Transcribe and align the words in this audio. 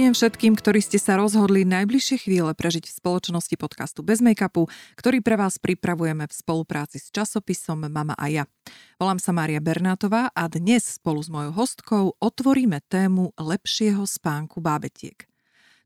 Dobrý 0.00 0.16
deň 0.16 0.16
všetkým, 0.16 0.54
ktorí 0.56 0.80
ste 0.80 0.96
sa 0.96 1.20
rozhodli 1.20 1.60
najbližšie 1.68 2.24
chvíle 2.24 2.48
prežiť 2.56 2.88
v 2.88 2.96
spoločnosti 3.04 3.52
podcastu 3.60 4.00
Bez 4.00 4.24
make-upu, 4.24 4.64
ktorý 4.96 5.20
pre 5.20 5.36
vás 5.36 5.60
pripravujeme 5.60 6.24
v 6.24 6.32
spolupráci 6.32 6.96
s 6.96 7.12
časopisom 7.12 7.84
Mama 7.84 8.16
a 8.16 8.32
ja. 8.32 8.48
Volám 8.96 9.20
sa 9.20 9.36
Mária 9.36 9.60
Bernátová 9.60 10.32
a 10.32 10.48
dnes 10.48 10.96
spolu 10.96 11.20
s 11.20 11.28
mojou 11.28 11.52
hostkou 11.52 12.04
otvoríme 12.16 12.80
tému 12.88 13.36
lepšieho 13.36 14.00
spánku 14.08 14.64
bábetiek. 14.64 15.28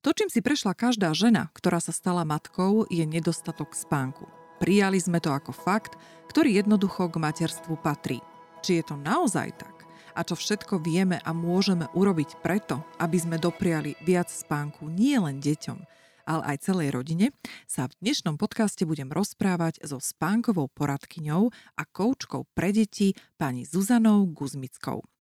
To, 0.06 0.15
čím 0.15 0.31
si 0.31 0.39
prešla 0.47 0.78
každá 0.78 1.11
žena, 1.11 1.51
ktorá 1.51 1.83
sa 1.83 1.91
stala 1.91 2.23
matkou, 2.23 2.87
je 2.87 3.03
nedostatok 3.03 3.75
spánku. 3.75 4.31
Prijali 4.62 5.03
sme 5.03 5.19
to 5.19 5.34
ako 5.34 5.51
fakt, 5.51 5.98
ktorý 6.31 6.55
jednoducho 6.62 7.11
k 7.11 7.19
materstvu 7.19 7.83
patrí. 7.83 8.23
Či 8.62 8.78
je 8.78 8.84
to 8.87 8.95
naozaj 8.95 9.51
tak? 9.59 9.73
A 10.15 10.21
čo 10.23 10.39
všetko 10.39 10.79
vieme 10.81 11.19
a 11.21 11.31
môžeme 11.35 11.91
urobiť 11.93 12.41
preto, 12.41 12.81
aby 13.03 13.19
sme 13.19 13.37
dopriali 13.37 13.99
viac 14.07 14.31
spánku 14.31 14.87
nie 14.87 15.19
len 15.19 15.43
deťom, 15.43 15.79
ale 16.25 16.43
aj 16.55 16.71
celej 16.71 16.95
rodine, 16.95 17.31
sa 17.69 17.91
v 17.91 17.99
dnešnom 18.01 18.41
podcaste 18.41 18.83
budem 18.89 19.13
rozprávať 19.13 19.85
so 19.85 20.01
spánkovou 20.01 20.73
poradkyňou 20.73 21.53
a 21.53 21.83
koučkou 21.85 22.49
pre 22.57 22.73
deti 22.73 23.13
pani 23.37 23.69
Zuzanou 23.69 24.25
Guzmickou. 24.31 25.14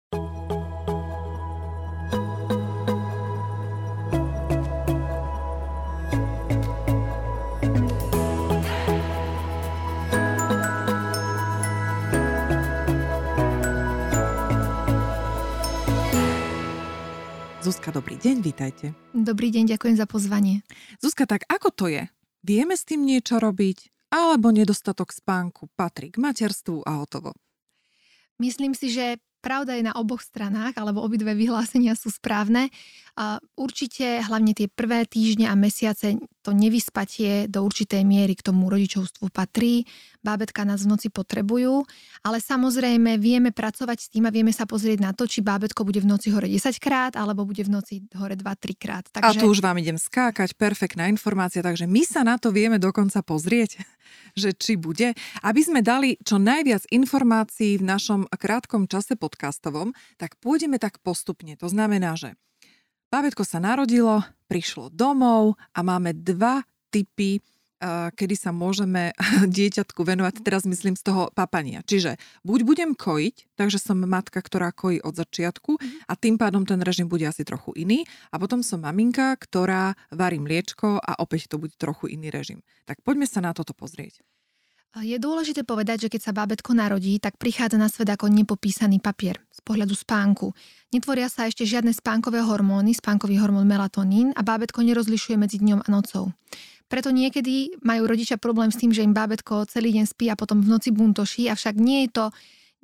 Zuzka, 17.63 17.95
dobrý 17.95 18.19
deň, 18.19 18.43
vítajte. 18.43 18.91
Dobrý 19.15 19.47
deň, 19.47 19.71
ďakujem 19.71 19.95
za 19.95 20.03
pozvanie. 20.03 20.67
Zuzka, 20.99 21.23
tak 21.23 21.47
ako 21.47 21.71
to 21.71 21.85
je? 21.87 22.11
Vieme 22.43 22.75
s 22.75 22.83
tým 22.83 23.07
niečo 23.07 23.39
robiť? 23.39 23.87
Alebo 24.11 24.51
nedostatok 24.51 25.15
spánku 25.15 25.71
patrí 25.71 26.11
k 26.11 26.19
materstvu 26.19 26.83
a 26.83 26.99
hotovo? 26.99 27.31
Myslím 28.35 28.75
si, 28.75 28.91
že 28.91 29.15
pravda 29.43 29.75
je 29.75 29.83
na 29.83 29.91
oboch 29.99 30.23
stranách, 30.23 30.79
alebo 30.79 31.03
obidve 31.03 31.35
vyhlásenia 31.35 31.99
sú 31.99 32.07
správne. 32.07 32.71
Určite 33.59 34.23
hlavne 34.25 34.55
tie 34.55 34.71
prvé 34.71 35.03
týždne 35.05 35.51
a 35.51 35.53
mesiace 35.53 36.17
to 36.41 36.49
nevyspatie 36.49 37.45
do 37.45 37.61
určitej 37.61 38.01
miery 38.01 38.33
k 38.33 38.49
tomu 38.49 38.71
rodičovstvu 38.71 39.29
patrí. 39.29 39.85
Bábetka 40.25 40.65
nás 40.65 40.83
v 40.83 40.97
noci 40.97 41.07
potrebujú, 41.13 41.85
ale 42.25 42.41
samozrejme 42.41 43.21
vieme 43.21 43.53
pracovať 43.53 43.97
s 43.99 44.07
tým 44.09 44.25
a 44.25 44.33
vieme 44.33 44.49
sa 44.49 44.65
pozrieť 44.65 44.99
na 45.03 45.11
to, 45.13 45.29
či 45.29 45.45
bábetko 45.45 45.85
bude 45.85 46.01
v 46.01 46.09
noci 46.09 46.33
hore 46.33 46.49
10 46.49 46.73
krát 46.81 47.13
alebo 47.13 47.45
bude 47.45 47.61
v 47.61 47.71
noci 47.71 48.01
hore 48.17 48.33
2-3 48.33 48.75
krát. 48.75 49.05
Takže... 49.13 49.29
A 49.29 49.37
tu 49.37 49.45
už 49.45 49.61
vám 49.61 49.77
idem 49.77 49.99
skákať, 49.99 50.57
perfektná 50.57 51.05
informácia, 51.05 51.61
takže 51.61 51.85
my 51.85 52.01
sa 52.01 52.25
na 52.25 52.41
to 52.41 52.49
vieme 52.49 52.81
dokonca 52.81 53.21
pozrieť, 53.21 53.77
že 54.33 54.51
či 54.57 54.75
bude. 54.75 55.13
Aby 55.45 55.61
sme 55.61 55.81
dali 55.85 56.17
čo 56.21 56.41
najviac 56.41 56.89
informácií 56.89 57.77
v 57.77 57.87
našom 57.87 58.25
krátkom 58.29 58.89
čase 58.89 59.13
podcastovom, 59.19 59.93
tak 60.17 60.37
pôjdeme 60.41 60.81
tak 60.81 60.99
postupne. 61.05 61.53
To 61.59 61.69
znamená, 61.69 62.17
že 62.17 62.33
Bábetko 63.13 63.45
sa 63.45 63.61
narodilo, 63.61 64.25
prišlo 64.49 64.89
domov 64.89 65.53
a 65.77 65.85
máme 65.85 66.17
dva 66.17 66.65
typy 66.89 67.37
kedy 68.15 68.35
sa 68.39 68.55
môžeme 68.55 69.11
dieťatku 69.57 70.01
venovať, 70.01 70.43
teraz 70.43 70.63
myslím 70.63 70.95
z 70.95 71.03
toho 71.03 71.29
papania. 71.35 71.83
Čiže 71.83 72.15
buď 72.47 72.59
budem 72.63 72.91
kojiť, 72.95 73.55
takže 73.59 73.77
som 73.79 73.99
matka, 73.99 74.39
ktorá 74.39 74.71
kojí 74.71 75.03
od 75.03 75.13
začiatku 75.13 75.77
mhm. 75.77 76.07
a 76.07 76.13
tým 76.15 76.35
pádom 76.39 76.63
ten 76.63 76.79
režim 76.79 77.11
bude 77.11 77.27
asi 77.27 77.43
trochu 77.43 77.75
iný. 77.75 78.07
A 78.31 78.39
potom 78.39 78.63
som 78.63 78.81
maminka, 78.81 79.35
ktorá 79.37 79.93
varí 80.09 80.39
mliečko 80.39 80.99
a 80.99 81.19
opäť 81.19 81.51
to 81.51 81.59
bude 81.59 81.75
trochu 81.75 82.15
iný 82.15 82.31
režim. 82.31 82.63
Tak 82.87 83.03
poďme 83.03 83.27
sa 83.27 83.43
na 83.43 83.51
toto 83.51 83.75
pozrieť. 83.75 84.23
Je 85.01 85.17
dôležité 85.17 85.65
povedať, 85.65 86.05
že 86.05 86.11
keď 86.13 86.21
sa 86.21 86.37
bábetko 86.37 86.77
narodí, 86.77 87.17
tak 87.17 87.41
prichádza 87.41 87.81
na 87.81 87.89
svet 87.89 88.13
ako 88.13 88.29
nepopísaný 88.29 89.01
papier 89.01 89.41
z 89.49 89.57
pohľadu 89.65 89.97
spánku. 89.97 90.53
Netvoria 90.93 91.33
sa 91.33 91.49
ešte 91.49 91.65
žiadne 91.65 91.89
spánkové 91.89 92.45
hormóny, 92.45 92.93
spánkový 92.93 93.41
hormón 93.41 93.65
melatonín 93.65 94.37
a 94.37 94.45
bábetko 94.45 94.85
nerozlišuje 94.85 95.33
medzi 95.33 95.57
dňom 95.65 95.81
a 95.81 95.87
nocou. 95.89 96.29
Preto 96.93 97.09
niekedy 97.09 97.81
majú 97.81 98.05
rodičia 98.05 98.37
problém 98.37 98.69
s 98.69 98.77
tým, 98.77 98.93
že 98.93 99.01
im 99.01 99.17
bábetko 99.17 99.65
celý 99.65 99.97
deň 99.97 100.05
spí 100.05 100.29
a 100.29 100.37
potom 100.37 100.61
v 100.61 100.77
noci 100.77 100.93
buntoší, 100.93 101.49
avšak 101.49 101.73
nie 101.73 102.05
je 102.05 102.21
to 102.21 102.25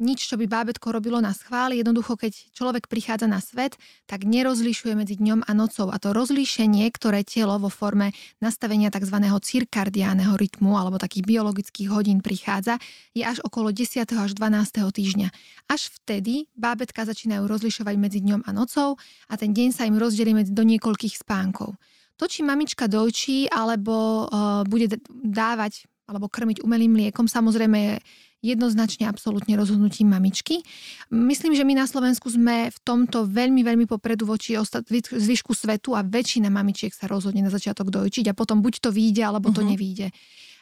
nič, 0.01 0.25
čo 0.25 0.33
by 0.33 0.49
bábetko 0.49 0.89
robilo 0.89 1.21
na 1.21 1.29
schvál. 1.29 1.77
Jednoducho, 1.77 2.17
keď 2.17 2.33
človek 2.57 2.89
prichádza 2.89 3.29
na 3.29 3.37
svet, 3.37 3.77
tak 4.09 4.25
nerozlišuje 4.25 4.97
medzi 4.97 5.13
dňom 5.21 5.45
a 5.45 5.51
nocou. 5.53 5.93
A 5.93 6.01
to 6.01 6.09
rozlíšenie, 6.15 6.89
ktoré 6.89 7.21
telo 7.21 7.61
vo 7.61 7.69
forme 7.69 8.17
nastavenia 8.41 8.89
tzv. 8.89 9.13
cirkardiáneho 9.21 10.33
rytmu 10.41 10.73
alebo 10.73 10.97
takých 10.97 11.29
biologických 11.29 11.93
hodín 11.93 12.25
prichádza, 12.25 12.81
je 13.13 13.21
až 13.21 13.45
okolo 13.45 13.69
10. 13.69 14.09
až 14.09 14.31
12. 14.33 14.89
týždňa. 14.89 15.29
Až 15.69 15.93
vtedy 16.01 16.49
bábetka 16.57 17.05
začínajú 17.05 17.45
rozlišovať 17.45 17.95
medzi 18.01 18.25
dňom 18.25 18.47
a 18.47 18.57
nocou 18.57 18.97
a 19.29 19.33
ten 19.37 19.53
deň 19.53 19.69
sa 19.69 19.85
im 19.85 20.01
rozdelí 20.01 20.33
medzi 20.33 20.55
do 20.55 20.65
niekoľkých 20.65 21.21
spánkov. 21.21 21.77
To, 22.19 22.28
či 22.28 22.44
mamička 22.44 22.91
dojčí 22.91 23.47
alebo 23.47 24.28
uh, 24.28 24.68
bude 24.68 25.00
dávať 25.09 25.88
alebo 26.09 26.25
krmiť 26.28 26.66
umelým 26.66 26.97
mliekom, 26.97 27.30
samozrejme 27.30 27.78
je 27.78 27.94
jednoznačne 28.41 29.06
absolútne 29.06 29.53
rozhodnutím 29.59 30.09
mamičky. 30.09 30.63
Myslím, 31.12 31.53
že 31.53 31.68
my 31.68 31.75
na 31.75 31.85
Slovensku 31.85 32.31
sme 32.31 32.72
v 32.72 32.80
tomto 32.81 33.28
veľmi, 33.28 33.62
veľmi 33.62 33.85
popredu 33.85 34.25
voči 34.25 34.56
zvyšku 34.57 35.52
svetu 35.52 35.94
a 35.94 36.02
väčšina 36.02 36.47
mamičiek 36.47 36.96
sa 36.96 37.12
rozhodne 37.12 37.44
na 37.44 37.52
začiatok 37.52 37.91
dojčiť 37.91 38.31
a 38.31 38.38
potom 38.38 38.63
buď 38.63 38.74
to 38.80 38.90
vyjde, 38.96 39.22
alebo 39.28 39.51
to 39.51 39.59
uh-huh. 39.59 39.75
nevyjde. 39.75 40.09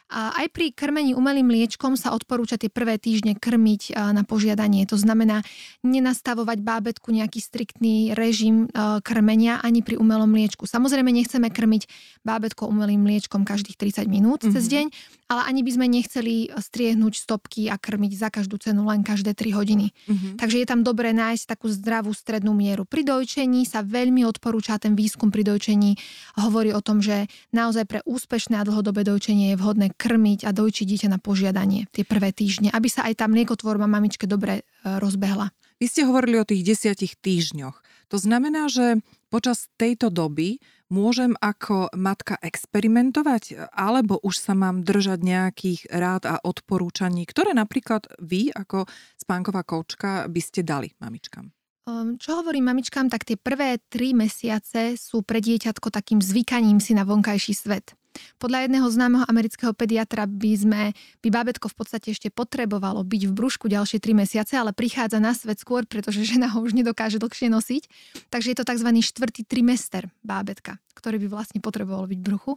A 0.08 0.32
aj 0.40 0.48
pri 0.56 0.72
krmení 0.72 1.12
umelým 1.12 1.52
mliečkom 1.52 1.96
sa 2.00 2.16
odporúča 2.16 2.56
tie 2.56 2.72
prvé 2.72 2.96
týždne 2.96 3.36
krmiť 3.36 3.92
na 4.16 4.24
požiadanie. 4.24 4.88
To 4.88 4.96
znamená 4.96 5.44
nenastavovať 5.84 6.58
bábetku 6.64 7.12
nejaký 7.12 7.44
striktný 7.44 8.16
režim 8.16 8.72
krmenia 9.04 9.60
ani 9.60 9.84
pri 9.84 10.00
umelom 10.00 10.32
mliečku. 10.32 10.64
Samozrejme 10.64 11.12
nechceme 11.12 11.52
krmiť 11.52 11.82
bábetko 12.24 12.68
umelým 12.72 13.04
mliečkom 13.04 13.44
každých 13.44 13.76
30 13.76 14.08
minút 14.08 14.40
mm-hmm. 14.44 14.54
cez 14.56 14.64
mhm. 14.64 14.72
deň, 14.72 14.86
ale 15.28 15.42
ani 15.44 15.60
by 15.60 15.70
sme 15.76 15.86
nechceli 15.92 16.34
striehnúť 16.56 17.14
stopky 17.20 17.68
a 17.68 17.76
krmiť 17.76 18.12
za 18.16 18.28
každú 18.32 18.56
cenu 18.56 18.88
len 18.88 19.04
každé 19.04 19.36
3 19.36 19.52
hodiny. 19.52 19.92
Mm-hmm. 19.92 20.32
Takže 20.40 20.56
je 20.64 20.66
tam 20.66 20.80
dobré 20.80 21.12
nájsť 21.12 21.44
takú 21.44 21.68
zdravú 21.68 22.16
strednú 22.16 22.56
mieru. 22.56 22.88
Pri 22.88 23.04
dojčení 23.04 23.68
sa 23.68 23.84
veľmi 23.84 24.24
odporúča 24.24 24.80
ten 24.80 24.96
výskum 24.96 25.28
pri 25.28 25.44
dojčení. 25.44 26.00
Hovorí 26.40 26.72
o 26.72 26.80
tom, 26.80 27.04
že 27.04 27.28
naozaj 27.52 27.84
pre 27.84 28.00
úspešné 28.08 28.56
a 28.56 28.64
dlhodobé 28.64 29.04
dojčenie 29.04 29.52
je 29.52 29.60
vhodné 29.60 29.92
krmiť 29.98 30.46
a 30.46 30.54
dojčiť 30.54 30.86
dieťa 30.86 31.08
na 31.10 31.18
požiadanie 31.18 31.90
tie 31.90 32.06
prvé 32.06 32.30
týždne, 32.30 32.70
aby 32.70 32.86
sa 32.86 33.10
aj 33.10 33.18
tá 33.18 33.26
mliekotvorba 33.26 33.90
mamičke 33.90 34.30
dobre 34.30 34.62
e, 34.62 34.92
rozbehla. 35.02 35.50
Vy 35.82 35.86
ste 35.90 36.06
hovorili 36.06 36.38
o 36.38 36.48
tých 36.48 36.62
desiatich 36.62 37.18
týždňoch. 37.18 37.76
To 38.08 38.16
znamená, 38.16 38.72
že 38.72 39.02
počas 39.28 39.68
tejto 39.76 40.08
doby 40.08 40.62
môžem 40.88 41.36
ako 41.38 41.92
matka 41.92 42.40
experimentovať, 42.40 43.68
alebo 43.76 44.16
už 44.24 44.40
sa 44.40 44.56
mám 44.56 44.80
držať 44.80 45.20
nejakých 45.20 45.80
rád 45.92 46.24
a 46.24 46.40
odporúčaní, 46.40 47.28
ktoré 47.28 47.52
napríklad 47.52 48.08
vy 48.16 48.48
ako 48.48 48.88
spánková 49.20 49.62
koučka 49.68 50.24
by 50.26 50.40
ste 50.40 50.64
dali 50.64 50.96
mamičkám? 50.98 51.57
Ehm, 51.88 52.20
čo 52.20 52.36
hovorím 52.44 52.68
mamičkám, 52.68 53.08
tak 53.08 53.24
tie 53.24 53.40
prvé 53.40 53.80
tri 53.88 54.12
mesiace 54.12 55.00
sú 55.00 55.24
pre 55.24 55.40
dieťatko 55.40 55.88
takým 55.88 56.20
zvykaním 56.20 56.84
si 56.84 56.92
na 56.92 57.08
vonkajší 57.08 57.54
svet. 57.56 57.96
Podľa 58.42 58.66
jedného 58.66 58.88
známeho 58.90 59.24
amerického 59.30 59.70
pediatra 59.70 60.26
by 60.26 60.52
sme, 60.58 60.82
by 61.22 61.28
bábetko 61.30 61.70
v 61.70 61.76
podstate 61.78 62.10
ešte 62.10 62.34
potrebovalo 62.34 63.06
byť 63.06 63.22
v 63.30 63.32
brúšku 63.32 63.70
ďalšie 63.70 64.02
3 64.02 64.10
mesiace, 64.26 64.58
ale 64.58 64.74
prichádza 64.74 65.22
na 65.22 65.32
svet 65.38 65.62
skôr, 65.62 65.86
pretože 65.86 66.26
žena 66.26 66.50
ho 66.50 66.58
už 66.58 66.74
nedokáže 66.74 67.22
dlhšie 67.22 67.46
nosiť. 67.46 67.82
Takže 68.26 68.48
je 68.52 68.56
to 68.58 68.66
tzv. 68.66 68.90
štvrtý 68.90 69.46
trimester 69.46 70.10
bábetka, 70.26 70.82
ktorý 70.98 71.22
by 71.22 71.28
vlastne 71.30 71.62
potreboval 71.62 72.10
byť 72.10 72.18
v 72.18 72.26
bruchu. 72.26 72.52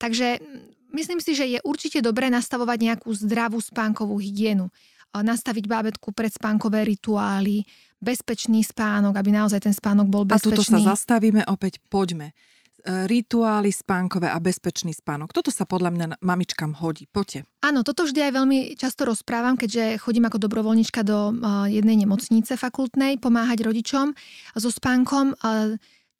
Takže 0.00 0.40
myslím 0.96 1.20
si, 1.20 1.36
že 1.36 1.44
je 1.44 1.58
určite 1.60 2.00
dobré 2.00 2.32
nastavovať 2.32 2.78
nejakú 2.80 3.12
zdravú 3.12 3.60
spánkovú 3.60 4.16
hygienu. 4.16 4.72
Nastaviť 5.12 5.68
bábetku 5.68 6.16
predspánkové 6.16 6.88
rituály, 6.88 7.68
bezpečný 8.02 8.66
spánok, 8.66 9.14
aby 9.14 9.30
naozaj 9.30 9.62
ten 9.62 9.74
spánok 9.74 10.10
bol 10.10 10.26
bezpečný. 10.26 10.52
A 10.52 10.56
tuto 10.58 10.66
sa 10.66 10.78
zastavíme 10.82 11.46
opäť, 11.46 11.78
poďme 11.86 12.34
rituály 12.86 13.70
spánkové 13.70 14.26
a 14.26 14.38
bezpečný 14.42 14.90
spánok. 14.90 15.30
Toto 15.30 15.54
sa 15.54 15.62
podľa 15.62 15.90
mňa 15.94 16.06
mamičkám 16.18 16.82
hodí. 16.82 17.06
Poďte. 17.06 17.46
Áno, 17.62 17.86
toto 17.86 18.02
vždy 18.02 18.30
aj 18.30 18.32
veľmi 18.34 18.58
často 18.74 19.06
rozprávam, 19.06 19.54
keďže 19.54 20.02
chodím 20.02 20.26
ako 20.26 20.42
dobrovoľnička 20.42 21.06
do 21.06 21.30
jednej 21.70 22.02
nemocnice 22.02 22.58
fakultnej 22.58 23.22
pomáhať 23.22 23.62
rodičom 23.62 24.18
so 24.58 24.70
spánkom. 24.70 25.38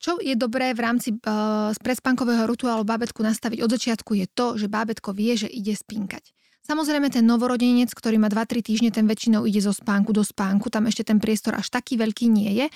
Čo 0.02 0.18
je 0.18 0.34
dobré 0.34 0.74
v 0.74 0.82
rámci 0.82 1.14
uh, 1.14 1.70
predspánkového 1.78 2.42
rituálu 2.50 2.82
bábetku 2.82 3.22
nastaviť 3.22 3.62
od 3.62 3.70
začiatku 3.70 4.18
je 4.18 4.26
to, 4.26 4.58
že 4.58 4.66
bábetko 4.66 5.14
vie, 5.14 5.38
že 5.38 5.46
ide 5.46 5.78
spínkať. 5.78 6.34
Samozrejme, 6.62 7.10
ten 7.10 7.26
novorodenec, 7.26 7.90
ktorý 7.90 8.22
má 8.22 8.30
2-3 8.30 8.62
týždne, 8.62 8.94
ten 8.94 9.02
väčšinou 9.10 9.42
ide 9.50 9.58
zo 9.58 9.74
spánku 9.74 10.14
do 10.14 10.22
spánku, 10.22 10.70
tam 10.70 10.86
ešte 10.86 11.02
ten 11.10 11.18
priestor 11.18 11.58
až 11.58 11.66
taký 11.74 11.98
veľký 11.98 12.30
nie 12.30 12.54
je, 12.54 12.66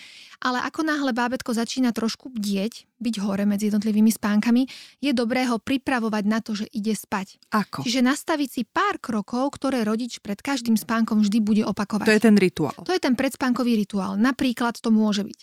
ale 0.42 0.58
ako 0.66 0.82
náhle 0.82 1.14
bábetko 1.14 1.54
začína 1.54 1.94
trošku 1.94 2.34
bdieť, 2.34 2.90
byť 2.98 3.14
hore 3.22 3.46
medzi 3.46 3.70
jednotlivými 3.70 4.10
spánkami, 4.10 4.66
je 4.98 5.12
dobré 5.14 5.46
ho 5.46 5.62
pripravovať 5.62 6.24
na 6.26 6.42
to, 6.42 6.58
že 6.58 6.66
ide 6.74 6.98
spať. 6.98 7.38
Ako? 7.54 7.86
Čiže 7.86 8.02
nastaviť 8.02 8.48
si 8.50 8.62
pár 8.66 8.98
krokov, 8.98 9.54
ktoré 9.54 9.86
rodič 9.86 10.18
pred 10.18 10.42
každým 10.42 10.74
spánkom 10.74 11.22
vždy 11.22 11.38
bude 11.38 11.62
opakovať. 11.62 12.10
To 12.10 12.16
je 12.18 12.24
ten 12.26 12.34
rituál. 12.34 12.74
To 12.82 12.90
je 12.90 12.98
ten 12.98 13.14
predspánkový 13.14 13.78
rituál. 13.78 14.18
Napríklad 14.18 14.82
to 14.82 14.90
môže 14.90 15.22
byť. 15.22 15.40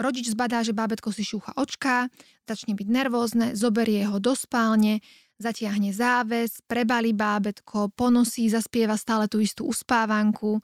Rodič 0.00 0.32
zbadá, 0.32 0.64
že 0.64 0.72
bábetko 0.72 1.12
si 1.12 1.20
šúcha 1.20 1.52
očka, 1.60 2.08
začne 2.48 2.72
byť 2.72 2.88
nervózne, 2.88 3.46
zoberie 3.52 4.08
ho 4.08 4.16
do 4.16 4.32
spálne, 4.32 5.04
zatiahne 5.42 5.90
záves, 5.90 6.62
prebali 6.64 7.10
bábetko, 7.10 7.90
ponosí, 7.92 8.46
zaspieva 8.46 8.94
stále 8.94 9.26
tú 9.26 9.42
istú 9.42 9.66
uspávanku, 9.66 10.62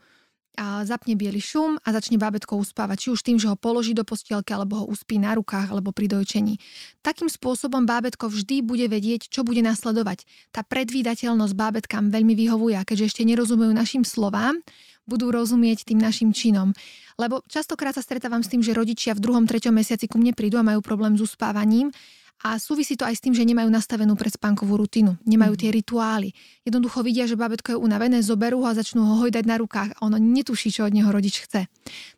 a 0.59 0.83
zapne 0.83 1.15
biely 1.15 1.39
šum 1.39 1.79
a 1.87 1.89
začne 1.95 2.19
bábetko 2.19 2.59
uspávať, 2.59 3.07
či 3.07 3.09
už 3.15 3.23
tým, 3.23 3.39
že 3.39 3.47
ho 3.47 3.55
položí 3.55 3.95
do 3.95 4.03
postielky, 4.03 4.51
alebo 4.51 4.83
ho 4.83 4.85
uspí 4.91 5.15
na 5.23 5.39
rukách, 5.39 5.71
alebo 5.71 5.95
pri 5.95 6.11
dojčení. 6.11 6.59
Takým 6.99 7.31
spôsobom 7.31 7.87
bábetko 7.87 8.27
vždy 8.27 8.67
bude 8.67 8.91
vedieť, 8.91 9.31
čo 9.31 9.47
bude 9.47 9.63
nasledovať. 9.63 10.27
Tá 10.51 10.67
predvídateľnosť 10.67 11.55
bábetkám 11.55 12.11
veľmi 12.11 12.35
vyhovuje 12.35 12.75
a 12.75 12.83
keďže 12.83 13.15
ešte 13.15 13.23
nerozumejú 13.23 13.71
našim 13.71 14.03
slovám, 14.03 14.59
budú 15.07 15.31
rozumieť 15.31 15.87
tým 15.87 16.03
našim 16.03 16.35
činom. 16.35 16.75
Lebo 17.17 17.47
častokrát 17.47 17.95
sa 17.95 18.03
stretávam 18.03 18.43
s 18.43 18.51
tým, 18.51 18.61
že 18.61 18.75
rodičia 18.75 19.15
v 19.15 19.23
druhom, 19.23 19.47
treťom 19.47 19.73
mesiaci 19.73 20.11
ku 20.11 20.19
mne 20.19 20.35
prídu 20.35 20.59
a 20.59 20.67
majú 20.67 20.83
problém 20.83 21.15
s 21.15 21.23
uspávaním 21.23 21.95
a 22.39 22.55
súvisí 22.63 22.95
to 22.95 23.03
aj 23.03 23.19
s 23.19 23.23
tým, 23.27 23.35
že 23.35 23.43
nemajú 23.43 23.67
nastavenú 23.67 24.15
predspánkovú 24.15 24.79
rutinu, 24.79 25.19
nemajú 25.27 25.59
mm. 25.59 25.61
tie 25.61 25.71
rituály. 25.75 26.31
Jednoducho 26.63 27.03
vidia, 27.03 27.27
že 27.27 27.35
bábetko 27.35 27.75
je 27.75 27.79
unavené, 27.83 28.23
zoberú 28.23 28.63
ho 28.63 28.71
a 28.71 28.79
začnú 28.79 29.03
ho 29.03 29.15
hojdať 29.27 29.43
na 29.43 29.59
rukách 29.59 29.91
a 29.99 30.07
ono 30.07 30.23
netuší, 30.23 30.71
čo 30.71 30.87
od 30.87 30.95
neho 30.95 31.11
rodič 31.11 31.43
chce. 31.43 31.67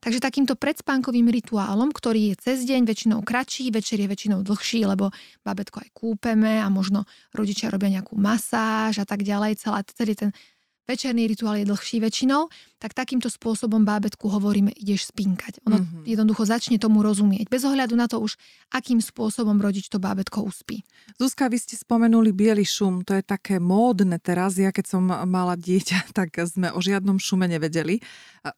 Takže 0.05 0.20
takýmto 0.20 0.61
predspánkovým 0.61 1.32
rituálom, 1.32 1.88
ktorý 1.88 2.37
je 2.37 2.52
cez 2.52 2.69
deň 2.69 2.84
väčšinou 2.84 3.25
kratší, 3.25 3.72
večer 3.72 3.96
je 3.96 4.12
väčšinou 4.12 4.44
dlhší, 4.44 4.84
lebo 4.84 5.08
bábetko 5.40 5.81
aj 5.81 5.88
kúpeme 5.96 6.61
a 6.61 6.69
možno 6.69 7.08
rodičia 7.32 7.73
robia 7.73 7.88
nejakú 7.88 8.12
masáž 8.20 9.00
a 9.00 9.06
tak 9.08 9.25
ďalej. 9.25 9.56
Celá, 9.56 9.81
celý 9.88 10.12
ten 10.12 10.31
večerný 10.90 11.31
rituál 11.31 11.62
je 11.62 11.70
dlhší 11.70 12.02
väčšinou, 12.02 12.50
tak 12.82 12.96
takýmto 12.96 13.31
spôsobom 13.31 13.87
bábetku 13.87 14.26
hovoríme, 14.26 14.75
ideš 14.75 15.14
spinkať. 15.14 15.62
Ono 15.69 15.78
mm-hmm. 15.78 16.02
jednoducho 16.08 16.42
začne 16.42 16.82
tomu 16.82 17.06
rozumieť. 17.06 17.46
Bez 17.46 17.62
ohľadu 17.62 17.94
na 17.94 18.10
to 18.10 18.19
už, 18.19 18.34
akým 18.75 18.98
spôsobom 18.98 19.60
rodič 19.62 19.87
to 19.87 20.02
bábetko 20.02 20.42
uspí. 20.42 20.82
Zuzka, 21.20 21.46
vy 21.46 21.60
ste 21.60 21.78
spomenuli 21.78 22.34
biely 22.34 22.66
šum. 22.66 23.06
To 23.06 23.14
je 23.14 23.22
také 23.22 23.62
módne 23.62 24.19
teraz. 24.19 24.58
Ja 24.58 24.75
keď 24.75 24.96
som 24.96 25.06
mala 25.06 25.54
dieťa, 25.54 26.10
tak 26.19 26.34
sme 26.42 26.75
o 26.75 26.81
žiadnom 26.82 27.22
šume 27.22 27.46
nevedeli. 27.46 28.02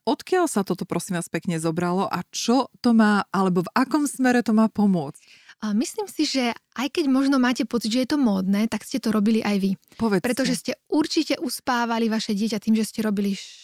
Odkiaľ 0.07 0.47
sa 0.47 0.63
toto 0.63 0.87
prosím 0.87 1.19
vás 1.19 1.27
pekne 1.27 1.59
zobralo 1.59 2.07
a 2.07 2.23
čo 2.31 2.71
to 2.79 2.95
má, 2.95 3.27
alebo 3.29 3.67
v 3.67 3.73
akom 3.75 4.07
smere 4.07 4.39
to 4.41 4.55
má 4.55 4.71
pomôcť? 4.71 5.42
Myslím 5.71 6.11
si, 6.11 6.27
že 6.27 6.51
aj 6.75 6.91
keď 6.91 7.07
možno 7.07 7.39
máte 7.39 7.63
pocit, 7.63 7.95
že 7.95 8.03
je 8.03 8.09
to 8.11 8.19
módne, 8.19 8.67
tak 8.67 8.83
ste 8.83 8.99
to 8.99 9.15
robili 9.15 9.39
aj 9.39 9.57
vy. 9.63 9.71
Povedzte. 9.95 10.27
Pretože 10.27 10.53
ste 10.59 10.73
určite 10.91 11.39
uspávali 11.39 12.11
vaše 12.11 12.35
dieťa 12.35 12.59
tým, 12.59 12.75
že 12.75 12.83
ste 12.83 12.99
robili 12.99 13.39
š... 13.39 13.63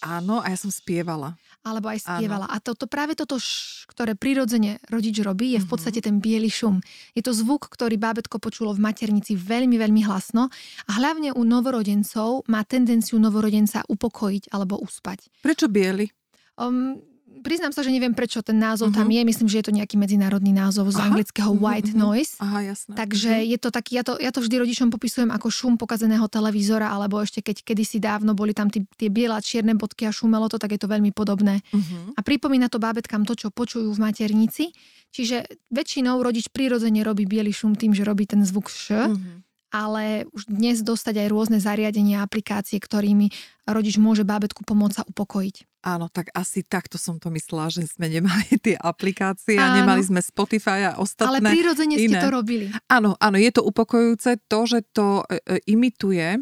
Áno, 0.00 0.40
a 0.40 0.48
ja 0.48 0.56
som 0.56 0.70
spievala. 0.70 1.34
Alebo 1.66 1.90
aj 1.90 2.06
spievala. 2.06 2.46
Áno. 2.46 2.54
A 2.54 2.62
toto, 2.62 2.86
práve 2.86 3.18
toto, 3.18 3.36
š, 3.36 3.84
ktoré 3.90 4.14
prirodzene 4.14 4.78
rodič 4.88 5.18
robí, 5.20 5.52
je 5.52 5.60
v 5.60 5.66
mhm. 5.68 5.72
podstate 5.74 6.00
ten 6.00 6.22
biely 6.22 6.48
šum. 6.48 6.80
Je 7.12 7.20
to 7.20 7.34
zvuk, 7.34 7.68
ktorý 7.68 8.00
bábetko 8.00 8.40
počulo 8.40 8.72
v 8.72 8.80
maternici 8.80 9.34
veľmi, 9.36 9.76
veľmi 9.76 10.06
hlasno 10.06 10.48
a 10.88 10.90
hlavne 10.96 11.34
u 11.34 11.42
novorodencov 11.44 12.46
má 12.48 12.62
tendenciu 12.64 13.20
novorodenca 13.20 13.84
upokojiť 13.84 14.54
alebo 14.54 14.80
uspať. 14.80 15.28
Prečo 15.44 15.66
biely? 15.68 16.08
Um, 16.56 17.02
priznám 17.40 17.72
sa, 17.72 17.80
že 17.80 17.94
neviem, 17.94 18.12
prečo 18.12 18.42
ten 18.44 18.58
názov 18.58 18.90
uh-huh. 18.92 18.98
tam 19.02 19.08
mhm. 19.08 19.14
je. 19.14 19.20
Myslím, 19.24 19.48
že 19.48 19.56
je 19.62 19.66
to 19.70 19.72
nejaký 19.74 19.96
medzinárodný 19.96 20.52
názov 20.52 20.90
z 20.92 20.98
Aha. 21.00 21.04
anglického 21.10 21.52
mhm, 21.54 21.60
white 21.60 21.90
uh-huh. 21.94 22.04
noise. 22.04 22.34
Aha, 22.42 22.58
jasné. 22.74 22.94
Takže 22.94 23.32
uh-huh. 23.38 23.52
je 23.54 23.58
to 23.58 23.68
taký, 23.72 23.92
ja 23.98 24.04
to, 24.04 24.12
ja 24.20 24.30
to 24.30 24.40
vždy 24.44 24.56
rodičom 24.60 24.88
popisujem 24.92 25.30
ako 25.32 25.48
šum 25.48 25.74
pokazeného 25.80 26.26
televízora, 26.28 26.92
alebo 26.92 27.18
ešte 27.22 27.40
keď 27.40 27.64
kedysi 27.64 27.98
dávno 27.98 28.36
boli 28.36 28.52
tam 28.52 28.68
tí, 28.68 28.84
tie 28.98 29.08
biele 29.08 29.34
a 29.34 29.42
čierne 29.42 29.72
bodky 29.78 30.04
a 30.06 30.12
šumelo 30.12 30.46
to, 30.52 30.60
tak 30.60 30.74
je 30.74 30.80
to 30.80 30.90
veľmi 30.90 31.10
podobné. 31.14 31.64
Uh-huh. 31.72 32.14
A 32.14 32.20
pripomína 32.20 32.68
to 32.68 32.82
bábetkám 32.82 33.24
to, 33.24 33.34
čo 33.38 33.48
počujú 33.54 33.90
v 33.94 33.98
maternici. 33.98 34.70
Čiže 35.08 35.48
väčšinou 35.72 36.20
rodič 36.20 36.52
prirodzene 36.52 37.00
robí 37.00 37.24
biely 37.24 37.48
šum 37.48 37.72
tým, 37.72 37.96
že 37.96 38.04
robí 38.04 38.28
ten 38.28 38.44
zvuk 38.44 38.68
š. 38.68 39.08
Uh-huh 39.08 39.47
ale 39.68 40.24
už 40.32 40.48
dnes 40.48 40.80
dostať 40.80 41.24
aj 41.24 41.28
rôzne 41.28 41.58
zariadenia, 41.60 42.24
aplikácie, 42.24 42.80
ktorými 42.80 43.28
rodič 43.68 44.00
môže 44.00 44.24
bábetku 44.24 44.64
pomôcť 44.64 44.96
sa 44.96 45.04
upokojiť. 45.04 45.84
Áno, 45.84 46.08
tak 46.08 46.32
asi 46.32 46.64
takto 46.64 46.96
som 46.96 47.20
to 47.20 47.28
myslela, 47.30 47.70
že 47.70 47.86
sme 47.86 48.08
nemali 48.08 48.56
tie 48.64 48.74
aplikácie 48.74 49.60
a 49.60 49.78
nemali 49.78 50.02
sme 50.02 50.24
Spotify 50.24 50.90
a 50.90 50.98
ostatné 50.98 51.38
Ale 51.38 51.54
prirodzene 51.54 51.94
iné. 52.00 52.18
ste 52.18 52.18
to 52.18 52.30
robili. 52.32 52.72
Áno, 52.88 53.14
áno, 53.20 53.36
je 53.36 53.50
to 53.52 53.62
upokojujúce. 53.62 54.40
To, 54.48 54.60
že 54.64 54.82
to 54.90 55.22
e, 55.28 55.38
e, 55.38 55.62
imituje 55.68 56.26
e, 56.34 56.40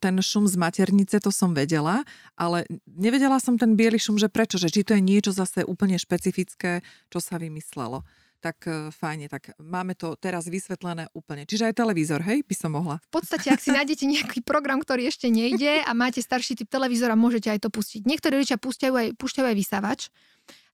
ten 0.00 0.14
šum 0.18 0.48
z 0.48 0.56
maternice, 0.56 1.20
to 1.20 1.30
som 1.30 1.52
vedela, 1.52 2.02
ale 2.34 2.64
nevedela 2.88 3.38
som 3.38 3.60
ten 3.60 3.76
biely 3.76 4.00
šum, 4.00 4.16
že 4.16 4.32
prečo, 4.32 4.56
že 4.56 4.72
či 4.72 4.82
to 4.82 4.96
je 4.96 5.04
niečo 5.04 5.30
zase 5.30 5.62
úplne 5.68 6.00
špecifické, 6.00 6.80
čo 7.12 7.20
sa 7.20 7.36
vymyslelo 7.36 8.02
tak 8.38 8.58
uh, 8.70 8.88
fajne, 8.94 9.26
tak 9.26 9.54
máme 9.58 9.98
to 9.98 10.14
teraz 10.14 10.46
vysvetlené 10.46 11.10
úplne. 11.12 11.44
Čiže 11.44 11.70
aj 11.70 11.74
televízor, 11.78 12.22
hej, 12.22 12.46
by 12.46 12.54
som 12.54 12.70
mohla. 12.74 13.02
V 13.10 13.20
podstate, 13.20 13.50
ak 13.50 13.60
si 13.60 13.74
nájdete 13.74 14.04
nejaký 14.06 14.40
program, 14.46 14.78
ktorý 14.78 15.10
ešte 15.10 15.26
nejde 15.26 15.82
a 15.82 15.90
máte 15.92 16.22
starší 16.22 16.54
typ 16.58 16.70
televízora, 16.70 17.18
môžete 17.18 17.50
aj 17.50 17.66
to 17.66 17.68
pustiť. 17.68 18.06
Niektorí 18.06 18.38
rodičia 18.38 18.58
púšťajú 18.58 18.94
aj, 18.94 19.06
púšťajú 19.18 19.46
aj 19.46 19.56
vysávač, 19.58 20.00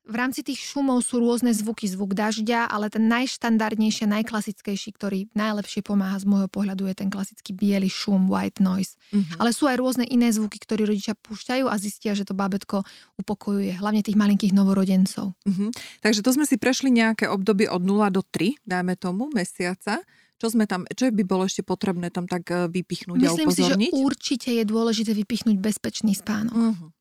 v 0.04 0.16
rámci 0.20 0.44
tých 0.44 0.60
šumov 0.60 1.00
sú 1.00 1.16
rôzne 1.16 1.56
zvuky, 1.56 1.88
zvuk 1.88 2.12
dažďa, 2.12 2.68
ale 2.68 2.92
ten 2.92 3.08
najštandardnejší, 3.08 4.04
najklasickejší, 4.04 4.92
ktorý 4.92 5.32
najlepšie 5.32 5.80
pomáha 5.80 6.20
z 6.20 6.28
môjho 6.28 6.48
pohľadu 6.52 6.84
je 6.92 6.94
ten 7.00 7.08
klasický 7.08 7.56
biely 7.56 7.88
šum, 7.88 8.28
white 8.28 8.60
noise. 8.60 9.00
Mm-hmm. 9.16 9.40
Ale 9.40 9.50
sú 9.56 9.64
aj 9.64 9.80
rôzne 9.80 10.04
iné 10.04 10.28
zvuky, 10.28 10.60
ktoré 10.60 10.84
rodičia 10.84 11.16
púšťajú 11.16 11.64
a 11.64 11.74
zistia, 11.80 12.12
že 12.12 12.28
to 12.28 12.36
bábetko 12.36 12.84
upokojuje, 13.16 13.80
hlavne 13.80 14.04
tých 14.04 14.20
malinkých 14.20 14.52
novorodencov. 14.52 15.32
Mm-hmm. 15.48 15.70
Takže 16.04 16.20
to 16.20 16.30
sme 16.36 16.44
si 16.44 16.60
prešli 16.60 16.92
nejaké 16.92 17.24
obdobie 17.24 17.64
od 17.72 17.80
0 17.80 18.04
do 18.12 18.20
3, 18.20 18.60
dajme 18.68 19.00
tomu, 19.00 19.32
mesiaca. 19.32 20.04
Čo 20.36 20.52
sme 20.52 20.68
tam, 20.68 20.84
čo 20.92 21.08
by 21.08 21.24
bolo 21.24 21.48
ešte 21.48 21.64
potrebné 21.64 22.12
tam 22.12 22.28
tak 22.28 22.44
eh, 22.52 22.68
vypichnúť 22.68 23.16
Myslím 23.16 23.48
a 23.48 23.52
upozorniť? 23.54 23.88
si, 23.88 23.96
že 23.96 24.04
určite 24.04 24.50
je 24.52 24.64
dôležité 24.68 25.16
vypichnúť 25.16 25.56
bezpečný 25.56 26.12
spánok. 26.12 26.52
Uh-huh. 26.52 26.92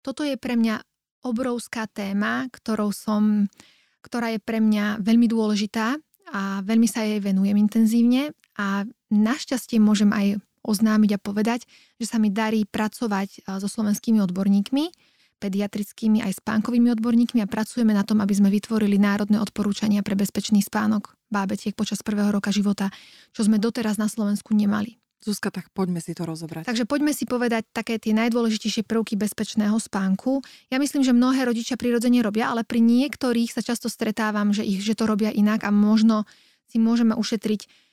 Toto 0.00 0.24
je 0.24 0.38
pre 0.38 0.56
mňa 0.56 0.80
obrovská 1.22 1.86
téma, 1.86 2.48
ktorou 2.52 2.90
som, 2.90 3.48
ktorá 4.02 4.34
je 4.34 4.40
pre 4.40 4.58
mňa 4.60 5.00
veľmi 5.00 5.26
dôležitá 5.30 5.96
a 6.32 6.60
veľmi 6.66 6.88
sa 6.90 7.06
jej 7.06 7.22
venujem 7.22 7.56
intenzívne 7.56 8.34
a 8.58 8.84
našťastie 9.12 9.78
môžem 9.78 10.10
aj 10.10 10.42
oznámiť 10.66 11.10
a 11.14 11.22
povedať, 11.22 11.64
že 12.02 12.10
sa 12.10 12.18
mi 12.18 12.34
darí 12.34 12.66
pracovať 12.66 13.46
so 13.62 13.68
slovenskými 13.70 14.18
odborníkmi, 14.18 14.90
pediatrickými 15.38 16.24
aj 16.24 16.42
spánkovými 16.42 16.90
odborníkmi 16.98 17.44
a 17.44 17.50
pracujeme 17.50 17.94
na 17.94 18.02
tom, 18.02 18.18
aby 18.18 18.34
sme 18.34 18.50
vytvorili 18.50 18.98
národné 18.98 19.38
odporúčania 19.38 20.02
pre 20.02 20.18
bezpečný 20.18 20.64
spánok 20.64 21.14
bábetiek 21.30 21.76
počas 21.76 22.02
prvého 22.02 22.32
roka 22.34 22.50
života, 22.50 22.90
čo 23.30 23.46
sme 23.46 23.62
doteraz 23.62 24.00
na 24.00 24.10
Slovensku 24.10 24.56
nemali. 24.56 24.98
Zuzka, 25.24 25.48
tak 25.48 25.72
poďme 25.72 25.98
si 26.04 26.12
to 26.12 26.28
rozobrať. 26.28 26.68
Takže 26.68 26.84
poďme 26.84 27.10
si 27.16 27.24
povedať 27.24 27.64
také 27.72 27.96
tie 27.96 28.12
najdôležitejšie 28.12 28.84
prvky 28.84 29.16
bezpečného 29.16 29.74
spánku. 29.80 30.44
Ja 30.68 30.76
myslím, 30.76 31.02
že 31.02 31.16
mnohé 31.16 31.48
rodičia 31.48 31.80
prirodzene 31.80 32.20
robia, 32.20 32.52
ale 32.52 32.62
pri 32.62 32.84
niektorých 32.84 33.50
sa 33.50 33.64
často 33.64 33.88
stretávam, 33.88 34.52
že 34.52 34.62
ich 34.62 34.84
že 34.84 34.94
to 34.94 35.08
robia 35.08 35.32
inak 35.32 35.64
a 35.64 35.72
možno 35.72 36.28
si 36.68 36.76
môžeme 36.76 37.16
ušetriť 37.16 37.85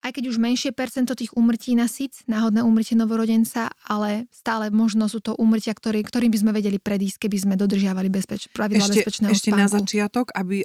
aj 0.00 0.10
keď 0.16 0.24
už 0.32 0.36
menšie 0.40 0.70
percento 0.72 1.12
tých 1.12 1.32
úmrtí 1.36 1.76
na 1.76 1.84
SIC, 1.84 2.24
náhodné 2.24 2.64
úmrtie 2.64 2.96
novorodenca, 2.96 3.68
ale 3.84 4.26
stále 4.32 4.72
možno 4.72 5.06
sú 5.06 5.20
to 5.20 5.36
úmrtia, 5.36 5.76
ktorý, 5.76 6.00
ktorým 6.00 6.32
by 6.32 6.38
sme 6.40 6.52
vedeli 6.56 6.80
predísť, 6.80 7.28
keby 7.28 7.36
sme 7.36 7.54
dodržiavali 7.60 8.08
bezpeč, 8.08 8.48
pravidla 8.52 8.88
ešte, 8.88 9.04
bezpečného 9.04 9.32
ešte 9.32 9.50
spánku. 9.52 9.60
na 9.60 9.66
začiatok, 9.68 10.26
aby 10.32 10.64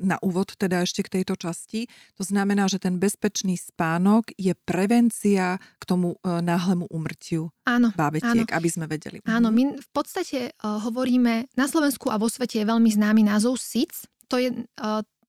na 0.00 0.16
úvod 0.22 0.54
teda 0.54 0.86
ešte 0.86 1.02
k 1.02 1.20
tejto 1.20 1.34
časti, 1.34 1.90
to 2.14 2.22
znamená, 2.22 2.70
že 2.70 2.78
ten 2.78 3.02
bezpečný 3.02 3.58
spánok 3.58 4.30
je 4.38 4.54
prevencia 4.54 5.58
k 5.78 5.84
tomu 5.84 6.18
e, 6.22 6.42
náhlemu 6.42 6.86
úmrtiu 6.90 7.50
áno, 7.66 7.90
bábetiek, 7.92 8.48
áno. 8.48 8.56
aby 8.56 8.68
sme 8.70 8.86
vedeli. 8.86 9.18
Áno, 9.26 9.50
mhm. 9.50 9.54
my 9.54 9.62
v 9.82 9.88
podstate 9.90 10.54
uh, 10.62 10.78
hovoríme, 10.86 11.50
na 11.58 11.66
Slovensku 11.66 12.08
a 12.14 12.16
vo 12.16 12.30
svete 12.30 12.62
je 12.62 12.66
veľmi 12.66 12.90
známy 12.90 13.26
názov 13.26 13.58
SIC, 13.58 13.92
to 14.26 14.42
je 14.42 14.50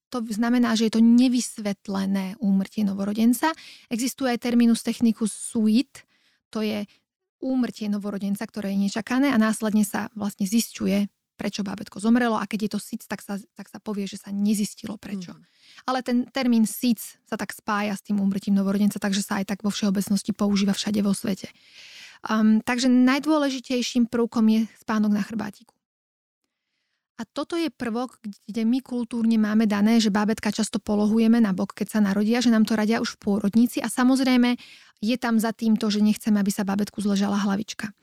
to 0.07 0.23
znamená, 0.23 0.75
že 0.79 0.87
je 0.87 0.93
to 0.97 1.01
nevysvetlené 1.03 2.39
úmrtie 2.39 2.87
novorodenca. 2.87 3.51
Existuje 3.91 4.31
aj 4.31 4.43
terminus 4.43 4.83
technicus 4.83 5.35
suit, 5.35 6.07
to 6.47 6.63
je 6.63 6.87
úmrtie 7.43 7.91
novorodenca, 7.91 8.47
ktoré 8.47 8.73
je 8.73 8.89
nečakané 8.89 9.29
a 9.29 9.37
následne 9.37 9.85
sa 9.85 10.09
vlastne 10.17 10.49
zisťuje, 10.49 11.11
prečo 11.37 11.61
bábetko 11.61 12.01
zomrelo 12.01 12.33
a 12.33 12.49
keď 12.49 12.59
je 12.65 12.71
to 12.73 12.79
SIC, 12.81 13.01
tak 13.05 13.21
sa, 13.21 13.37
tak 13.53 13.69
sa 13.69 13.77
povie, 13.77 14.09
že 14.09 14.17
sa 14.17 14.33
nezistilo 14.33 14.97
prečo. 14.97 15.37
Mm. 15.37 15.41
Ale 15.85 15.99
ten 16.01 16.17
termín 16.33 16.65
SIC 16.65 16.97
sa 17.29 17.37
tak 17.37 17.53
spája 17.53 17.93
s 17.93 18.01
tým 18.01 18.17
úmrtím 18.17 18.57
novorodenca, 18.57 18.97
takže 18.97 19.21
sa 19.21 19.37
aj 19.37 19.53
tak 19.53 19.59
vo 19.61 19.69
všeobecnosti 19.69 20.33
používa 20.33 20.73
všade 20.73 20.97
vo 21.05 21.13
svete. 21.13 21.53
Um, 22.25 22.65
takže 22.65 22.89
najdôležitejším 22.89 24.09
prvkom 24.09 24.49
je 24.49 24.61
spánok 24.81 25.13
na 25.13 25.21
chrbátiku. 25.21 25.76
A 27.17 27.25
toto 27.25 27.57
je 27.57 27.73
prvok, 27.73 28.21
kde 28.45 28.61
my 28.61 28.77
kultúrne 28.85 29.41
máme 29.41 29.65
dané, 29.65 29.97
že 29.97 30.13
bábetka 30.13 30.53
často 30.53 30.77
polohujeme 30.77 31.41
na 31.41 31.49
bok, 31.49 31.73
keď 31.73 31.97
sa 31.97 31.99
narodia, 31.99 32.45
že 32.45 32.53
nám 32.53 32.69
to 32.69 32.77
radia 32.77 33.01
už 33.01 33.17
v 33.17 33.21
pôrodnici 33.25 33.81
a 33.81 33.89
samozrejme 33.89 34.53
je 35.01 35.15
tam 35.17 35.37
za 35.37 35.53
tým 35.53 35.77
to, 35.77 35.93
že 35.93 36.01
nechceme, 36.01 36.41
aby 36.41 36.49
sa 36.49 36.65
bábetku 36.65 36.97
zležala 37.01 37.37
hlavička. 37.37 37.93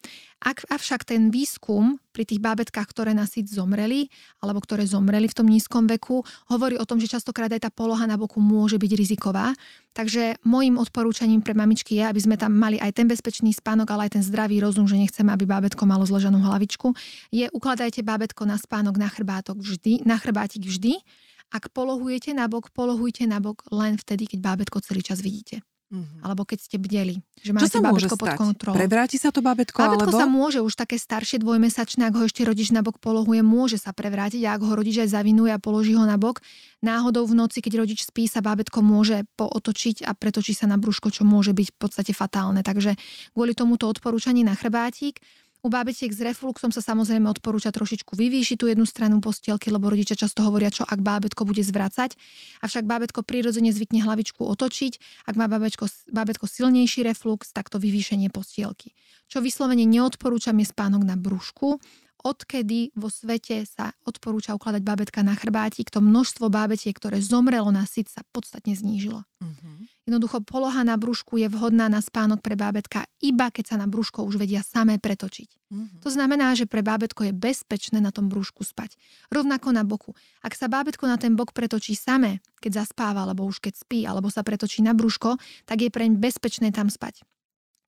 Ak 0.45 0.61
avšak 0.69 1.09
ten 1.09 1.33
výskum 1.33 1.97
pri 2.13 2.29
tých 2.29 2.37
bábetkách, 2.37 2.85
ktoré 2.93 3.17
na 3.17 3.25
síc 3.25 3.49
zomreli, 3.49 4.13
alebo 4.45 4.61
ktoré 4.61 4.85
zomreli 4.85 5.25
v 5.25 5.37
tom 5.41 5.49
nízkom 5.49 5.89
veku, 5.89 6.21
hovorí 6.53 6.77
o 6.77 6.85
tom, 6.85 7.01
že 7.01 7.09
častokrát 7.09 7.49
aj 7.49 7.65
tá 7.65 7.71
poloha 7.73 8.05
na 8.05 8.21
boku 8.21 8.45
môže 8.45 8.77
byť 8.77 8.93
riziková. 8.93 9.57
Takže 9.97 10.45
môjim 10.45 10.77
odporúčaním 10.77 11.41
pre 11.41 11.57
mamičky 11.57 11.97
je, 11.97 12.05
aby 12.05 12.21
sme 12.21 12.37
tam 12.37 12.53
mali 12.53 12.77
aj 12.77 12.93
ten 12.93 13.09
bezpečný 13.09 13.57
spánok, 13.57 13.89
ale 13.97 14.13
aj 14.13 14.21
ten 14.21 14.25
zdravý 14.27 14.61
rozum, 14.61 14.85
že 14.85 15.01
nechceme, 15.01 15.33
aby 15.33 15.49
bábetko 15.49 15.89
malo 15.89 16.05
zloženú 16.05 16.37
hlavičku. 16.45 16.93
Je 17.33 17.49
ukladajte 17.49 18.05
bábetko 18.05 18.45
na 18.45 18.61
spánok 18.61 19.01
na 19.01 19.09
chrbátok 19.09 19.65
vždy, 19.65 20.05
na 20.05 20.21
chrbátik 20.21 20.61
vždy. 20.61 21.01
Ak 21.49 21.73
polohujete 21.73 22.37
na 22.37 22.53
bok, 22.53 22.69
polohujte 22.75 23.25
na 23.25 23.41
bok 23.41 23.65
len 23.73 23.97
vtedy, 23.97 24.29
keď 24.29 24.39
bábetko 24.45 24.85
celý 24.85 25.01
čas 25.01 25.25
vidíte. 25.25 25.65
Mm-hmm. 25.95 26.27
Alebo 26.27 26.43
keď 26.43 26.59
ste 26.59 26.77
bdeli, 26.83 27.23
že 27.39 27.55
máte 27.55 27.79
môže 27.79 28.11
pod 28.11 28.35
kontrolou. 28.35 28.75
Prevráti 28.75 29.15
sa 29.15 29.31
to 29.31 29.39
bábetko? 29.39 29.79
Bábetko 29.79 30.11
alebo... 30.11 30.19
sa 30.19 30.27
môže, 30.27 30.59
už 30.59 30.75
také 30.75 30.99
staršie 30.99 31.39
dvojmesačné, 31.39 32.11
ak 32.11 32.19
ho 32.19 32.27
ešte 32.27 32.43
rodič 32.43 32.75
na 32.75 32.83
bok 32.83 32.99
polohuje, 32.99 33.47
môže 33.47 33.79
sa 33.79 33.95
prevrátiť 33.95 34.43
a 34.43 34.59
ak 34.59 34.67
ho 34.67 34.75
rodič 34.75 34.99
aj 35.07 35.15
zavinuje 35.15 35.55
a 35.55 35.63
položí 35.63 35.95
ho 35.95 36.03
na 36.03 36.19
bok, 36.19 36.43
náhodou 36.83 37.23
v 37.31 37.39
noci, 37.39 37.63
keď 37.63 37.87
rodič 37.87 38.03
spí, 38.03 38.27
sa 38.27 38.43
bábetko 38.43 38.83
môže 38.83 39.23
pootočiť 39.39 40.03
a 40.03 40.19
pretočí 40.19 40.51
sa 40.51 40.67
na 40.67 40.75
brúško, 40.83 41.15
čo 41.15 41.23
môže 41.23 41.55
byť 41.55 41.69
v 41.71 41.77
podstate 41.79 42.11
fatálne. 42.11 42.67
Takže 42.67 42.99
kvôli 43.31 43.55
tomuto 43.55 43.87
odporúčaní 43.87 44.43
na 44.43 44.59
chrbátik 44.59 45.23
u 45.65 45.69
bábetiek 45.73 46.13
s 46.13 46.21
refluxom 46.21 46.69
sa 46.69 46.85
samozrejme 46.85 47.25
odporúča 47.25 47.73
trošičku 47.73 48.13
vyvýšiť 48.13 48.57
tú 48.61 48.69
jednu 48.69 48.85
stranu 48.85 49.25
postielky, 49.25 49.73
lebo 49.73 49.89
rodičia 49.89 50.13
často 50.13 50.45
hovoria, 50.45 50.69
čo 50.69 50.85
ak 50.85 51.01
bábetko 51.01 51.49
bude 51.49 51.65
zvracať. 51.65 52.21
Avšak 52.61 52.85
bábetko 52.85 53.25
prirodzene 53.25 53.73
zvykne 53.73 54.05
hlavičku 54.05 54.45
otočiť. 54.45 55.25
Ak 55.25 55.41
má 55.41 55.49
bábetko, 55.49 55.89
bábetko 56.13 56.45
silnejší 56.45 57.01
reflux, 57.09 57.49
tak 57.57 57.73
to 57.73 57.81
vyvýšenie 57.81 58.29
postielky. 58.29 58.93
Čo 59.33 59.41
vyslovene 59.41 59.89
neodporúčam 59.89 60.61
je 60.61 60.69
spánok 60.69 61.01
na 61.01 61.17
brúšku, 61.17 61.81
odkedy 62.25 62.93
vo 62.93 63.09
svete 63.09 63.65
sa 63.65 63.93
odporúča 64.05 64.53
ukladať 64.57 64.85
bábetka 64.85 65.21
na 65.25 65.33
chrbátik, 65.33 65.89
to 65.89 66.05
množstvo 66.05 66.49
bábetiek, 66.53 66.97
ktoré 66.97 67.25
zomrelo 67.25 67.73
na 67.73 67.89
syt, 67.89 68.13
sa 68.13 68.21
podstatne 68.33 68.77
znížilo. 68.77 69.25
Uh-huh. 69.41 69.85
Jednoducho 70.05 70.45
poloha 70.45 70.85
na 70.85 71.01
brúšku 71.01 71.41
je 71.41 71.49
vhodná 71.49 71.89
na 71.89 72.05
spánok 72.05 72.45
pre 72.45 72.61
bábetka, 72.61 73.09
iba 73.25 73.49
keď 73.49 73.73
sa 73.73 73.77
na 73.81 73.89
brúško 73.89 74.21
už 74.29 74.37
vedia 74.37 74.61
samé 74.61 75.01
pretočiť. 75.01 75.49
Uh-huh. 75.73 75.89
To 76.05 76.13
znamená, 76.13 76.53
že 76.53 76.69
pre 76.69 76.85
bábetko 76.85 77.25
je 77.25 77.33
bezpečné 77.33 78.05
na 78.05 78.13
tom 78.13 78.29
brúšku 78.29 78.69
spať. 78.69 79.01
Rovnako 79.33 79.73
na 79.73 79.81
boku. 79.81 80.13
Ak 80.45 80.53
sa 80.53 80.69
bábetko 80.69 81.09
na 81.09 81.17
ten 81.17 81.33
bok 81.33 81.57
pretočí 81.57 81.97
samé, 81.97 82.45
keď 82.61 82.85
zaspáva, 82.85 83.25
alebo 83.25 83.49
už 83.49 83.65
keď 83.65 83.81
spí, 83.81 84.05
alebo 84.05 84.29
sa 84.29 84.45
pretočí 84.45 84.85
na 84.85 84.93
brúško, 84.93 85.41
tak 85.65 85.81
je 85.81 85.89
preň 85.89 86.21
bezpečné 86.21 86.69
tam 86.69 86.93
spať. 86.93 87.25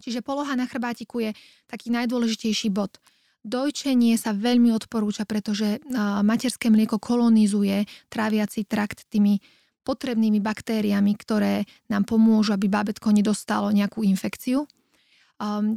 Čiže 0.01 0.25
poloha 0.25 0.57
na 0.57 0.65
chrbátiku 0.65 1.21
je 1.21 1.37
taký 1.69 1.93
najdôležitejší 1.93 2.73
bod. 2.73 2.97
Dojčenie 3.45 4.17
sa 4.17 4.33
veľmi 4.33 4.73
odporúča, 4.73 5.29
pretože 5.29 5.85
materské 6.25 6.73
mlieko 6.73 6.97
kolonizuje 6.97 7.85
tráviaci 8.09 8.65
trakt 8.65 9.05
tými 9.13 9.39
potrebnými 9.87 10.43
baktériami, 10.43 11.15
ktoré 11.15 11.63
nám 11.87 12.03
pomôžu, 12.11 12.51
aby 12.59 12.67
bábetko 12.67 13.15
nedostalo 13.15 13.71
nejakú 13.71 14.03
infekciu. 14.03 14.67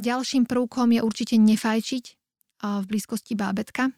Ďalším 0.02 0.50
prvkom 0.50 0.90
je 0.90 1.00
určite 1.06 1.38
nefajčiť 1.38 2.04
v 2.60 2.84
blízkosti 2.90 3.38
bábetka, 3.38 3.94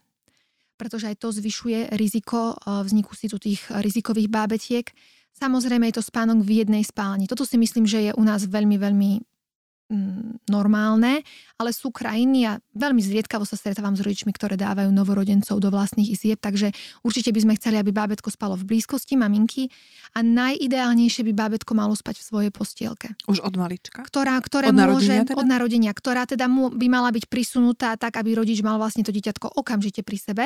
pretože 0.76 1.08
aj 1.08 1.16
to 1.16 1.32
zvyšuje 1.32 1.96
riziko 1.96 2.60
vzniku 2.62 3.16
si 3.16 3.32
tu 3.32 3.40
tých 3.40 3.64
rizikových 3.72 4.28
bábetiek. 4.28 4.86
Samozrejme 5.32 5.88
je 5.88 5.96
to 5.96 6.04
spánok 6.04 6.44
v 6.44 6.60
jednej 6.60 6.84
spálni. 6.84 7.24
Toto 7.24 7.48
si 7.48 7.56
myslím, 7.56 7.88
že 7.88 8.10
je 8.10 8.12
u 8.12 8.22
nás 8.22 8.44
veľmi, 8.44 8.76
veľmi 8.76 9.10
normálne, 10.48 11.22
ale 11.60 11.70
sú 11.70 11.92
krajiny 11.92 12.48
a 12.48 12.52
veľmi 12.74 12.98
zriedkavo 12.98 13.44
sa 13.44 13.54
stretávam 13.54 13.94
s 13.94 14.02
rodičmi, 14.02 14.32
ktoré 14.32 14.56
dávajú 14.56 14.90
novorodencov 14.90 15.60
do 15.60 15.68
vlastných 15.68 16.10
izieb, 16.10 16.40
takže 16.40 16.72
určite 17.04 17.30
by 17.30 17.40
sme 17.44 17.52
chceli, 17.60 17.76
aby 17.78 17.92
bábetko 17.94 18.32
spalo 18.32 18.56
v 18.56 18.66
blízkosti 18.66 19.14
maminky 19.14 19.68
a 20.16 20.24
najideálnejšie 20.24 21.22
by 21.28 21.32
bábetko 21.36 21.72
malo 21.76 21.92
spať 21.92 22.18
v 22.20 22.24
svojej 22.24 22.50
postielke. 22.50 23.14
Už 23.28 23.44
od 23.44 23.54
malička? 23.54 24.02
Ktorá, 24.02 24.40
ktoré 24.40 24.72
od 24.72 24.76
môže, 24.76 25.12
teda? 25.28 25.38
od 25.38 25.46
narodenia, 25.46 25.92
ktorá 25.92 26.24
teda 26.24 26.48
mu, 26.48 26.72
by 26.72 26.86
mala 26.88 27.12
byť 27.12 27.28
prisunutá 27.28 27.94
tak, 28.00 28.16
aby 28.16 28.34
rodič 28.34 28.64
mal 28.64 28.80
vlastne 28.80 29.04
to 29.04 29.12
dieťatko 29.12 29.54
okamžite 29.60 30.00
pri 30.02 30.18
sebe. 30.18 30.44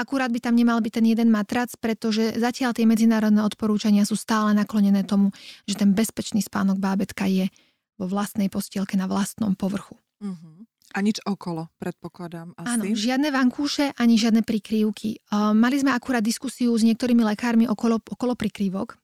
Akurát 0.00 0.32
by 0.32 0.40
tam 0.40 0.56
nemal 0.56 0.80
byť 0.80 0.92
ten 1.00 1.06
jeden 1.06 1.28
matrac, 1.28 1.72
pretože 1.78 2.36
zatiaľ 2.36 2.72
tie 2.72 2.88
medzinárodné 2.88 3.44
odporúčania 3.44 4.08
sú 4.08 4.16
stále 4.16 4.56
naklonené 4.56 5.04
tomu, 5.04 5.32
že 5.68 5.76
ten 5.76 5.92
bezpečný 5.92 6.40
spánok 6.40 6.80
bábetka 6.80 7.28
je 7.28 7.48
vo 7.96 8.06
vlastnej 8.08 8.52
postielke 8.52 8.94
na 8.94 9.08
vlastnom 9.08 9.56
povrchu. 9.56 9.96
Uh-huh. 10.20 10.56
A 10.96 11.04
nič 11.04 11.20
okolo, 11.26 11.68
predpokladám 11.76 12.56
asi. 12.56 12.68
Áno, 12.72 12.84
žiadne 12.94 13.28
vankúše 13.28 13.92
ani 14.00 14.16
žiadne 14.16 14.46
prikrývky. 14.46 15.20
Uh, 15.28 15.52
mali 15.52 15.76
sme 15.76 15.92
akurát 15.92 16.24
diskusiu 16.24 16.72
s 16.72 16.86
niektorými 16.86 17.20
lekármi 17.26 17.68
okolo, 17.68 18.00
okolo 18.00 18.32
prikrývok, 18.32 18.96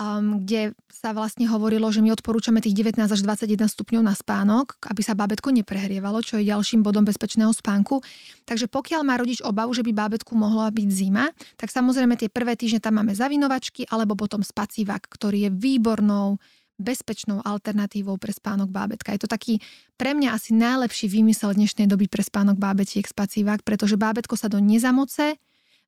um, 0.00 0.42
kde 0.42 0.74
sa 0.88 1.12
vlastne 1.12 1.44
hovorilo, 1.46 1.86
že 1.92 2.00
my 2.00 2.10
odporúčame 2.14 2.64
tých 2.64 2.72
19 2.72 3.04
až 3.04 3.20
21 3.22 3.68
stupňov 3.68 4.02
na 4.04 4.14
spánok, 4.16 4.80
aby 4.88 5.00
sa 5.04 5.14
bábetko 5.14 5.52
neprehrievalo, 5.52 6.24
čo 6.24 6.38
je 6.38 6.50
ďalším 6.50 6.80
bodom 6.80 7.04
bezpečného 7.04 7.52
spánku. 7.52 8.02
Takže 8.48 8.66
pokiaľ 8.66 9.02
má 9.04 9.14
rodič 9.20 9.44
obavu, 9.44 9.76
že 9.76 9.84
by 9.84 9.92
bábetku 9.92 10.32
mohla 10.34 10.72
byť 10.72 10.88
zima, 10.88 11.30
tak 11.60 11.68
samozrejme 11.68 12.16
tie 12.16 12.32
prvé 12.32 12.54
týždne 12.54 12.80
tam 12.80 12.98
máme 12.98 13.14
zavinovačky 13.14 13.86
alebo 13.92 14.16
potom 14.16 14.40
spacívak, 14.42 15.04
ktorý 15.06 15.46
je 15.46 15.50
výbornou 15.52 16.40
bezpečnou 16.80 17.44
alternatívou 17.44 18.16
pre 18.16 18.32
spánok 18.32 18.72
bábetka. 18.72 19.12
Je 19.12 19.22
to 19.22 19.30
taký 19.30 19.60
pre 20.00 20.16
mňa 20.16 20.32
asi 20.32 20.56
najlepší 20.56 21.12
výmysel 21.12 21.52
dnešnej 21.52 21.86
doby 21.86 22.08
pre 22.08 22.24
spánok 22.24 22.56
bábetiek 22.56 23.04
spacívak, 23.04 23.60
pretože 23.62 24.00
bábetko 24.00 24.34
sa 24.34 24.48
do 24.48 24.56
nezamoce, 24.58 25.36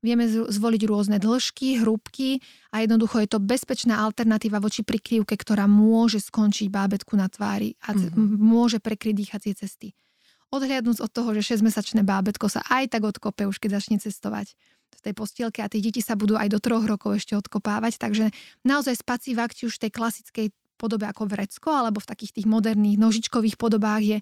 vieme 0.04 0.26
zvoliť 0.28 0.82
rôzne 0.84 1.16
dĺžky, 1.22 1.80
hrúbky 1.80 2.42
a 2.74 2.82
jednoducho 2.82 3.22
je 3.22 3.28
to 3.30 3.38
bezpečná 3.38 4.02
alternatíva 4.02 4.58
voči 4.58 4.82
prikryvke, 4.82 5.38
ktorá 5.38 5.70
môže 5.70 6.18
skončiť 6.18 6.68
bábetku 6.68 7.14
na 7.14 7.30
tvári 7.30 7.78
a 7.86 7.94
mm-hmm. 7.94 8.36
môže 8.36 8.82
prekryť 8.82 9.14
dýchacie 9.14 9.54
cesty. 9.54 9.94
Odhliadnúc 10.52 11.00
od 11.00 11.08
toho, 11.08 11.32
že 11.32 11.56
6-mesačné 11.56 12.04
bábetko 12.04 12.44
sa 12.52 12.60
aj 12.68 12.92
tak 12.92 13.08
odkope 13.08 13.48
už 13.48 13.56
keď 13.56 13.80
začne 13.80 13.96
cestovať 13.96 14.52
v 14.92 15.00
tej 15.00 15.14
postielke 15.16 15.64
a 15.64 15.70
tie 15.72 15.80
deti 15.80 16.04
sa 16.04 16.12
budú 16.12 16.36
aj 16.36 16.52
do 16.52 16.60
troch 16.60 16.84
rokov 16.84 17.16
ešte 17.16 17.32
odkopávať, 17.32 17.96
takže 17.96 18.28
naozaj 18.60 19.00
spacívak, 19.00 19.56
či 19.56 19.70
už 19.70 19.80
tej 19.80 19.88
klasickej 19.88 20.52
podobe 20.82 21.06
ako 21.06 21.30
vrecko 21.30 21.70
alebo 21.70 22.02
v 22.02 22.10
takých 22.10 22.42
tých 22.42 22.50
moderných 22.50 22.98
nožičkových 22.98 23.54
podobách 23.54 24.02
je 24.02 24.18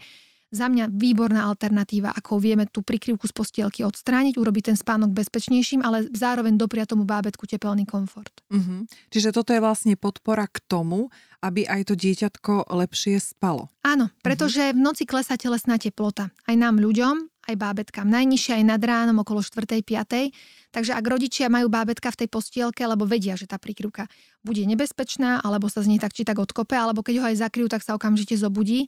za 0.50 0.66
mňa 0.66 0.90
výborná 0.90 1.46
alternatíva, 1.46 2.10
ako 2.10 2.42
vieme 2.42 2.66
tú 2.66 2.82
prikryvku 2.82 3.24
z 3.30 3.34
postielky 3.34 3.86
odstrániť, 3.86 4.34
urobiť 4.34 4.74
ten 4.74 4.76
spánok 4.76 5.14
bezpečnejším, 5.14 5.80
ale 5.86 6.10
zároveň 6.10 6.58
dopria 6.58 6.84
tomu 6.84 7.06
bábetku 7.06 7.46
tepelný 7.46 7.86
komfort. 7.86 8.34
Uh-huh. 8.50 8.84
Čiže 9.14 9.30
toto 9.30 9.54
je 9.54 9.62
vlastne 9.62 9.94
podpora 9.94 10.50
k 10.50 10.58
tomu, 10.66 11.08
aby 11.40 11.64
aj 11.64 11.88
to 11.88 11.94
dieťatko 11.96 12.68
lepšie 12.68 13.22
spalo. 13.22 13.70
Áno, 13.86 14.10
pretože 14.20 14.74
uh-huh. 14.74 14.76
v 14.76 14.82
noci 14.82 15.06
klesá 15.06 15.38
telesná 15.38 15.78
teplota. 15.78 16.34
Aj 16.44 16.56
nám 16.58 16.82
ľuďom, 16.82 17.30
aj 17.50 17.56
bábetkám. 17.56 18.06
Najnižšia 18.06 18.62
aj 18.62 18.64
nad 18.64 18.82
ránom 18.82 19.22
okolo 19.26 19.42
4. 19.42 19.82
5. 19.82 20.70
Takže 20.70 20.94
ak 20.94 21.02
rodičia 21.02 21.50
majú 21.50 21.66
bábetka 21.66 22.14
v 22.14 22.24
tej 22.24 22.28
postielke, 22.30 22.86
alebo 22.86 23.08
vedia, 23.08 23.34
že 23.34 23.50
tá 23.50 23.58
prikryvka 23.58 24.06
bude 24.46 24.62
nebezpečná, 24.62 25.42
alebo 25.42 25.66
sa 25.66 25.82
z 25.82 25.90
nej 25.90 26.00
tak 26.00 26.14
či 26.14 26.22
tak 26.22 26.38
odkope, 26.38 26.78
alebo 26.78 27.02
keď 27.02 27.14
ho 27.18 27.26
aj 27.26 27.42
zakryjú, 27.42 27.66
tak 27.66 27.82
sa 27.82 27.98
okamžite 27.98 28.38
zobudí, 28.38 28.86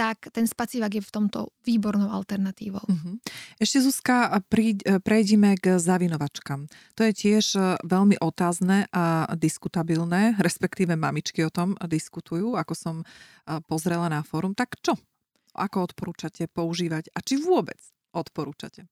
tak 0.00 0.32
ten 0.32 0.48
spacívak 0.48 0.96
je 0.96 1.02
v 1.04 1.12
tomto 1.12 1.52
výbornou 1.68 2.08
alternatívou. 2.08 2.80
Uh-huh. 2.88 3.20
Ešte 3.60 3.84
Zuzka, 3.84 4.32
prejdime 5.04 5.60
k 5.60 5.76
zavinovačkám. 5.76 6.72
To 6.96 7.04
je 7.04 7.12
tiež 7.12 7.44
e, 7.60 7.76
veľmi 7.84 8.16
otázne 8.16 8.88
a 8.96 9.28
diskutabilné, 9.36 10.32
respektíve 10.46 10.96
mamičky 10.96 11.44
o 11.44 11.52
tom 11.52 11.76
diskutujú, 11.84 12.56
ako 12.56 12.72
som 12.72 12.96
e, 13.04 13.06
pozrela 13.68 14.08
na 14.08 14.24
fórum. 14.24 14.56
Tak 14.56 14.80
čo? 14.80 14.96
Ako 15.52 15.92
odporúčate 15.92 16.48
používať 16.48 17.12
a 17.12 17.20
či 17.20 17.36
vôbec 17.36 17.76
odporúčate? 18.16 18.88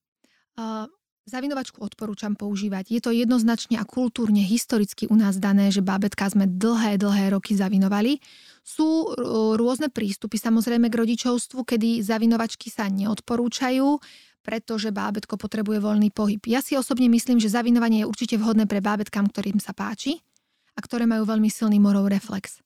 Uh, 0.59 0.91
Zavinovačku 1.29 1.85
odporúčam 1.85 2.33
používať. 2.33 2.89
Je 2.89 3.01
to 3.05 3.13
jednoznačne 3.13 3.77
a 3.77 3.85
kultúrne, 3.85 4.41
historicky 4.41 5.05
u 5.13 5.17
nás 5.21 5.37
dané, 5.37 5.69
že 5.69 5.85
bábetka 5.85 6.25
sme 6.25 6.49
dlhé, 6.49 6.97
dlhé 6.97 7.37
roky 7.37 7.53
zavinovali. 7.53 8.17
Sú 8.65 9.13
rôzne 9.61 9.93
prístupy 9.93 10.41
samozrejme 10.41 10.89
k 10.89 10.99
rodičovstvu, 11.05 11.69
kedy 11.69 12.01
zavinovačky 12.01 12.73
sa 12.73 12.89
neodporúčajú 12.89 14.01
pretože 14.39 14.89
bábetko 14.89 15.37
potrebuje 15.37 15.77
voľný 15.77 16.09
pohyb. 16.09 16.41
Ja 16.49 16.65
si 16.65 16.73
osobne 16.73 17.05
myslím, 17.13 17.37
že 17.37 17.53
zavinovanie 17.53 18.01
je 18.01 18.09
určite 18.09 18.41
vhodné 18.41 18.65
pre 18.65 18.81
bábetkám, 18.81 19.29
ktorým 19.29 19.61
sa 19.61 19.77
páči 19.77 20.25
a 20.73 20.81
ktoré 20.81 21.05
majú 21.05 21.29
veľmi 21.29 21.53
silný 21.53 21.77
morov 21.77 22.09
reflex. 22.09 22.65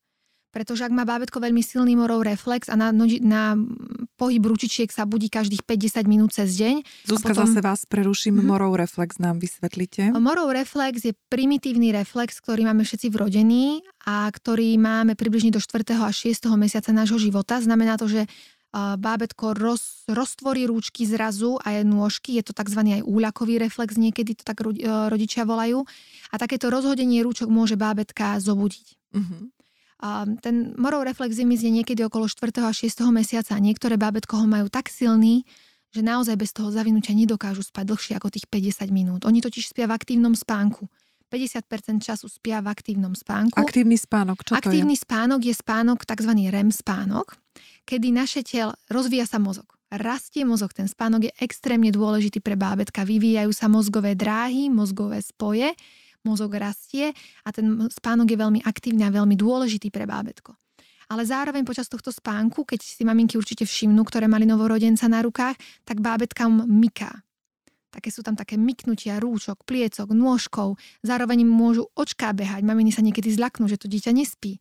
Pretože 0.52 0.84
ak 0.84 0.92
má 0.92 1.08
bábetko 1.08 1.40
veľmi 1.40 1.64
silný 1.64 1.96
morov 1.96 2.22
reflex 2.28 2.68
a 2.68 2.76
na, 2.76 2.92
na 3.24 3.56
pohyb 4.20 4.44
ručičiek 4.44 4.92
sa 4.92 5.08
budí 5.08 5.32
každých 5.32 5.64
50 5.64 6.04
minút 6.04 6.36
cez 6.36 6.54
deň. 6.60 7.08
Zuzka, 7.08 7.32
potom... 7.32 7.48
zase 7.48 7.60
vás 7.64 7.80
preruším. 7.88 8.38
Mm-hmm. 8.38 8.52
Morov 8.52 8.76
reflex 8.76 9.16
nám 9.16 9.40
vysvetlíte. 9.40 10.12
Morov 10.14 10.52
reflex 10.52 11.08
je 11.08 11.16
primitívny 11.32 11.90
reflex, 11.90 12.38
ktorý 12.38 12.68
máme 12.68 12.84
všetci 12.84 13.08
vrodený 13.08 13.80
a 14.04 14.28
ktorý 14.28 14.76
máme 14.76 15.16
približne 15.16 15.50
do 15.50 15.58
4. 15.58 15.98
a 15.98 16.12
6. 16.12 16.46
mesiaca 16.60 16.92
nášho 16.92 17.16
života. 17.16 17.58
Znamená 17.58 17.96
to, 17.96 18.06
že 18.06 18.28
bábetko 18.72 19.52
roz, 19.52 20.08
roztvorí 20.08 20.64
rúčky 20.64 21.04
zrazu 21.04 21.60
a 21.60 21.76
je 21.76 21.82
nôžky, 21.84 22.40
je 22.40 22.44
to 22.48 22.56
tzv. 22.56 22.80
aj 22.80 23.04
úľakový 23.04 23.60
reflex, 23.60 24.00
niekedy 24.00 24.32
to 24.32 24.48
tak 24.48 24.64
rodičia 25.12 25.44
volajú. 25.44 25.84
A 26.32 26.34
takéto 26.40 26.72
rozhodenie 26.72 27.20
rúčok 27.20 27.52
môže 27.52 27.76
bábetka 27.76 28.40
zobudiť. 28.40 28.86
Uh-huh. 29.12 29.52
A 30.02 30.26
ten 30.42 30.74
morov 30.74 31.06
reflex 31.06 31.38
je 31.38 31.46
niekedy 31.46 32.02
okolo 32.02 32.26
4. 32.26 32.50
a 32.66 32.74
6. 32.74 32.90
mesiaca 33.14 33.54
a 33.54 33.62
niektoré 33.62 33.94
bábetko 33.94 34.42
ho 34.42 34.46
majú 34.50 34.66
tak 34.66 34.90
silný, 34.90 35.46
že 35.94 36.02
naozaj 36.02 36.34
bez 36.34 36.50
toho 36.50 36.74
zavinutia 36.74 37.14
nedokážu 37.14 37.62
spať 37.62 37.84
dlhšie 37.86 38.14
ako 38.18 38.34
tých 38.34 38.50
50 38.50 38.90
minút. 38.90 39.20
Oni 39.22 39.38
totiž 39.38 39.70
spia 39.70 39.86
v 39.86 39.94
aktívnom 39.94 40.34
spánku. 40.34 40.90
50% 41.32 42.04
času 42.04 42.28
spia 42.28 42.60
v 42.60 42.68
aktívnom 42.68 43.16
spánku. 43.16 43.56
Aktívny 43.56 43.96
spánok, 43.96 44.44
čo 44.44 44.52
Aktívny 44.52 44.98
to 44.98 45.00
je? 45.00 45.04
spánok 45.06 45.40
je 45.48 45.54
spánok, 45.56 45.98
tzv. 46.04 46.32
REM 46.52 46.68
spánok, 46.68 47.40
kedy 47.88 48.12
naše 48.12 48.44
telo 48.44 48.76
rozvíja 48.92 49.24
sa 49.24 49.40
mozog. 49.40 49.64
Rastie 49.88 50.44
mozog, 50.44 50.76
ten 50.76 50.88
spánok 50.88 51.28
je 51.28 51.32
extrémne 51.40 51.88
dôležitý 51.88 52.44
pre 52.44 52.56
bábetka. 52.56 53.08
Vyvíjajú 53.08 53.52
sa 53.52 53.68
mozgové 53.72 54.12
dráhy, 54.12 54.68
mozgové 54.68 55.24
spoje 55.24 55.72
mozog 56.26 56.54
rastie 56.58 57.14
a 57.44 57.48
ten 57.50 57.86
spánok 57.90 58.26
je 58.30 58.38
veľmi 58.38 58.60
aktívny 58.62 59.02
a 59.06 59.14
veľmi 59.14 59.34
dôležitý 59.38 59.90
pre 59.90 60.06
bábetko. 60.06 60.54
Ale 61.12 61.28
zároveň 61.28 61.66
počas 61.68 61.92
tohto 61.92 62.08
spánku, 62.08 62.64
keď 62.64 62.80
si 62.80 63.04
maminky 63.04 63.36
určite 63.36 63.68
všimnú, 63.68 64.00
ktoré 64.08 64.30
mali 64.30 64.48
novorodenca 64.48 65.04
na 65.12 65.20
rukách, 65.20 65.60
tak 65.84 66.00
bábetkám 66.00 66.64
myká. 66.64 67.20
Také 67.92 68.08
sú 68.08 68.24
tam 68.24 68.32
také 68.32 68.56
myknutia 68.56 69.20
rúčok, 69.20 69.68
pliecok, 69.68 70.16
nôžkov. 70.16 70.80
Zároveň 71.04 71.44
môžu 71.44 71.92
očká 71.92 72.32
behať. 72.32 72.64
Maminy 72.64 72.88
sa 72.88 73.04
niekedy 73.04 73.28
zlaknú, 73.28 73.68
že 73.68 73.76
to 73.76 73.84
dieťa 73.92 74.16
nespí 74.16 74.56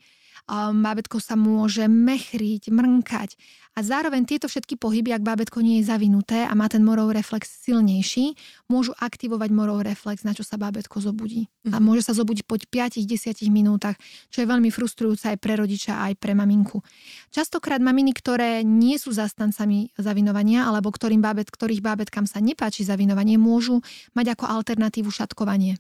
bábetko 0.50 1.21
sa 1.21 1.38
môže 1.39 1.86
mechriť, 1.88 2.71
mrnkať. 2.71 3.36
A 3.71 3.88
zároveň 3.88 4.27
tieto 4.27 4.51
všetky 4.51 4.75
pohyby, 4.75 5.15
ak 5.15 5.24
bábetko 5.24 5.63
nie 5.63 5.79
je 5.79 5.88
zavinuté 5.88 6.43
a 6.43 6.51
má 6.51 6.67
ten 6.67 6.83
morov 6.83 7.15
reflex 7.15 7.48
silnejší, 7.63 8.36
môžu 8.67 8.91
aktivovať 9.00 9.48
morov 9.48 9.79
reflex, 9.88 10.27
na 10.27 10.36
čo 10.36 10.43
sa 10.43 10.60
bábetko 10.60 11.00
zobudí. 11.00 11.48
Mm-hmm. 11.48 11.71
A 11.71 11.77
mhm. 11.79 11.83
môže 11.88 12.03
sa 12.03 12.12
zobudiť 12.12 12.43
po 12.43 12.60
5-10 12.60 13.07
minútach, 13.48 13.95
čo 14.27 14.43
je 14.43 14.48
veľmi 14.51 14.67
frustrujúce 14.75 15.31
aj 15.31 15.39
pre 15.39 15.55
rodiča, 15.55 16.03
aj 16.03 16.19
pre 16.19 16.36
maminku. 16.36 16.83
Častokrát 17.31 17.79
maminy, 17.79 18.12
ktoré 18.12 18.60
nie 18.67 19.00
sú 19.00 19.15
zastancami 19.15 19.95
zavinovania, 19.95 20.67
alebo 20.67 20.91
ktorým 20.91 21.24
bábet, 21.24 21.48
ktorých 21.48 21.79
bábetkám 21.79 22.27
sa 22.27 22.43
nepáči 22.43 22.83
zavinovanie, 22.83 23.39
môžu 23.39 23.79
mať 24.12 24.36
ako 24.36 24.51
alternatívu 24.51 25.07
šatkovanie 25.07 25.79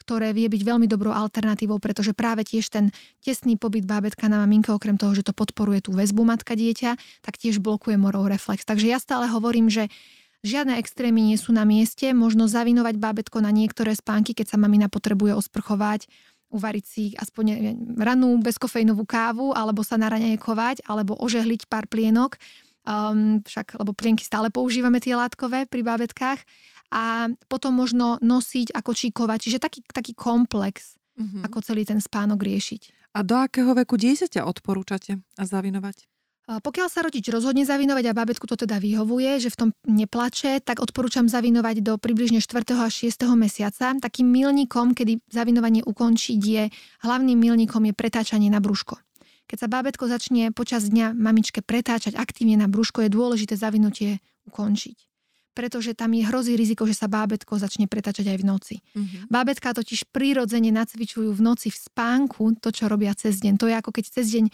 ktoré 0.00 0.32
vie 0.32 0.48
byť 0.48 0.62
veľmi 0.64 0.88
dobrou 0.88 1.12
alternatívou, 1.12 1.76
pretože 1.76 2.16
práve 2.16 2.48
tiež 2.48 2.72
ten 2.72 2.88
tesný 3.20 3.60
pobyt 3.60 3.84
bábetka 3.84 4.32
na 4.32 4.40
maminke, 4.40 4.72
okrem 4.72 4.96
toho, 4.96 5.12
že 5.12 5.22
to 5.22 5.36
podporuje 5.36 5.84
tú 5.84 5.92
väzbu 5.92 6.24
matka-dieťa, 6.24 6.96
tak 7.20 7.34
tiež 7.36 7.60
blokuje 7.60 8.00
morov 8.00 8.32
reflex. 8.32 8.64
Takže 8.64 8.88
ja 8.88 8.96
stále 8.96 9.28
hovorím, 9.28 9.68
že 9.68 9.92
Žiadne 10.40 10.80
extrémy 10.80 11.20
nie 11.20 11.36
sú 11.36 11.52
na 11.52 11.68
mieste, 11.68 12.16
možno 12.16 12.48
zavinovať 12.48 12.96
bábetko 12.96 13.44
na 13.44 13.52
niektoré 13.52 13.92
spánky, 13.92 14.32
keď 14.32 14.56
sa 14.56 14.56
mamina 14.56 14.88
potrebuje 14.88 15.36
osprchovať, 15.36 16.08
uvariť 16.48 16.84
si 16.88 17.04
aspoň 17.12 17.76
ranú 18.00 18.40
bezkofejnovú 18.40 19.04
kávu, 19.04 19.52
alebo 19.52 19.84
sa 19.84 20.00
naranejkovať, 20.00 20.88
alebo 20.88 21.12
ožehliť 21.20 21.68
pár 21.68 21.84
plienok. 21.92 22.40
Um, 22.88 23.44
však, 23.44 23.76
lebo 23.76 23.92
plienky 23.92 24.24
stále 24.24 24.48
používame 24.48 24.96
tie 25.04 25.12
látkové 25.12 25.68
pri 25.68 25.84
bábetkách 25.84 26.40
a 26.90 27.30
potom 27.46 27.72
možno 27.74 28.18
nosiť 28.18 28.74
ako 28.74 28.90
číkovať. 28.92 29.38
Čiže 29.38 29.58
taký, 29.62 29.80
taký 29.86 30.12
komplex, 30.12 30.98
mm-hmm. 31.16 31.46
ako 31.46 31.58
celý 31.62 31.86
ten 31.86 32.02
spánok 32.02 32.42
riešiť. 32.42 33.14
A 33.14 33.26
do 33.26 33.38
akého 33.38 33.74
veku 33.74 33.98
dieťaťa 33.98 34.46
odporúčate 34.46 35.18
a 35.18 35.42
zavinovať? 35.42 36.06
Pokiaľ 36.50 36.88
sa 36.90 37.06
rodič 37.06 37.30
rozhodne 37.30 37.62
zavinovať 37.62 38.10
a 38.10 38.16
babetku 38.16 38.42
to 38.42 38.58
teda 38.58 38.82
vyhovuje, 38.82 39.38
že 39.38 39.54
v 39.54 39.58
tom 39.58 39.68
neplače, 39.86 40.58
tak 40.58 40.82
odporúčam 40.82 41.30
zavinovať 41.30 41.78
do 41.78 41.94
približne 41.94 42.42
4. 42.42 42.74
až 42.74 43.06
6. 43.06 43.22
mesiaca. 43.38 43.94
Takým 43.94 44.26
milníkom, 44.26 44.98
kedy 44.98 45.22
zavinovanie 45.30 45.86
ukončiť 45.86 46.40
je, 46.42 46.74
hlavným 47.06 47.38
milníkom 47.38 47.86
je 47.86 47.94
pretáčanie 47.94 48.50
na 48.50 48.58
brúško. 48.58 48.98
Keď 49.46 49.58
sa 49.62 49.68
bábetko 49.70 50.10
začne 50.10 50.50
počas 50.50 50.90
dňa 50.90 51.14
mamičke 51.14 51.62
pretáčať 51.62 52.18
aktívne 52.18 52.58
na 52.58 52.66
brúško, 52.66 53.06
je 53.06 53.14
dôležité 53.14 53.54
zavinutie 53.54 54.18
ukončiť 54.50 55.09
pretože 55.52 55.92
tam 55.98 56.14
je 56.14 56.22
hrozí 56.24 56.54
riziko, 56.54 56.86
že 56.86 56.94
sa 56.94 57.10
bábetko 57.10 57.58
začne 57.58 57.90
pretáčať 57.90 58.30
aj 58.30 58.38
v 58.38 58.44
noci. 58.46 58.76
Mm-hmm. 58.94 59.28
Bábetka 59.28 59.74
totiž 59.74 60.08
prirodzene 60.14 60.70
nacvičujú 60.70 61.30
v 61.34 61.40
noci 61.42 61.68
v 61.68 61.78
spánku 61.78 62.58
to, 62.62 62.70
čo 62.70 62.86
robia 62.86 63.12
cez 63.18 63.42
deň. 63.42 63.58
To 63.58 63.66
je 63.66 63.74
ako 63.74 63.90
keď 63.90 64.04
cez 64.10 64.26
deň 64.30 64.46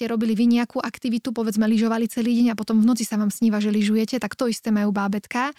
ste 0.00 0.04
robili 0.08 0.32
vy 0.32 0.48
nejakú 0.48 0.80
aktivitu, 0.80 1.30
povedzme 1.30 1.68
lyžovali 1.68 2.08
celý 2.08 2.32
deň 2.40 2.52
a 2.52 2.58
potom 2.58 2.80
v 2.80 2.88
noci 2.88 3.04
sa 3.04 3.20
vám 3.20 3.28
sníva, 3.28 3.60
že 3.60 3.68
lyžujete, 3.68 4.16
tak 4.16 4.32
to 4.32 4.48
isté 4.48 4.72
majú 4.72 4.90
bábetka 4.96 5.52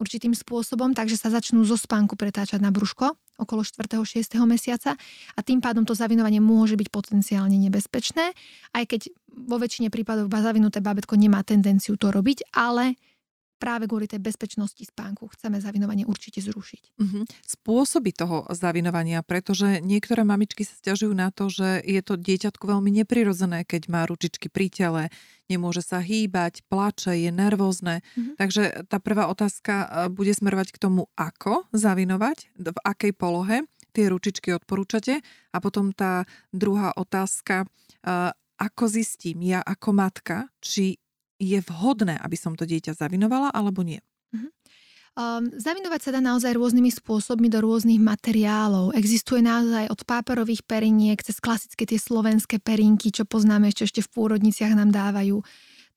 určitým 0.00 0.32
spôsobom, 0.32 0.96
takže 0.96 1.20
sa 1.20 1.28
začnú 1.28 1.60
zo 1.68 1.76
spánku 1.76 2.16
pretáčať 2.16 2.62
na 2.64 2.72
brúško 2.72 3.12
okolo 3.40 3.64
4. 3.64 4.00
6. 4.00 4.36
mesiaca 4.48 4.96
a 5.36 5.40
tým 5.40 5.60
pádom 5.64 5.84
to 5.84 5.92
zavinovanie 5.96 6.40
môže 6.40 6.76
byť 6.76 6.88
potenciálne 6.92 7.56
nebezpečné, 7.56 8.36
aj 8.76 8.84
keď 8.84 9.00
vo 9.48 9.56
väčšine 9.60 9.88
prípadov 9.88 10.28
zavinuté 10.32 10.84
bábetko 10.84 11.16
nemá 11.16 11.40
tendenciu 11.44 11.96
to 11.96 12.12
robiť, 12.12 12.52
ale 12.52 13.00
práve 13.60 13.84
kvôli 13.84 14.08
tej 14.08 14.24
bezpečnosti 14.24 14.80
spánku 14.80 15.28
chceme 15.36 15.60
zavinovanie 15.60 16.08
určite 16.08 16.40
zrušiť. 16.40 16.82
Uh-huh. 16.96 17.28
Spôsoby 17.44 18.16
toho 18.16 18.48
zavinovania, 18.48 19.20
pretože 19.20 19.84
niektoré 19.84 20.24
mamičky 20.24 20.64
sa 20.64 20.72
stiažujú 20.80 21.12
na 21.12 21.28
to, 21.28 21.52
že 21.52 21.84
je 21.84 22.00
to 22.00 22.16
dieťatko 22.16 22.64
veľmi 22.64 22.88
neprirodzené, 23.04 23.68
keď 23.68 23.92
má 23.92 24.08
ručičky 24.08 24.48
pri 24.48 24.72
tele, 24.72 25.02
nemôže 25.52 25.84
sa 25.84 26.00
hýbať, 26.00 26.64
plače, 26.72 27.12
je 27.20 27.28
nervózne. 27.28 28.00
Uh-huh. 28.00 28.32
Takže 28.40 28.88
tá 28.88 28.96
prvá 28.96 29.28
otázka 29.28 29.74
e, 29.76 29.86
bude 30.08 30.32
smerovať 30.32 30.72
k 30.72 30.80
tomu, 30.80 31.12
ako 31.20 31.68
zavinovať, 31.76 32.56
v 32.56 32.78
akej 32.80 33.12
polohe 33.12 33.68
tie 33.92 34.06
ručičky 34.06 34.54
odporúčate. 34.54 35.20
A 35.50 35.56
potom 35.58 35.90
tá 35.90 36.24
druhá 36.54 36.94
otázka, 36.94 37.66
e, 37.66 38.32
ako 38.60 38.84
zistím 38.86 39.42
ja 39.42 39.60
ako 39.60 39.90
matka, 39.92 40.36
či 40.62 41.00
je 41.40 41.58
vhodné, 41.64 42.20
aby 42.20 42.36
som 42.36 42.52
to 42.52 42.68
dieťa 42.68 42.92
zavinovala 42.92 43.48
alebo 43.50 43.80
nie? 43.80 44.04
Um, 45.18 45.50
zavinovať 45.50 46.00
sa 46.06 46.10
dá 46.14 46.20
naozaj 46.22 46.54
rôznymi 46.54 46.94
spôsobmi 46.94 47.50
do 47.50 47.58
rôznych 47.58 47.98
materiálov. 47.98 48.94
Existuje 48.94 49.42
naozaj 49.42 49.90
od 49.90 50.06
páperových 50.06 50.62
periniek 50.62 51.18
cez 51.18 51.42
klasické 51.42 51.82
tie 51.82 51.98
slovenské 51.98 52.62
perinky, 52.62 53.10
čo 53.10 53.26
poznáme 53.26 53.74
ešte, 53.74 53.90
ešte 53.90 54.00
v 54.06 54.12
pôrodniciach 54.14 54.70
nám 54.70 54.94
dávajú, 54.94 55.42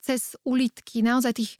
cez 0.02 0.34
ulitky, 0.44 1.06
naozaj 1.06 1.38
tých 1.38 1.52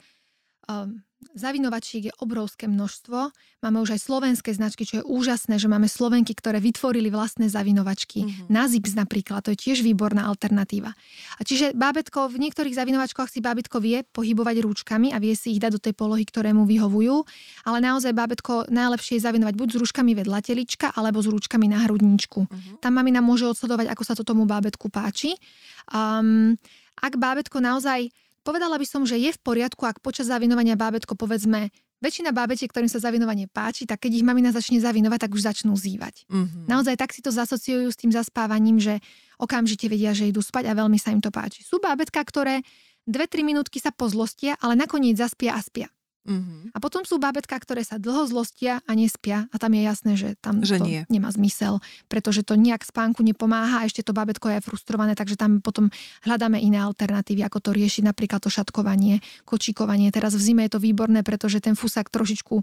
Zavinovačiek 1.32 2.12
je 2.12 2.16
obrovské 2.20 2.68
množstvo. 2.68 3.32
Máme 3.64 3.80
už 3.80 3.96
aj 3.96 4.00
slovenské 4.04 4.52
značky, 4.52 4.84
čo 4.84 5.00
je 5.00 5.04
úžasné, 5.08 5.56
že 5.56 5.72
máme 5.72 5.88
Slovenky, 5.88 6.36
ktoré 6.36 6.60
vytvorili 6.60 7.08
vlastné 7.08 7.48
zavinovačky. 7.48 8.20
Mm-hmm. 8.22 8.52
Na 8.52 8.68
Zips 8.68 8.92
napríklad, 8.92 9.40
to 9.40 9.56
je 9.56 9.58
tiež 9.58 9.80
výborná 9.80 10.28
alternatíva. 10.28 10.92
A 11.40 11.40
čiže 11.40 11.72
bábetko, 11.72 12.28
v 12.28 12.44
niektorých 12.44 12.76
zavinovačkách 12.76 13.32
si 13.32 13.40
bábetko 13.40 13.80
vie 13.80 14.04
pohybovať 14.04 14.56
rúčkami 14.60 15.16
a 15.16 15.18
vie 15.18 15.32
si 15.32 15.56
ich 15.56 15.62
dať 15.64 15.80
do 15.80 15.80
tej 15.80 15.94
polohy, 15.96 16.28
ktoré 16.28 16.52
mu 16.52 16.68
vyhovujú, 16.68 17.24
ale 17.64 17.78
naozaj 17.80 18.12
bábetko 18.12 18.68
najlepšie 18.68 19.16
je 19.16 19.24
zavinovať 19.24 19.54
buď 19.56 19.68
s 19.72 19.80
rúčkami 19.80 20.12
vedľa 20.12 20.38
telička, 20.44 20.92
alebo 20.92 21.24
s 21.24 21.28
rúčkami 21.32 21.66
na 21.72 21.88
hrudničku. 21.88 22.40
Mm-hmm. 22.44 22.74
Tam 22.84 22.92
mamina 22.92 23.24
môže 23.24 23.48
odsledovať, 23.48 23.88
ako 23.88 24.02
sa 24.04 24.12
to 24.12 24.28
tomu 24.28 24.44
bábetku 24.44 24.92
páči. 24.92 25.40
Um, 25.88 26.60
ak 27.00 27.18
bábetko 27.18 27.58
naozaj 27.58 28.12
Povedala 28.44 28.76
by 28.76 28.84
som, 28.84 29.02
že 29.08 29.16
je 29.16 29.32
v 29.32 29.40
poriadku, 29.40 29.88
ak 29.88 30.04
počas 30.04 30.28
zavinovania 30.28 30.76
bábetko 30.76 31.16
povedzme 31.16 31.72
väčšina 32.04 32.36
bábetiek, 32.36 32.68
ktorým 32.68 32.92
sa 32.92 33.00
zavinovanie 33.00 33.48
páči, 33.48 33.88
tak 33.88 34.04
keď 34.04 34.20
ich 34.20 34.26
mamina 34.26 34.52
začne 34.52 34.76
zavinovať, 34.84 35.24
tak 35.24 35.32
už 35.32 35.48
začnú 35.48 35.72
zývať. 35.72 36.28
Mm-hmm. 36.28 36.68
Naozaj 36.68 37.00
tak 37.00 37.16
si 37.16 37.24
to 37.24 37.32
zasociujú 37.32 37.88
s 37.88 37.96
tým 37.96 38.12
zaspávaním, 38.12 38.76
že 38.76 39.00
okamžite 39.40 39.88
vedia, 39.88 40.12
že 40.12 40.28
idú 40.28 40.44
spať 40.44 40.68
a 40.68 40.76
veľmi 40.76 41.00
sa 41.00 41.16
im 41.16 41.24
to 41.24 41.32
páči. 41.32 41.64
Sú 41.64 41.80
bábetka, 41.80 42.20
ktoré 42.20 42.60
2-3 43.08 43.48
minútky 43.48 43.80
sa 43.80 43.88
pozlostia, 43.96 44.60
ale 44.60 44.76
nakoniec 44.76 45.16
zaspia 45.16 45.56
a 45.56 45.60
spia. 45.64 45.88
Uh-huh. 46.24 46.72
A 46.72 46.78
potom 46.80 47.04
sú 47.04 47.20
bábetka, 47.20 47.52
ktoré 47.60 47.84
sa 47.84 48.00
dlho 48.00 48.24
zlostia 48.24 48.80
a 48.88 48.92
nespia 48.96 49.44
a 49.52 49.56
tam 49.60 49.76
je 49.76 49.82
jasné, 49.84 50.12
že 50.16 50.28
tam 50.40 50.64
že 50.64 50.80
to 50.80 50.88
nie. 50.88 51.00
nemá 51.12 51.28
zmysel, 51.28 51.84
pretože 52.08 52.40
to 52.40 52.56
nejak 52.56 52.80
spánku 52.80 53.20
nepomáha 53.20 53.84
a 53.84 53.86
ešte 53.88 54.00
to 54.00 54.16
bábetko 54.16 54.48
je 54.48 54.64
frustrované, 54.64 55.12
takže 55.12 55.36
tam 55.36 55.60
potom 55.60 55.92
hľadáme 56.24 56.56
iné 56.60 56.80
alternatívy, 56.80 57.44
ako 57.44 57.58
to 57.60 57.70
riešiť, 57.76 58.08
napríklad 58.08 58.40
to 58.40 58.48
šatkovanie, 58.48 59.20
kočíkovanie. 59.44 60.08
Teraz 60.12 60.32
v 60.32 60.42
zime 60.44 60.64
je 60.64 60.76
to 60.76 60.80
výborné, 60.80 61.20
pretože 61.20 61.60
ten 61.60 61.76
fusák 61.76 62.08
trošičku 62.08 62.54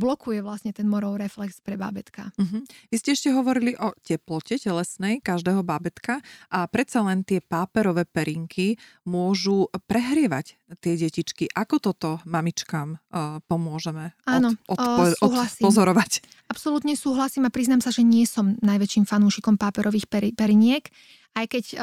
blokuje 0.00 0.40
vlastne 0.40 0.72
ten 0.72 0.88
morov 0.88 1.20
reflex 1.20 1.60
pre 1.60 1.76
bábetka. 1.76 2.32
Uh-huh. 2.36 2.64
Vy 2.88 2.96
ste 2.96 3.12
ešte 3.12 3.32
hovorili 3.36 3.76
o 3.76 3.92
teplote 4.00 4.56
telesnej 4.60 5.20
každého 5.20 5.60
bábetka 5.60 6.24
a 6.48 6.64
predsa 6.68 7.04
len 7.04 7.24
tie 7.24 7.40
páperové 7.44 8.04
perinky 8.08 8.80
môžu 9.04 9.68
prehrievať 9.88 10.59
tie 10.78 10.94
detičky. 10.94 11.50
Ako 11.50 11.82
toto 11.82 12.22
mamičkám 12.22 12.94
uh, 12.94 13.42
pomôžeme 13.50 14.14
Áno, 14.28 14.54
od, 14.70 14.78
od, 14.78 15.18
od, 15.18 15.32
odpozorovať? 15.34 16.22
Absolútne 16.46 16.94
súhlasím 16.94 17.46
a 17.46 17.54
priznám 17.54 17.82
sa, 17.82 17.90
že 17.90 18.06
nie 18.06 18.22
som 18.26 18.54
najväčším 18.62 19.06
fanúšikom 19.06 19.58
páperových 19.58 20.06
peri, 20.06 20.30
periniek. 20.30 20.86
Aj 21.34 21.46
keď 21.46 21.64
um, 21.74 21.78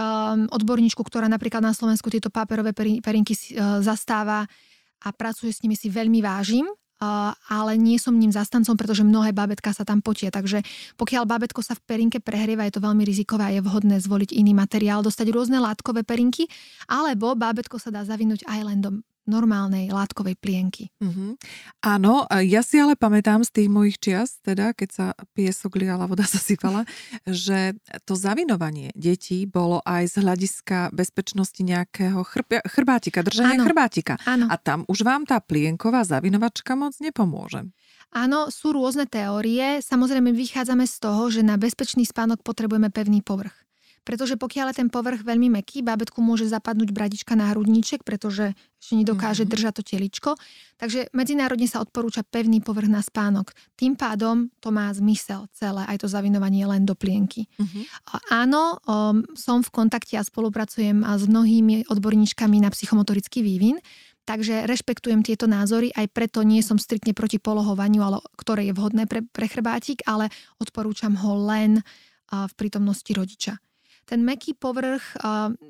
odborníčku, 0.51 0.99
ktorá 1.03 1.31
napríklad 1.31 1.63
na 1.63 1.71
Slovensku 1.71 2.11
tieto 2.11 2.27
páperové 2.27 2.75
peri, 2.75 2.99
perinky 2.99 3.35
uh, 3.35 3.79
zastáva 3.79 4.47
a 5.03 5.07
pracuje 5.15 5.55
s 5.55 5.63
nimi 5.63 5.75
si 5.75 5.87
veľmi 5.87 6.19
vážim, 6.19 6.67
ale 6.99 7.77
nie 7.77 8.01
som 8.01 8.17
ním 8.17 8.33
zastancom, 8.33 8.73
pretože 8.73 9.05
mnohé 9.05 9.33
bábetka 9.33 9.73
sa 9.73 9.85
tam 9.85 10.01
potie. 10.01 10.33
Takže 10.33 10.65
pokiaľ 10.97 11.23
bábetko 11.29 11.61
sa 11.61 11.77
v 11.77 11.83
perinke 11.85 12.17
prehrieva, 12.17 12.65
je 12.65 12.77
to 12.77 12.85
veľmi 12.85 13.05
rizikové 13.05 13.43
a 13.45 13.53
je 13.53 13.61
vhodné 13.61 14.01
zvoliť 14.01 14.33
iný 14.33 14.57
materiál, 14.57 15.05
dostať 15.05 15.29
rôzne 15.29 15.61
látkové 15.61 16.01
perinky, 16.01 16.49
alebo 16.89 17.37
bábetko 17.37 17.77
sa 17.77 17.93
dá 17.93 18.01
zavinúť 18.01 18.45
aj 18.49 18.59
len 18.65 18.79
do 18.81 18.89
normálnej 19.27 19.91
látkovej 19.91 20.39
plienky. 20.39 20.89
Uh-huh. 21.03 21.35
Áno, 21.83 22.25
ja 22.41 22.63
si 22.63 22.79
ale 22.79 22.95
pamätám 22.95 23.43
z 23.43 23.51
tých 23.51 23.69
mojich 23.69 23.99
čias, 23.99 24.39
teda 24.41 24.71
keď 24.71 24.89
sa 24.89 25.05
piesok 25.35 25.77
liala, 25.77 26.07
voda 26.07 26.23
sa 26.33 26.39
sypala, 26.39 26.87
že 27.27 27.75
to 28.07 28.15
zavinovanie 28.15 28.95
detí 28.95 29.43
bolo 29.45 29.83
aj 29.83 30.15
z 30.15 30.15
hľadiska 30.23 30.95
bezpečnosti 30.95 31.59
nejakého 31.59 32.23
chrb- 32.23 32.63
chrbátika, 32.65 33.21
držania 33.21 33.61
áno, 33.61 33.67
chrbátika. 33.67 34.13
Áno. 34.23 34.47
A 34.47 34.55
tam 34.55 34.87
už 34.87 35.03
vám 35.03 35.27
tá 35.27 35.43
plienková 35.43 36.07
zavinovačka 36.07 36.73
moc 36.79 36.95
nepomôže. 37.03 37.67
Áno, 38.15 38.47
sú 38.47 38.71
rôzne 38.71 39.03
teórie. 39.03 39.83
Samozrejme 39.83 40.31
vychádzame 40.31 40.87
z 40.87 40.95
toho, 41.03 41.27
že 41.27 41.43
na 41.43 41.59
bezpečný 41.59 42.07
spánok 42.07 42.39
potrebujeme 42.39 42.87
pevný 42.87 43.19
povrch 43.19 43.66
pretože 44.07 44.39
pokiaľ 44.39 44.71
je 44.71 44.79
ten 44.79 44.87
povrch 44.87 45.27
veľmi 45.27 45.59
meký, 45.59 45.83
bábetku 45.83 46.23
môže 46.23 46.47
zapadnúť 46.47 46.95
bradička 46.95 47.35
na 47.35 47.51
hrudníček, 47.51 48.07
pretože 48.07 48.55
ešte 48.79 48.95
nedokáže 48.95 49.43
mm-hmm. 49.43 49.51
držať 49.51 49.73
to 49.75 49.83
teličko. 49.83 50.29
Takže 50.79 51.11
medzinárodne 51.11 51.67
sa 51.67 51.83
odporúča 51.83 52.23
pevný 52.23 52.63
povrch 52.63 52.87
na 52.87 53.03
spánok. 53.03 53.51
Tým 53.75 53.99
pádom 53.99 54.47
to 54.63 54.71
má 54.71 54.87
zmysel 54.95 55.51
celé, 55.51 55.83
aj 55.91 55.99
to 55.99 56.07
zavinovanie 56.07 56.63
len 56.63 56.87
do 56.87 56.95
plienky. 56.95 57.51
Mm-hmm. 57.59 57.83
Áno, 58.31 58.79
um, 58.87 59.27
som 59.35 59.59
v 59.59 59.75
kontakte 59.75 60.15
a 60.15 60.23
spolupracujem 60.23 61.03
s 61.03 61.27
mnohými 61.27 61.91
odborníčkami 61.91 62.63
na 62.63 62.71
psychomotorický 62.71 63.43
vývin, 63.43 63.83
Takže 64.27 64.67
rešpektujem 64.67 65.23
tieto 65.23 65.47
názory, 65.47 65.87
aj 65.95 66.11
preto 66.11 66.43
nie 66.43 66.59
som 66.59 66.75
striktne 66.75 67.15
proti 67.15 67.39
polohovaniu, 67.39 68.03
ale, 68.03 68.19
ktoré 68.35 68.67
je 68.67 68.75
vhodné 68.75 69.07
pre, 69.07 69.23
pre 69.23 69.47
chrbátik, 69.47 70.03
ale 70.03 70.27
odporúčam 70.59 71.15
ho 71.15 71.47
len 71.47 71.79
v 72.27 72.53
prítomnosti 72.59 73.07
rodiča 73.15 73.55
ten 74.07 74.23
meký 74.23 74.55
povrch, 74.55 75.19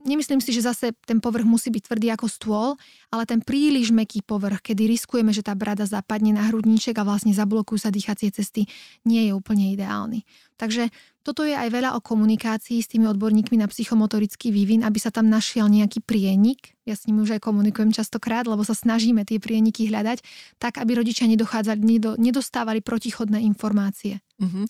nemyslím 0.06 0.38
si, 0.38 0.54
že 0.54 0.62
zase 0.62 0.94
ten 1.10 1.18
povrch 1.18 1.42
musí 1.42 1.74
byť 1.74 1.90
tvrdý 1.90 2.08
ako 2.14 2.28
stôl, 2.30 2.70
ale 3.10 3.26
ten 3.26 3.42
príliš 3.42 3.90
meký 3.90 4.22
povrch, 4.22 4.62
kedy 4.62 4.86
riskujeme, 4.86 5.34
že 5.34 5.42
tá 5.42 5.58
brada 5.58 5.90
zapadne 5.90 6.38
na 6.38 6.46
hrudníček 6.46 6.94
a 7.02 7.08
vlastne 7.08 7.34
zablokujú 7.34 7.82
sa 7.82 7.90
dýchacie 7.90 8.30
cesty, 8.30 8.70
nie 9.10 9.26
je 9.26 9.34
úplne 9.34 9.74
ideálny. 9.74 10.22
Takže 10.54 10.94
toto 11.26 11.42
je 11.42 11.58
aj 11.58 11.74
veľa 11.74 11.98
o 11.98 12.06
komunikácii 12.06 12.78
s 12.78 12.94
tými 12.94 13.10
odborníkmi 13.10 13.58
na 13.58 13.66
psychomotorický 13.66 14.54
vývin, 14.54 14.86
aby 14.86 15.02
sa 15.02 15.10
tam 15.10 15.34
našiel 15.34 15.66
nejaký 15.66 16.06
prienik. 16.06 16.77
Ja 16.88 16.96
s 16.96 17.04
nimi 17.04 17.20
už 17.20 17.36
aj 17.36 17.44
komunikujem 17.44 17.92
častokrát, 17.92 18.48
lebo 18.48 18.64
sa 18.64 18.72
snažíme 18.72 19.28
tie 19.28 19.44
prieniky 19.44 19.92
hľadať, 19.92 20.24
tak 20.56 20.80
aby 20.80 21.04
rodičia 21.04 21.28
nedochádzali, 21.28 21.84
nedostávali 22.16 22.80
protichodné 22.80 23.44
informácie. 23.44 24.24
Uh-huh. 24.40 24.64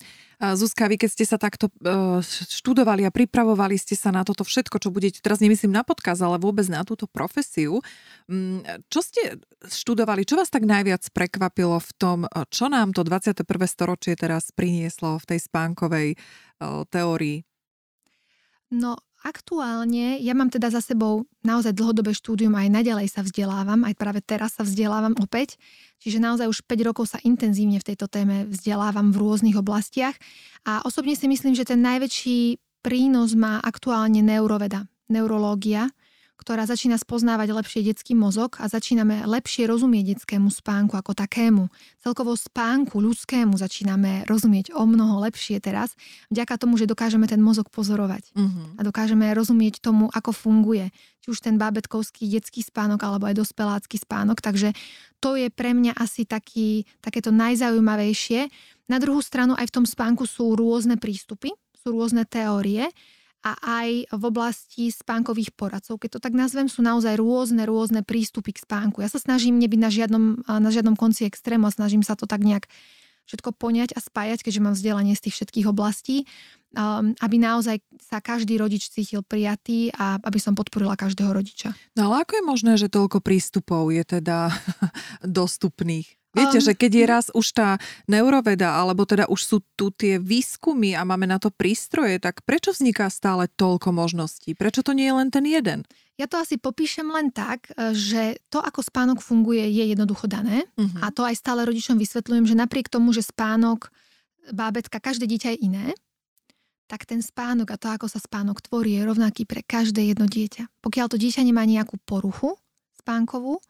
Zuzka, 0.58 0.90
vy 0.90 0.98
keď 0.98 1.10
ste 1.14 1.24
sa 1.28 1.38
takto 1.38 1.70
uh, 1.86 2.18
študovali 2.24 3.06
a 3.06 3.14
pripravovali 3.14 3.78
ste 3.78 3.94
sa 3.94 4.10
na 4.10 4.26
toto 4.26 4.42
všetko, 4.42 4.82
čo 4.82 4.90
budete, 4.90 5.22
teraz 5.22 5.38
nemyslím 5.38 5.70
na 5.70 5.86
podkaz, 5.86 6.18
ale 6.18 6.42
vôbec 6.42 6.66
na 6.66 6.82
túto 6.82 7.06
profesiu, 7.06 7.78
um, 8.26 8.58
čo 8.90 8.98
ste 8.98 9.38
študovali, 9.62 10.26
čo 10.26 10.34
vás 10.34 10.50
tak 10.50 10.66
najviac 10.66 11.06
prekvapilo 11.14 11.78
v 11.78 11.90
tom, 12.00 12.18
čo 12.50 12.66
nám 12.66 12.96
to 12.96 13.06
21. 13.06 13.46
storočie 13.68 14.18
teraz 14.18 14.50
prinieslo 14.50 15.22
v 15.22 15.24
tej 15.36 15.38
spánkovej 15.46 16.08
teórií? 16.90 17.46
No 18.74 18.98
aktuálne, 19.26 20.22
ja 20.22 20.32
mám 20.34 20.48
teda 20.48 20.70
za 20.70 20.78
sebou 20.78 21.26
naozaj 21.42 21.74
dlhodobé 21.74 22.14
štúdium, 22.14 22.54
aj 22.54 22.70
naďalej 22.70 23.08
sa 23.10 23.26
vzdelávam, 23.26 23.82
aj 23.82 23.94
práve 23.98 24.22
teraz 24.22 24.54
sa 24.54 24.62
vzdelávam 24.62 25.18
opäť, 25.18 25.58
čiže 25.98 26.22
naozaj 26.22 26.46
už 26.46 26.58
5 26.62 26.88
rokov 26.88 27.10
sa 27.10 27.18
intenzívne 27.26 27.82
v 27.82 27.88
tejto 27.94 28.06
téme 28.06 28.46
vzdelávam 28.46 29.10
v 29.10 29.20
rôznych 29.20 29.58
oblastiach. 29.58 30.14
A 30.62 30.86
osobne 30.86 31.18
si 31.18 31.26
myslím, 31.26 31.58
že 31.58 31.66
ten 31.66 31.82
najväčší 31.82 32.62
prínos 32.82 33.34
má 33.34 33.58
aktuálne 33.58 34.22
neuroveda, 34.22 34.86
neurológia, 35.10 35.90
ktorá 36.38 36.64
začína 36.70 36.94
spoznávať 36.96 37.50
lepšie 37.50 37.82
detský 37.82 38.14
mozog 38.14 38.62
a 38.62 38.70
začíname 38.70 39.26
lepšie 39.26 39.66
rozumieť 39.66 40.14
detskému 40.14 40.48
spánku 40.54 40.94
ako 40.94 41.12
takému. 41.18 41.66
Celkovo 41.98 42.38
spánku 42.38 43.02
ľudskému 43.02 43.58
začíname 43.58 44.22
rozumieť 44.30 44.70
o 44.72 44.86
mnoho 44.86 45.18
lepšie 45.26 45.58
teraz, 45.58 45.98
vďaka 46.30 46.54
tomu, 46.56 46.78
že 46.78 46.86
dokážeme 46.86 47.26
ten 47.26 47.42
mozog 47.42 47.68
pozorovať 47.74 48.30
uh-huh. 48.38 48.78
a 48.78 48.80
dokážeme 48.86 49.26
rozumieť 49.34 49.82
tomu, 49.82 50.06
ako 50.14 50.30
funguje. 50.30 50.94
Či 51.26 51.34
už 51.34 51.42
ten 51.42 51.58
bábetkovský 51.58 52.30
detský 52.30 52.62
spánok 52.62 53.02
alebo 53.02 53.26
aj 53.26 53.42
dospelácky 53.42 53.98
spánok. 53.98 54.38
Takže 54.38 54.72
to 55.18 55.34
je 55.34 55.50
pre 55.50 55.74
mňa 55.74 55.98
asi 55.98 56.22
taký, 56.22 56.86
takéto 57.02 57.34
najzaujímavejšie. 57.34 58.46
Na 58.86 59.02
druhú 59.02 59.18
stranu 59.20 59.58
aj 59.58 59.68
v 59.68 59.74
tom 59.82 59.84
spánku 59.84 60.24
sú 60.24 60.54
rôzne 60.54 60.94
prístupy, 60.96 61.50
sú 61.74 61.92
rôzne 61.92 62.22
teórie 62.22 62.88
a 63.46 63.54
aj 63.82 64.10
v 64.10 64.22
oblasti 64.26 64.90
spánkových 64.90 65.54
poradcov. 65.54 66.02
Keď 66.02 66.18
to 66.18 66.20
tak 66.20 66.34
nazvem, 66.34 66.66
sú 66.66 66.82
naozaj 66.82 67.14
rôzne, 67.14 67.62
rôzne 67.64 68.02
prístupy 68.02 68.50
k 68.50 68.62
spánku. 68.66 68.98
Ja 68.98 69.10
sa 69.10 69.22
snažím 69.22 69.62
nebyť 69.62 69.80
na 69.80 69.90
žiadnom, 69.90 70.24
na 70.46 70.70
žiadnom 70.74 70.98
konci 70.98 71.24
extrému 71.30 71.70
a 71.70 71.74
snažím 71.74 72.02
sa 72.02 72.18
to 72.18 72.26
tak 72.26 72.42
nejak 72.42 72.66
všetko 73.28 73.52
poňať 73.60 73.92
a 73.92 74.00
spájať, 74.00 74.40
keďže 74.40 74.64
mám 74.64 74.74
vzdelanie 74.74 75.12
z 75.12 75.28
tých 75.28 75.36
všetkých 75.36 75.68
oblastí, 75.68 76.24
um, 76.72 77.12
aby 77.20 77.36
naozaj 77.36 77.84
sa 78.00 78.24
každý 78.24 78.56
rodič 78.56 78.88
cítil 78.88 79.20
prijatý 79.20 79.92
a 79.92 80.16
aby 80.24 80.40
som 80.40 80.56
podporila 80.56 80.96
každého 80.96 81.28
rodiča. 81.36 81.76
No 81.92 82.08
ale 82.08 82.24
ako 82.24 82.32
je 82.40 82.44
možné, 82.48 82.72
že 82.80 82.88
toľko 82.88 83.20
prístupov 83.20 83.92
je 83.92 84.02
teda 84.02 84.48
dostupných? 85.40 86.16
Viete, 86.38 86.62
um, 86.62 86.64
že 86.64 86.72
keď 86.78 86.92
je 86.94 87.04
raz 87.04 87.26
už 87.34 87.46
tá 87.50 87.82
neuroveda, 88.06 88.78
alebo 88.78 89.02
teda 89.02 89.26
už 89.26 89.40
sú 89.42 89.58
tu 89.74 89.90
tie 89.90 90.22
výskumy 90.22 90.94
a 90.94 91.02
máme 91.02 91.26
na 91.26 91.42
to 91.42 91.50
prístroje, 91.50 92.22
tak 92.22 92.46
prečo 92.46 92.70
vzniká 92.70 93.10
stále 93.10 93.50
toľko 93.50 93.90
možností? 93.90 94.54
Prečo 94.54 94.86
to 94.86 94.94
nie 94.94 95.10
je 95.10 95.14
len 95.18 95.28
ten 95.34 95.42
jeden? 95.42 95.82
Ja 96.18 96.26
to 96.26 96.38
asi 96.38 96.58
popíšem 96.58 97.06
len 97.10 97.30
tak, 97.30 97.70
e, 97.78 97.94
že 97.94 98.42
to, 98.50 98.58
ako 98.58 98.82
spánok 98.82 99.22
funguje, 99.22 99.62
je 99.70 99.94
jednoducho 99.94 100.26
dané. 100.26 100.66
Uh-huh. 100.74 100.98
A 101.02 101.14
to 101.14 101.22
aj 101.22 101.38
stále 101.38 101.62
rodičom 101.62 101.94
vysvetľujem, 101.94 102.46
že 102.46 102.58
napriek 102.58 102.90
tomu, 102.90 103.14
že 103.14 103.22
spánok 103.22 103.94
bábetka, 104.50 104.98
každé 104.98 105.30
dieťa 105.30 105.48
je 105.54 105.58
iné, 105.62 105.86
tak 106.88 107.04
ten 107.04 107.20
spánok 107.20 107.76
a 107.76 107.76
to, 107.76 107.86
ako 107.92 108.08
sa 108.08 108.18
spánok 108.18 108.64
tvorí, 108.64 108.96
je 108.96 109.04
rovnaký 109.04 109.44
pre 109.44 109.60
každé 109.60 110.08
jedno 110.10 110.24
dieťa. 110.24 110.80
Pokiaľ 110.80 111.06
to 111.12 111.20
dieťa 111.20 111.44
nemá 111.44 111.62
nejakú 111.68 112.00
poruchu 112.02 112.56
spánkovú, 112.96 113.60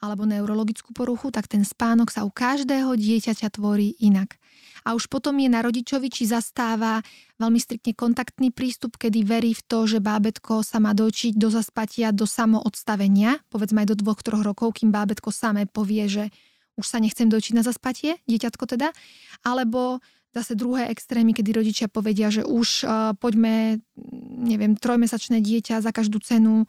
alebo 0.00 0.24
neurologickú 0.24 0.96
poruchu, 0.96 1.28
tak 1.28 1.46
ten 1.46 1.60
spánok 1.60 2.08
sa 2.08 2.24
u 2.24 2.32
každého 2.32 2.96
dieťaťa 2.96 3.52
tvorí 3.52 3.94
inak. 4.00 4.40
A 4.80 4.96
už 4.96 5.12
potom 5.12 5.36
je 5.36 5.52
na 5.52 5.60
rodičovi, 5.60 6.08
či 6.08 6.24
zastáva 6.24 7.04
veľmi 7.36 7.60
striktne 7.60 7.92
kontaktný 7.92 8.48
prístup, 8.48 8.96
kedy 8.96 9.28
verí 9.28 9.52
v 9.52 9.60
to, 9.60 9.84
že 9.84 10.00
bábetko 10.00 10.64
sa 10.64 10.80
má 10.80 10.96
dočiť 10.96 11.36
do 11.36 11.52
zaspatia, 11.52 12.16
do 12.16 12.24
samoodstavenia, 12.24 13.44
povedzme 13.52 13.84
aj 13.84 13.92
do 13.92 13.96
dvoch, 14.00 14.24
troch 14.24 14.40
rokov, 14.40 14.80
kým 14.80 14.88
bábetko 14.88 15.28
samé 15.28 15.68
povie, 15.68 16.08
že 16.08 16.24
už 16.80 16.86
sa 16.88 16.96
nechcem 16.96 17.28
dočiť 17.28 17.52
na 17.52 17.60
zaspatie, 17.60 18.16
dieťatko 18.24 18.64
teda, 18.64 18.88
alebo 19.44 20.00
zase 20.32 20.56
druhé 20.56 20.88
extrémy, 20.88 21.36
kedy 21.36 21.50
rodičia 21.52 21.86
povedia, 21.92 22.32
že 22.32 22.46
už 22.46 22.68
uh, 22.86 23.12
poďme, 23.18 23.84
neviem, 24.40 24.78
trojmesačné 24.78 25.42
dieťa 25.42 25.84
za 25.84 25.90
každú 25.92 26.22
cenu 26.22 26.64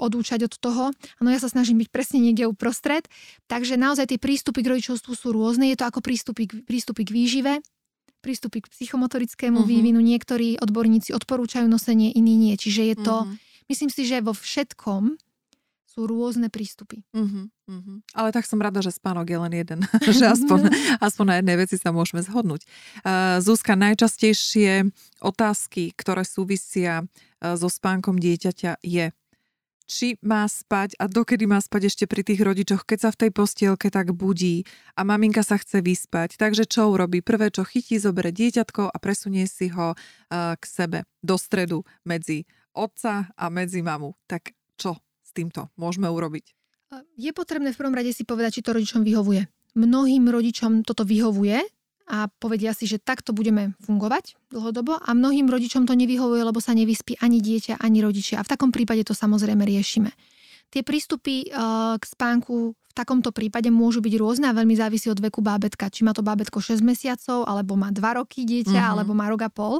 odúčať 0.00 0.46
od 0.46 0.54
toho. 0.56 0.84
No 1.20 1.28
ja 1.32 1.40
sa 1.40 1.48
snažím 1.50 1.80
byť 1.82 1.88
presne 1.90 2.18
niekde 2.20 2.46
uprostred. 2.46 3.08
Takže 3.50 3.80
naozaj 3.80 4.14
tie 4.14 4.20
prístupy 4.20 4.62
k 4.62 4.70
rodičovstvu 4.76 5.12
sú 5.16 5.28
rôzne. 5.32 5.72
Je 5.72 5.78
to 5.78 5.88
ako 5.88 6.00
prístupy, 6.04 6.46
prístupy 6.46 7.02
k 7.08 7.10
výžive, 7.14 7.52
prístupy 8.20 8.64
k 8.64 8.70
psychomotorickému 8.70 9.62
uh-huh. 9.62 9.70
vývinu. 9.70 10.02
Niektorí 10.02 10.60
odborníci 10.60 11.14
odporúčajú 11.14 11.66
nosenie, 11.70 12.12
iní 12.12 12.34
nie. 12.36 12.54
Čiže 12.58 12.82
je 12.92 12.96
to, 13.00 13.16
uh-huh. 13.24 13.68
myslím 13.70 13.90
si, 13.90 14.02
že 14.04 14.20
vo 14.20 14.34
všetkom 14.34 15.16
sú 15.16 15.24
sú 15.96 16.04
rôzne 16.04 16.52
prístupy. 16.52 17.08
Uh-huh, 17.16 17.48
uh-huh. 17.48 17.96
Ale 18.12 18.28
tak 18.28 18.44
som 18.44 18.60
rada, 18.60 18.84
že 18.84 18.92
spánok 18.92 19.32
je 19.32 19.38
len 19.40 19.52
jeden, 19.56 19.80
že 20.20 20.28
aspoň, 20.28 20.68
aspoň 21.08 21.24
na 21.24 21.34
jednej 21.40 21.56
veci 21.56 21.80
sa 21.80 21.88
môžeme 21.88 22.20
zhodnúť. 22.20 22.68
Uh, 23.00 23.40
Zuzka, 23.40 23.80
najčastejšie 23.80 24.92
otázky, 25.24 25.96
ktoré 25.96 26.28
súvisia 26.28 27.08
uh, 27.08 27.56
so 27.56 27.72
spánkom 27.72 28.20
dieťaťa 28.20 28.84
je, 28.84 29.08
či 29.86 30.18
má 30.20 30.44
spať 30.50 30.98
a 30.98 31.06
dokedy 31.06 31.46
má 31.46 31.62
spať 31.62 31.88
ešte 31.88 32.04
pri 32.10 32.26
tých 32.26 32.42
rodičoch, 32.42 32.82
keď 32.82 32.98
sa 33.06 33.10
v 33.14 33.20
tej 33.26 33.30
postielke 33.30 33.88
tak 33.88 34.12
budí 34.12 34.66
a 34.98 35.06
maminka 35.06 35.46
sa 35.46 35.56
chce 35.56 35.80
vyspať. 35.80 36.36
Takže 36.36 36.66
čo 36.66 36.90
urobí? 36.90 37.22
Prvé, 37.22 37.54
čo 37.54 37.62
chytí, 37.62 37.96
zoberie 38.02 38.34
dieťatko 38.34 38.90
a 38.90 38.96
presunie 38.98 39.46
si 39.46 39.70
ho 39.70 39.94
uh, 39.94 40.54
k 40.58 40.64
sebe 40.66 40.98
do 41.22 41.38
stredu 41.38 41.86
medzi 42.02 42.44
otca 42.74 43.30
a 43.32 43.44
medzi 43.48 43.80
mamu. 43.80 44.12
Tak 44.26 44.52
čo 44.76 44.98
s 45.22 45.30
týmto 45.32 45.70
môžeme 45.78 46.10
urobiť? 46.10 46.52
Je 47.18 47.30
potrebné 47.34 47.74
v 47.74 47.78
prvom 47.78 47.96
rade 47.96 48.14
si 48.14 48.22
povedať, 48.22 48.60
či 48.60 48.64
to 48.66 48.74
rodičom 48.76 49.02
vyhovuje. 49.02 49.46
Mnohým 49.76 50.30
rodičom 50.30 50.86
toto 50.86 51.04
vyhovuje 51.04 51.60
a 52.06 52.30
povedia 52.38 52.70
si, 52.70 52.86
že 52.86 53.02
takto 53.02 53.34
budeme 53.34 53.74
fungovať 53.82 54.38
dlhodobo 54.54 54.98
a 55.02 55.10
mnohým 55.10 55.50
rodičom 55.50 55.90
to 55.90 55.98
nevyhovuje, 55.98 56.42
lebo 56.46 56.62
sa 56.62 56.72
nevyspí 56.72 57.18
ani 57.18 57.42
dieťa, 57.42 57.82
ani 57.82 57.98
rodičia. 57.98 58.38
A 58.38 58.46
v 58.46 58.50
takom 58.54 58.70
prípade 58.70 59.02
to 59.02 59.14
samozrejme 59.14 59.66
riešime. 59.66 60.14
Tie 60.70 60.82
prístupy 60.86 61.50
k 61.98 62.02
spánku 62.02 62.74
v 62.74 62.92
takomto 62.96 63.30
prípade 63.30 63.68
môžu 63.68 64.00
byť 64.00 64.14
rôzne 64.18 64.46
a 64.48 64.56
veľmi 64.56 64.72
závisí 64.72 65.12
od 65.12 65.20
veku 65.20 65.44
bábetka. 65.44 65.92
Či 65.92 66.02
má 66.02 66.16
to 66.16 66.24
bábetko 66.24 66.64
6 66.64 66.80
mesiacov, 66.80 67.44
alebo 67.44 67.76
má 67.76 67.92
2 67.92 68.00
roky 68.18 68.48
dieťa, 68.48 68.72
mm-hmm. 68.72 68.92
alebo 68.96 69.12
má 69.12 69.28
rok 69.28 69.46
a 69.46 69.50
pol 69.52 69.78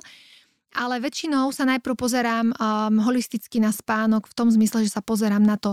ale 0.77 1.01
väčšinou 1.01 1.49
sa 1.57 1.65
najprv 1.65 1.97
pozerám 1.97 2.53
um, 2.53 3.01
holisticky 3.01 3.59
na 3.59 3.73
spánok 3.73 4.29
v 4.29 4.37
tom 4.37 4.53
zmysle, 4.53 4.85
že 4.85 4.93
sa 4.93 5.01
pozerám 5.01 5.41
na 5.41 5.57
to, 5.57 5.73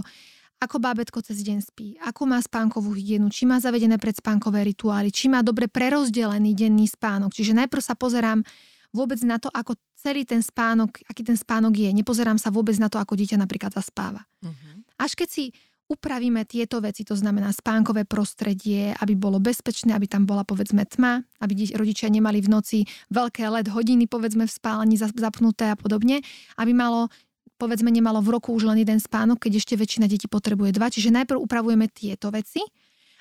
ako 0.63 0.79
bábetko 0.79 1.19
cez 1.19 1.43
deň 1.43 1.59
spí, 1.59 1.99
ako 1.99 2.23
má 2.23 2.39
spánkovú 2.39 2.95
hygienu, 2.95 3.27
či 3.27 3.43
má 3.43 3.59
zavedené 3.59 3.99
predspánkové 3.99 4.63
rituály, 4.63 5.11
či 5.11 5.27
má 5.27 5.43
dobre 5.43 5.67
prerozdelený 5.67 6.55
denný 6.55 6.87
spánok. 6.87 7.35
Čiže 7.35 7.51
najprv 7.51 7.83
sa 7.83 7.99
pozerám 7.99 8.39
vôbec 8.95 9.19
na 9.27 9.41
to, 9.41 9.51
ako 9.51 9.75
celý 9.99 10.23
ten 10.23 10.39
spánok, 10.39 11.03
aký 11.09 11.27
ten 11.27 11.35
spánok 11.35 11.75
je. 11.75 11.89
Nepozerám 11.91 12.39
sa 12.39 12.53
vôbec 12.53 12.77
na 12.79 12.87
to, 12.87 13.01
ako 13.01 13.19
dieťa 13.19 13.35
napríklad 13.35 13.75
zaspáva. 13.75 14.23
Uh-huh. 14.39 14.73
Až 15.01 15.19
keď 15.19 15.29
si 15.29 15.43
upravíme 15.91 16.47
tieto 16.47 16.79
veci, 16.79 17.03
to 17.03 17.13
znamená 17.13 17.51
spánkové 17.51 18.07
prostredie, 18.07 18.95
aby 18.97 19.13
bolo 19.19 19.43
bezpečné, 19.43 19.91
aby 19.91 20.07
tam 20.07 20.23
bola 20.23 20.47
povedzme 20.47 20.87
tma, 20.87 21.21
aby 21.43 21.75
rodičia 21.75 22.07
nemali 22.07 22.39
v 22.39 22.49
noci 22.49 22.77
veľké 23.11 23.43
LED 23.45 23.67
hodiny 23.73 24.07
povedzme 24.07 24.47
v 24.47 24.53
spálni 24.53 24.95
zapnuté 24.97 25.69
a 25.69 25.75
podobne, 25.75 26.23
aby 26.55 26.71
malo 26.71 27.11
povedzme 27.57 27.89
nemalo 27.89 28.19
v 28.19 28.37
roku 28.37 28.51
už 28.53 28.69
len 28.69 28.81
jeden 28.81 28.99
spánok, 28.99 29.47
keď 29.47 29.61
ešte 29.61 29.73
väčšina 29.77 30.05
detí 30.09 30.27
potrebuje 30.27 30.75
dva. 30.75 30.89
Čiže 30.89 31.13
najprv 31.13 31.39
upravujeme 31.39 31.87
tieto 31.89 32.29
veci 32.33 32.61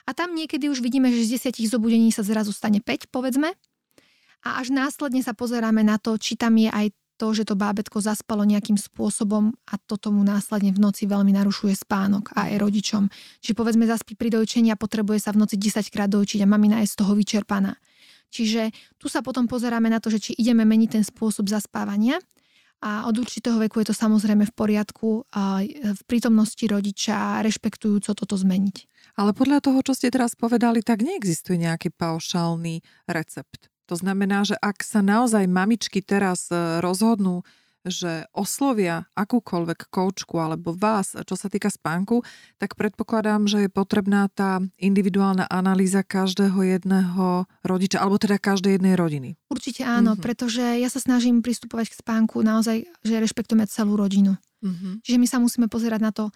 a 0.07 0.11
tam 0.13 0.35
niekedy 0.35 0.67
už 0.67 0.83
vidíme, 0.83 1.11
že 1.15 1.27
z 1.27 1.39
desiatich 1.39 1.71
zobudení 1.71 2.11
sa 2.11 2.27
zrazu 2.27 2.51
stane 2.51 2.83
5, 2.83 3.13
povedzme. 3.13 3.55
A 4.43 4.59
až 4.59 4.75
následne 4.75 5.23
sa 5.23 5.39
pozeráme 5.39 5.87
na 5.87 6.03
to, 6.03 6.19
či 6.19 6.35
tam 6.35 6.59
je 6.59 6.67
aj 6.67 6.91
to, 7.15 7.31
že 7.31 7.47
to 7.47 7.55
bábetko 7.55 8.03
zaspalo 8.03 8.43
nejakým 8.43 8.75
spôsobom 8.75 9.55
a 9.71 9.79
to 9.79 9.95
tomu 9.95 10.27
následne 10.27 10.75
v 10.75 10.83
noci 10.83 11.07
veľmi 11.07 11.31
narušuje 11.31 11.87
spánok 11.87 12.35
a 12.35 12.51
aj 12.51 12.59
rodičom. 12.59 13.07
Čiže 13.39 13.55
povedzme 13.55 13.87
zaspí 13.87 14.19
pri 14.19 14.35
dojčení 14.35 14.75
a 14.75 14.81
potrebuje 14.81 15.23
sa 15.23 15.31
v 15.31 15.47
noci 15.47 15.55
10 15.55 15.87
krát 15.95 16.11
dojčiť 16.11 16.43
a 16.43 16.51
mamina 16.51 16.83
je 16.83 16.91
z 16.91 16.99
toho 16.99 17.15
vyčerpaná. 17.15 17.79
Čiže 18.35 18.75
tu 18.99 19.07
sa 19.07 19.23
potom 19.23 19.47
pozeráme 19.47 19.87
na 19.87 20.03
to, 20.03 20.11
že 20.11 20.19
či 20.19 20.31
ideme 20.35 20.67
meniť 20.67 20.99
ten 20.99 21.05
spôsob 21.07 21.47
zaspávania 21.47 22.19
a 22.83 23.07
od 23.07 23.15
určitého 23.15 23.63
veku 23.63 23.79
je 23.79 23.95
to 23.95 23.97
samozrejme 23.97 24.43
v 24.43 24.55
poriadku 24.59 25.23
a 25.31 25.63
v 25.71 26.03
prítomnosti 26.11 26.67
rodiča 26.67 27.39
rešpektujúco 27.47 28.11
toto 28.19 28.35
zmeniť. 28.35 28.77
Ale 29.15 29.31
podľa 29.31 29.63
toho, 29.63 29.79
čo 29.87 29.95
ste 29.95 30.11
teraz 30.11 30.35
povedali, 30.35 30.83
tak 30.83 31.07
neexistuje 31.07 31.63
nejaký 31.63 31.95
paušálny 31.95 32.83
recept. 33.07 33.71
To 33.87 33.95
znamená, 33.95 34.43
že 34.43 34.59
ak 34.59 34.83
sa 34.83 35.05
naozaj 35.05 35.47
mamičky 35.47 36.01
teraz 36.01 36.49
e, 36.49 36.81
rozhodnú, 36.81 37.45
že 37.83 38.31
oslovia 38.31 39.11
akúkoľvek 39.19 39.91
koučku 39.91 40.39
alebo 40.39 40.71
vás, 40.71 41.19
čo 41.19 41.35
sa 41.35 41.51
týka 41.51 41.67
spánku, 41.67 42.23
tak 42.63 42.79
predpokladám, 42.79 43.51
že 43.51 43.67
je 43.67 43.71
potrebná 43.71 44.31
tá 44.31 44.63
individuálna 44.79 45.51
analýza 45.51 46.07
každého 46.07 46.63
jedného 46.63 47.51
rodiča, 47.67 47.99
alebo 47.99 48.23
teda 48.23 48.39
každej 48.39 48.79
jednej 48.79 48.95
rodiny. 48.95 49.35
Určite 49.51 49.83
áno, 49.83 50.15
mm-hmm. 50.15 50.25
pretože 50.25 50.65
ja 50.79 50.87
sa 50.87 51.03
snažím 51.03 51.43
pristupovať 51.43 51.91
k 51.91 51.99
spánku 52.07 52.39
naozaj, 52.47 52.87
že 53.03 53.15
rešpektujeme 53.19 53.67
celú 53.67 53.99
rodinu. 53.99 54.39
Mm-hmm. 54.63 55.03
Čiže 55.03 55.19
my 55.19 55.27
sa 55.27 55.39
musíme 55.43 55.67
pozerať 55.67 56.01
na 56.01 56.15
to, 56.15 56.31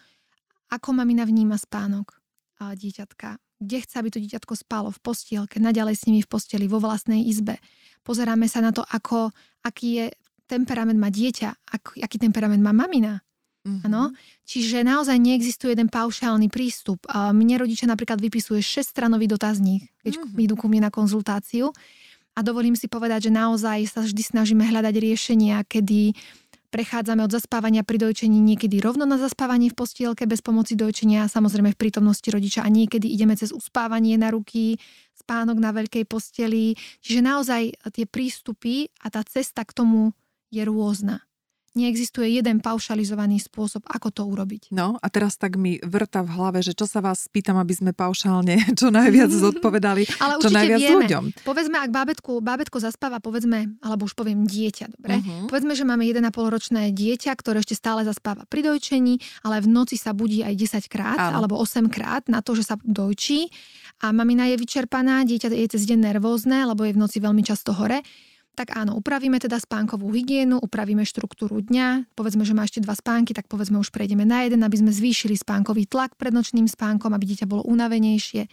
ako 0.66 0.98
mamina 0.98 1.22
vníma 1.22 1.54
spánok 1.62 2.18
a 2.58 2.74
dieťatka, 2.74 3.38
kde 3.62 3.76
chce, 3.86 3.94
aby 4.02 4.08
to 4.10 4.18
dieťatko 4.18 4.52
spalo 4.58 4.90
v 4.90 4.98
postielke, 4.98 5.62
naďalej 5.62 5.94
s 5.94 6.02
nimi 6.10 6.20
v 6.20 6.28
posteli, 6.28 6.66
vo 6.66 6.82
vlastnej 6.82 7.22
izbe. 7.22 7.62
Pozeráme 8.02 8.50
sa 8.50 8.58
na 8.60 8.74
to, 8.74 8.82
ako, 8.82 9.30
aký 9.62 9.88
je 10.02 10.06
temperament 10.46 10.98
má 10.98 11.10
dieťa, 11.10 11.48
ak, 11.50 11.98
aký 12.00 12.16
temperament 12.16 12.62
má 12.62 12.70
mamina. 12.70 13.20
Mm-hmm. 13.66 14.14
Čiže 14.46 14.86
naozaj 14.86 15.18
neexistuje 15.18 15.74
jeden 15.74 15.90
paušálny 15.90 16.46
prístup. 16.46 17.02
Mne 17.10 17.58
rodičia 17.58 17.90
napríklad 17.90 18.22
vypisuje 18.22 18.62
6-stranový 18.62 19.26
dotazník, 19.26 19.90
keď 20.06 20.22
mm-hmm. 20.22 20.44
idú 20.46 20.54
ku 20.54 20.70
mne 20.70 20.86
na 20.86 20.90
konzultáciu. 20.94 21.74
A 22.36 22.44
dovolím 22.46 22.78
si 22.78 22.86
povedať, 22.86 23.26
že 23.26 23.34
naozaj 23.34 23.90
sa 23.90 24.00
vždy 24.06 24.22
snažíme 24.22 24.62
hľadať 24.62 24.94
riešenia, 24.94 25.66
kedy 25.66 26.14
Prechádzame 26.66 27.24
od 27.24 27.32
zaspávania 27.32 27.86
pri 27.86 27.96
dojčení 27.96 28.36
niekedy 28.36 28.82
rovno 28.82 29.06
na 29.06 29.16
zaspávanie 29.16 29.70
v 29.70 29.78
postielke 29.78 30.26
bez 30.26 30.42
pomoci 30.42 30.74
dojčenia, 30.74 31.30
samozrejme 31.30 31.72
v 31.72 31.78
prítomnosti 31.78 32.26
rodiča 32.26 32.66
a 32.66 32.68
niekedy 32.68 33.06
ideme 33.06 33.38
cez 33.38 33.54
uspávanie 33.54 34.18
na 34.18 34.34
ruky, 34.34 34.76
spánok 35.14 35.56
na 35.56 35.70
veľkej 35.70 36.04
posteli. 36.04 36.74
Čiže 37.00 37.20
naozaj 37.22 37.62
tie 37.94 38.04
prístupy 38.04 38.90
a 39.00 39.08
tá 39.08 39.22
cesta 39.24 39.62
k 39.62 39.72
tomu 39.72 40.10
je 40.50 40.62
rôzna 40.64 41.26
neexistuje 41.76 42.40
jeden 42.40 42.64
paušalizovaný 42.64 43.44
spôsob, 43.44 43.84
ako 43.84 44.08
to 44.08 44.22
urobiť. 44.24 44.72
No 44.72 44.96
a 44.96 45.06
teraz 45.12 45.36
tak 45.36 45.60
mi 45.60 45.76
vrta 45.84 46.24
v 46.24 46.32
hlave, 46.32 46.64
že 46.64 46.72
čo 46.72 46.88
sa 46.88 47.04
vás 47.04 47.28
spýtam, 47.28 47.60
aby 47.60 47.76
sme 47.76 47.92
paušálne 47.92 48.56
čo 48.80 48.88
najviac 48.88 49.28
zodpovedali, 49.44 50.08
Ale 50.18 50.40
čo 50.40 50.48
najviac 50.48 50.80
vieme. 50.80 51.04
ľuďom. 51.04 51.24
Povedzme, 51.44 51.76
ak 51.76 51.92
bábetku, 51.92 52.40
bábetko 52.40 52.80
zaspáva, 52.80 53.20
povedzme, 53.20 53.76
alebo 53.84 54.08
už 54.08 54.16
poviem 54.16 54.48
dieťa, 54.48 54.96
dobre? 54.96 55.20
Uh-huh. 55.20 55.46
Povedzme, 55.52 55.76
že 55.76 55.84
máme 55.84 56.08
1,5 56.08 56.24
ročné 56.32 56.82
dieťa, 56.96 57.36
ktoré 57.36 57.60
ešte 57.60 57.76
stále 57.76 58.02
zaspáva 58.08 58.48
pri 58.48 58.64
dojčení, 58.64 59.20
ale 59.44 59.60
v 59.60 59.68
noci 59.68 60.00
sa 60.00 60.16
budí 60.16 60.40
aj 60.40 60.80
10 60.80 60.88
krát 60.88 61.20
Áno. 61.20 61.44
alebo 61.44 61.60
8 61.60 61.92
krát 61.92 62.24
na 62.32 62.40
to, 62.40 62.56
že 62.56 62.64
sa 62.64 62.80
dojčí 62.80 63.52
a 64.00 64.12
mamina 64.12 64.48
je 64.48 64.56
vyčerpaná, 64.56 65.24
dieťa 65.28 65.52
je 65.52 65.68
cez 65.68 65.82
deň 65.84 66.12
nervózne, 66.14 66.64
lebo 66.64 66.84
je 66.84 66.96
v 66.96 67.00
noci 67.00 67.18
veľmi 67.20 67.44
často 67.44 67.76
hore 67.76 68.00
tak 68.56 68.72
áno, 68.72 68.96
upravíme 68.96 69.36
teda 69.36 69.60
spánkovú 69.60 70.08
hygienu, 70.16 70.56
upravíme 70.56 71.04
štruktúru 71.04 71.60
dňa, 71.60 72.16
povedzme, 72.16 72.40
že 72.48 72.56
má 72.56 72.64
ešte 72.64 72.80
dva 72.80 72.96
spánky, 72.96 73.36
tak 73.36 73.52
povedzme 73.52 73.76
už 73.76 73.92
prejdeme 73.92 74.24
na 74.24 74.48
jeden, 74.48 74.64
aby 74.64 74.80
sme 74.80 74.88
zvýšili 74.88 75.36
spánkový 75.36 75.84
tlak 75.84 76.16
pred 76.16 76.32
nočným 76.32 76.64
spánkom, 76.64 77.12
aby 77.12 77.36
dieťa 77.36 77.44
bolo 77.44 77.68
unavenejšie. 77.68 78.48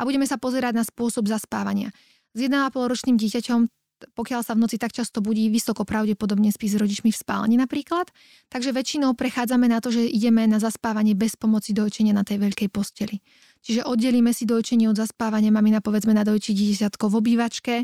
A 0.00 0.08
budeme 0.08 0.24
sa 0.24 0.40
pozerať 0.40 0.72
na 0.72 0.82
spôsob 0.82 1.28
zaspávania. 1.28 1.92
S 2.32 2.40
1,5 2.40 2.72
ročným 2.72 3.20
dieťaťom 3.20 3.68
pokiaľ 4.12 4.44
sa 4.44 4.52
v 4.52 4.66
noci 4.66 4.76
tak 4.76 4.92
často 4.92 5.24
budí, 5.24 5.48
vysoko 5.48 5.86
pravdepodobne 5.88 6.52
spí 6.52 6.68
s 6.68 6.76
rodičmi 6.76 7.08
v 7.08 7.16
spálni 7.16 7.56
napríklad. 7.56 8.12
Takže 8.52 8.76
väčšinou 8.76 9.16
prechádzame 9.16 9.70
na 9.70 9.80
to, 9.80 9.94
že 9.94 10.04
ideme 10.04 10.44
na 10.44 10.60
zaspávanie 10.60 11.16
bez 11.16 11.38
pomoci 11.40 11.72
dojčenia 11.72 12.12
na 12.12 12.26
tej 12.26 12.42
veľkej 12.42 12.68
posteli. 12.68 13.24
Čiže 13.64 13.88
oddelíme 13.88 14.34
si 14.36 14.44
dojčenie 14.44 14.92
od 14.92 14.98
zaspávania, 14.98 15.48
mamina 15.48 15.80
povedzme 15.80 16.12
na 16.12 16.26
dojči 16.26 16.52
dieťatko 16.52 17.08
v 17.08 17.14
obývačke, 17.16 17.74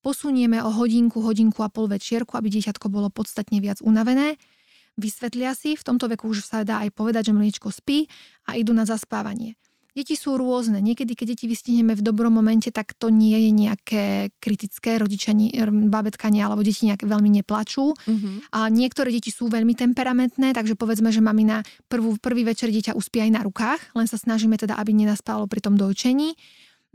posunieme 0.00 0.60
o 0.64 0.72
hodinku, 0.72 1.20
hodinku 1.20 1.60
a 1.64 1.72
pol 1.72 1.88
večierku, 1.88 2.36
aby 2.36 2.48
dieťatko 2.48 2.88
bolo 2.88 3.08
podstatne 3.12 3.60
viac 3.60 3.84
unavené. 3.84 4.40
Vysvetlia 5.00 5.56
si, 5.56 5.78
v 5.78 5.86
tomto 5.86 6.10
veku 6.10 6.28
už 6.28 6.44
sa 6.44 6.66
dá 6.66 6.82
aj 6.84 6.92
povedať, 6.92 7.30
že 7.30 7.36
mliečko 7.36 7.72
spí 7.72 8.10
a 8.48 8.58
idú 8.58 8.76
na 8.76 8.84
zaspávanie. 8.84 9.56
Deti 9.90 10.14
sú 10.14 10.38
rôzne. 10.38 10.78
Niekedy, 10.78 11.18
keď 11.18 11.34
deti 11.34 11.50
vystihneme 11.50 11.98
v 11.98 12.02
dobrom 12.02 12.30
momente, 12.30 12.70
tak 12.70 12.94
to 12.94 13.10
nie 13.10 13.34
je 13.34 13.50
nejaké 13.50 14.04
kritické. 14.38 14.94
Rodičia, 15.02 15.34
babetka 15.90 16.30
nie, 16.30 16.38
alebo 16.46 16.62
deti 16.62 16.86
nejak 16.86 17.02
veľmi 17.02 17.42
neplačú. 17.42 17.98
Uh-huh. 17.98 18.34
A 18.54 18.70
niektoré 18.70 19.10
deti 19.10 19.34
sú 19.34 19.50
veľmi 19.50 19.74
temperamentné, 19.74 20.54
takže 20.54 20.78
povedzme, 20.78 21.10
že 21.10 21.18
mamina 21.18 21.66
prvú, 21.90 22.14
prvý 22.22 22.46
večer 22.46 22.70
dieťa 22.70 22.94
uspí 22.94 23.18
aj 23.18 23.30
na 23.34 23.40
rukách, 23.42 23.90
len 23.98 24.06
sa 24.06 24.14
snažíme 24.14 24.54
teda, 24.54 24.78
aby 24.78 24.94
nenaspalo 24.94 25.50
pri 25.50 25.58
tom 25.58 25.74
dojčení. 25.74 26.38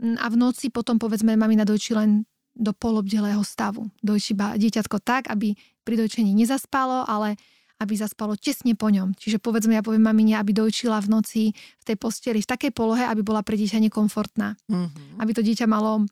Mm, 0.00 0.16
a 0.16 0.26
v 0.32 0.36
noci 0.40 0.72
potom 0.72 0.96
povedzme 0.96 1.36
mamina 1.36 1.68
dojčí 1.68 1.92
len 1.92 2.24
do 2.56 2.72
polobdelého 2.72 3.44
stavu. 3.44 3.92
Dojčí 4.00 4.32
dieťatko 4.34 4.98
tak, 5.04 5.28
aby 5.28 5.52
pri 5.84 5.94
dojčení 6.00 6.32
nezaspalo, 6.32 7.04
ale 7.04 7.36
aby 7.76 7.92
zaspalo 7.92 8.40
tesne 8.40 8.72
po 8.72 8.88
ňom. 8.88 9.12
Čiže 9.12 9.36
povedzme, 9.36 9.76
ja 9.76 9.84
poviem 9.84 10.08
mamine, 10.08 10.40
aby 10.40 10.56
dojčila 10.56 10.96
v 11.04 11.08
noci 11.12 11.42
v 11.52 11.84
tej 11.84 11.96
posteli 12.00 12.40
v 12.40 12.48
takej 12.48 12.72
polohe, 12.72 13.04
aby 13.04 13.20
bola 13.20 13.44
pre 13.44 13.60
dieťa 13.60 13.84
nekomfortná. 13.84 14.56
Mm-hmm. 14.72 15.20
Aby 15.20 15.30
to 15.36 15.44
dieťa 15.44 15.68
malo 15.68 16.08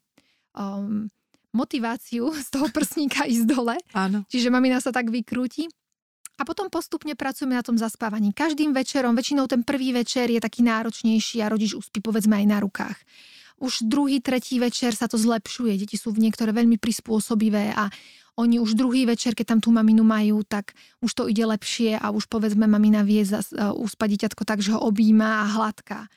um, 0.53 1.09
motiváciu 1.57 2.29
z 2.37 2.49
toho 2.53 2.69
prsníka 2.69 3.25
ísť 3.33 3.47
dole. 3.49 3.81
Áno. 3.97 4.29
Čiže 4.29 4.53
mamina 4.53 4.83
sa 4.85 4.93
tak 4.93 5.09
vykrúti 5.09 5.73
A 6.37 6.43
potom 6.43 6.67
postupne 6.69 7.15
pracujeme 7.17 7.57
na 7.57 7.65
tom 7.65 7.79
zaspávaní. 7.79 8.35
Každým 8.35 8.75
večerom, 8.75 9.17
väčšinou 9.17 9.49
ten 9.49 9.63
prvý 9.63 9.95
večer 9.95 10.29
je 10.29 10.43
taký 10.43 10.67
náročnejší 10.67 11.41
a 11.41 11.49
rodič 11.49 11.73
uspí 11.79 12.03
povedzme 12.03 12.43
aj 12.43 12.47
na 12.51 12.59
rukách. 12.61 12.99
Už 13.63 13.87
druhý, 13.87 14.19
tretí 14.19 14.59
večer 14.59 14.95
sa 14.95 15.07
to 15.07 15.15
zlepšuje. 15.15 15.79
Deti 15.79 15.95
sú 15.95 16.11
v 16.11 16.23
niektoré 16.27 16.51
veľmi 16.51 16.79
prispôsobivé 16.79 17.75
a 17.75 17.89
oni 18.35 18.59
už 18.59 18.75
druhý 18.75 19.07
večer, 19.07 19.39
keď 19.39 19.55
tam 19.55 19.61
tú 19.63 19.71
maminu 19.71 20.03
majú, 20.03 20.43
tak 20.43 20.75
už 20.99 21.11
to 21.15 21.23
ide 21.31 21.47
lepšie 21.47 21.95
a 21.95 22.11
už 22.11 22.27
povedzme 22.27 22.67
mamina 22.67 23.07
vie 23.07 23.23
uh, 23.23 23.71
uspať 23.79 24.09
dieťatko 24.19 24.43
tak, 24.43 24.59
že 24.59 24.75
ho 24.75 24.83
objíma 24.83 25.47
a 25.47 25.55
hladká 25.55 26.11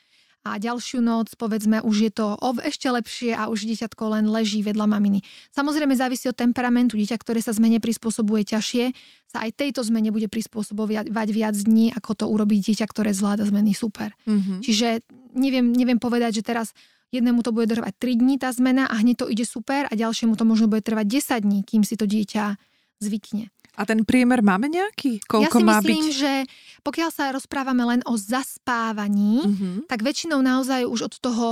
a 0.47 0.55
ďalšiu 0.55 1.03
noc, 1.03 1.35
povedzme, 1.35 1.83
už 1.83 1.95
je 2.07 2.11
to 2.15 2.39
ešte 2.63 2.87
lepšie 2.87 3.35
a 3.35 3.51
už 3.51 3.67
dieťatko 3.67 4.03
len 4.15 4.25
leží 4.31 4.63
vedľa 4.63 4.87
maminy. 4.87 5.19
Samozrejme 5.51 5.91
závisí 5.91 6.31
od 6.31 6.39
temperamentu. 6.39 6.95
Dieťa, 6.95 7.19
ktoré 7.19 7.43
sa 7.43 7.51
zmene 7.51 7.83
prispôsobuje 7.83 8.47
ťažšie, 8.47 8.95
sa 9.27 9.43
aj 9.43 9.51
tejto 9.59 9.83
zmene 9.83 10.15
bude 10.15 10.31
prispôsobovať 10.31 11.11
viac 11.11 11.55
dní, 11.59 11.91
ako 11.91 12.23
to 12.23 12.25
urobí 12.31 12.63
dieťa, 12.63 12.87
ktoré 12.87 13.11
zvláda 13.11 13.43
zmeny 13.43 13.75
super. 13.75 14.15
Mm-hmm. 14.23 14.59
Čiže 14.63 14.87
neviem, 15.35 15.67
neviem 15.75 15.99
povedať, 15.99 16.39
že 16.39 16.47
teraz 16.47 16.71
jednému 17.11 17.43
to 17.43 17.55
bude 17.55 17.71
trvať 17.71 17.93
3 17.99 18.21
dní 18.21 18.35
tá 18.39 18.51
zmena 18.51 18.87
a 18.87 18.99
hneď 18.99 19.23
to 19.23 19.31
ide 19.31 19.45
super 19.47 19.87
a 19.87 19.93
ďalšiemu 19.93 20.35
to 20.35 20.43
možno 20.43 20.67
bude 20.67 20.83
trvať 20.83 21.05
10 21.07 21.45
dní, 21.45 21.59
kým 21.63 21.83
si 21.87 21.95
to 21.95 22.03
dieťa 22.03 22.59
zvykne. 22.99 23.53
A 23.77 23.85
ten 23.85 24.01
priemer 24.01 24.41
máme 24.41 24.73
nejaký? 24.73 25.21
Koľko 25.29 25.45
ja 25.45 25.61
si 25.61 25.63
má 25.63 25.77
myslím, 25.85 26.05
byť? 26.09 26.17
že 26.17 26.33
pokiaľ 26.81 27.09
sa 27.13 27.29
rozprávame 27.29 27.85
len 27.85 28.01
o 28.09 28.17
zaspávaní, 28.17 29.45
mm-hmm. 29.45 29.75
tak 29.85 30.01
väčšinou 30.01 30.41
naozaj 30.41 30.89
už 30.89 31.13
od 31.13 31.15
toho, 31.21 31.47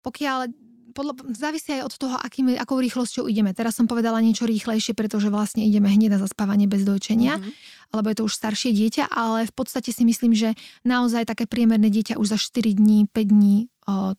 pokiaľ 0.00 0.48
podľa, 0.96 1.14
závisí 1.36 1.76
aj 1.78 1.84
od 1.86 1.94
toho, 1.94 2.16
akým, 2.18 2.58
akou 2.58 2.80
rýchlosťou 2.80 3.30
ideme. 3.30 3.52
Teraz 3.54 3.78
som 3.78 3.86
povedala 3.86 4.18
niečo 4.18 4.48
rýchlejšie, 4.48 4.96
pretože 4.98 5.30
vlastne 5.30 5.62
ideme 5.62 5.86
hneď 5.86 6.16
na 6.16 6.18
zaspávanie 6.18 6.66
bez 6.66 6.82
dojčenia, 6.82 7.38
mm-hmm. 7.38 7.92
alebo 7.94 8.06
je 8.10 8.16
to 8.18 8.26
už 8.26 8.34
staršie 8.34 8.74
dieťa, 8.74 9.12
ale 9.12 9.46
v 9.46 9.52
podstate 9.54 9.94
si 9.94 10.02
myslím, 10.02 10.34
že 10.34 10.58
naozaj 10.82 11.28
také 11.28 11.44
priemerné 11.44 11.92
dieťa 11.92 12.18
už 12.18 12.34
za 12.34 12.38
4 12.40 12.80
dní, 12.80 13.06
5 13.12 13.14
dní 13.30 13.70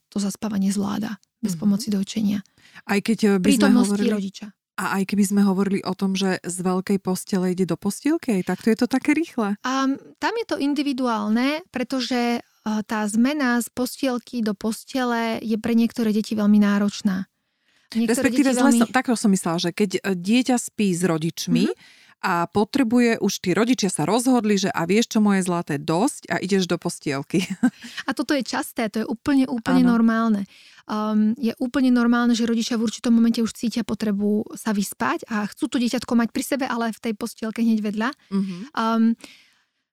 to 0.09 0.17
zaspávanie 0.17 0.73
zvláda 0.73 1.21
bez 1.39 1.53
mm-hmm. 1.53 1.61
pomoci 1.61 1.87
dojčenia. 1.93 2.39
Aj 2.89 2.99
keď 2.99 3.37
by 3.37 3.51
sme 3.53 3.71
hovorili... 3.77 4.11
rodiča. 4.11 4.47
A 4.79 5.03
aj 5.03 5.11
keby 5.11 5.27
sme 5.27 5.41
hovorili 5.43 5.83
o 5.83 5.91
tom, 5.91 6.15
že 6.15 6.39
z 6.39 6.57
veľkej 6.63 7.03
postele 7.03 7.51
ide 7.51 7.67
do 7.67 7.75
postielky, 7.75 8.39
tak 8.47 8.63
to 8.63 8.71
je 8.71 8.79
to 8.79 8.87
také 8.87 9.11
rýchle. 9.11 9.59
Um, 9.59 9.99
tam 10.23 10.33
je 10.39 10.45
to 10.47 10.55
individuálne, 10.55 11.67
pretože 11.67 12.39
uh, 12.39 12.79
tá 12.87 13.03
zmena 13.11 13.59
z 13.59 13.67
postielky 13.75 14.39
do 14.39 14.55
postele 14.55 15.43
je 15.43 15.59
pre 15.59 15.75
niektoré 15.75 16.15
deti 16.15 16.31
veľmi 16.31 16.63
náročná. 16.63 17.27
Niektoré 17.91 18.31
Respektíve, 18.31 18.55
veľmi... 18.55 18.79
som, 18.79 18.87
tak 18.87 19.11
som 19.19 19.33
myslela, 19.33 19.57
že 19.59 19.71
keď 19.73 19.97
e, 19.97 20.01
dieťa 20.13 20.55
spí 20.61 20.93
s 20.93 21.01
rodičmi, 21.03 21.65
mm-hmm 21.67 21.98
a 22.19 22.51
potrebuje, 22.51 23.23
už 23.23 23.33
tí 23.39 23.55
rodičia 23.55 23.87
sa 23.87 24.03
rozhodli, 24.03 24.59
že 24.59 24.67
a 24.71 24.83
vieš 24.83 25.15
čo 25.15 25.19
moje 25.23 25.47
zlaté, 25.47 25.79
dosť 25.79 26.27
a 26.27 26.35
ideš 26.43 26.67
do 26.67 26.75
postielky. 26.75 27.47
A 28.07 28.11
toto 28.11 28.35
je 28.35 28.43
časté, 28.43 28.91
to 28.91 29.03
je 29.03 29.07
úplne, 29.07 29.47
úplne 29.47 29.87
ano. 29.87 29.95
normálne. 29.95 30.43
Um, 30.89 31.37
je 31.37 31.53
úplne 31.61 31.93
normálne, 31.93 32.33
že 32.33 32.49
rodičia 32.49 32.75
v 32.75 32.89
určitom 32.89 33.13
momente 33.13 33.39
už 33.45 33.53
cítia 33.53 33.85
potrebu 33.85 34.57
sa 34.57 34.73
vyspať 34.73 35.21
a 35.29 35.45
chcú 35.45 35.69
to 35.69 35.77
dieťatko 35.77 36.17
mať 36.17 36.29
pri 36.33 36.43
sebe, 36.43 36.65
ale 36.65 36.89
v 36.89 36.99
tej 36.99 37.13
postielke 37.13 37.61
hneď 37.61 37.79
vedľa. 37.85 38.09
Uh-huh. 38.33 38.61
Um, 38.73 39.13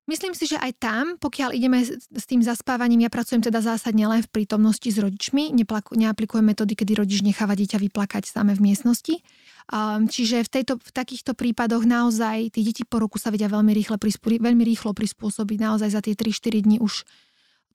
Myslím 0.07 0.39
si, 0.39 0.47
že 0.47 0.55
aj 0.55 0.73
tam, 0.79 1.05
pokiaľ 1.19 1.51
ideme 1.51 1.83
s 1.99 2.25
tým 2.31 2.39
zaspávaním, 2.39 3.03
ja 3.03 3.11
pracujem 3.11 3.43
teda 3.43 3.59
zásadne 3.59 4.07
len 4.07 4.23
v 4.23 4.31
prítomnosti 4.31 4.87
s 4.87 5.03
rodičmi, 5.03 5.51
neaplikujem 5.99 6.47
metódy, 6.47 6.79
kedy 6.79 6.95
rodič 6.95 7.27
necháva 7.27 7.59
dieťa 7.59 7.83
vyplakať 7.83 8.31
samé 8.31 8.55
v 8.55 8.71
miestnosti. 8.71 9.19
Um, 9.67 10.07
čiže 10.07 10.47
v, 10.47 10.51
tejto, 10.63 10.79
v 10.79 10.91
takýchto 10.95 11.35
prípadoch 11.35 11.83
naozaj 11.83 12.55
tí 12.55 12.63
deti 12.63 12.87
po 12.87 13.03
roku 13.03 13.19
sa 13.19 13.35
vedia 13.35 13.51
veľmi, 13.51 13.75
rýchle, 13.75 13.99
veľmi 14.39 14.63
rýchlo 14.63 14.95
prispôsobiť. 14.95 15.59
Naozaj 15.59 15.91
za 15.91 16.01
tie 16.07 16.15
3-4 16.15 16.63
dní 16.63 16.79
už 16.79 17.03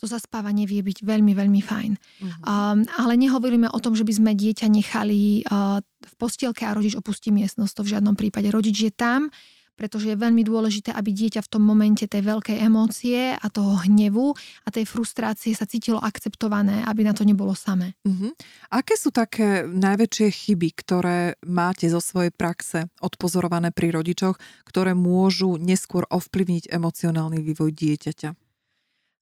to 0.01 0.09
zaspávanie 0.09 0.65
vie 0.65 0.81
byť 0.81 1.05
veľmi, 1.05 1.37
veľmi 1.37 1.61
fajn. 1.61 1.91
Uh-huh. 1.93 2.31
Um, 2.41 2.89
ale 2.97 3.13
nehovoríme 3.21 3.69
o 3.69 3.79
tom, 3.83 3.93
že 3.93 4.01
by 4.01 4.13
sme 4.17 4.31
dieťa 4.33 4.65
nechali 4.65 5.45
uh, 5.45 5.77
v 5.83 6.13
postielke 6.17 6.65
a 6.65 6.73
rodič 6.73 6.97
opustí 6.97 7.29
miestnosť. 7.29 7.73
To 7.77 7.81
v 7.85 7.91
žiadnom 7.93 8.15
prípade. 8.17 8.49
Rodič 8.49 8.81
je 8.81 8.89
tam, 8.89 9.29
pretože 9.75 10.13
je 10.13 10.17
veľmi 10.19 10.45
dôležité, 10.45 10.93
aby 10.93 11.11
dieťa 11.11 11.41
v 11.41 11.51
tom 11.51 11.63
momente 11.65 12.05
tej 12.05 12.21
veľkej 12.21 12.57
emócie 12.61 13.33
a 13.33 13.47
toho 13.49 13.81
hnevu 13.87 14.33
a 14.65 14.69
tej 14.69 14.85
frustrácie 14.85 15.57
sa 15.57 15.65
cítilo 15.65 15.97
akceptované, 15.97 16.85
aby 16.85 17.01
na 17.07 17.13
to 17.15 17.25
nebolo 17.25 17.57
samé. 17.57 17.97
Uh-huh. 18.05 18.31
Aké 18.69 18.95
sú 18.99 19.09
také 19.09 19.65
najväčšie 19.65 20.27
chyby, 20.29 20.69
ktoré 20.77 21.19
máte 21.47 21.89
zo 21.89 21.99
svojej 21.99 22.29
praxe 22.29 22.91
odpozorované 23.01 23.73
pri 23.73 23.95
rodičoch, 23.95 24.37
ktoré 24.67 24.93
môžu 24.93 25.57
neskôr 25.57 26.05
ovplyvniť 26.07 26.69
emocionálny 26.69 27.41
vývoj 27.41 27.71
dieťaťa? 27.73 28.37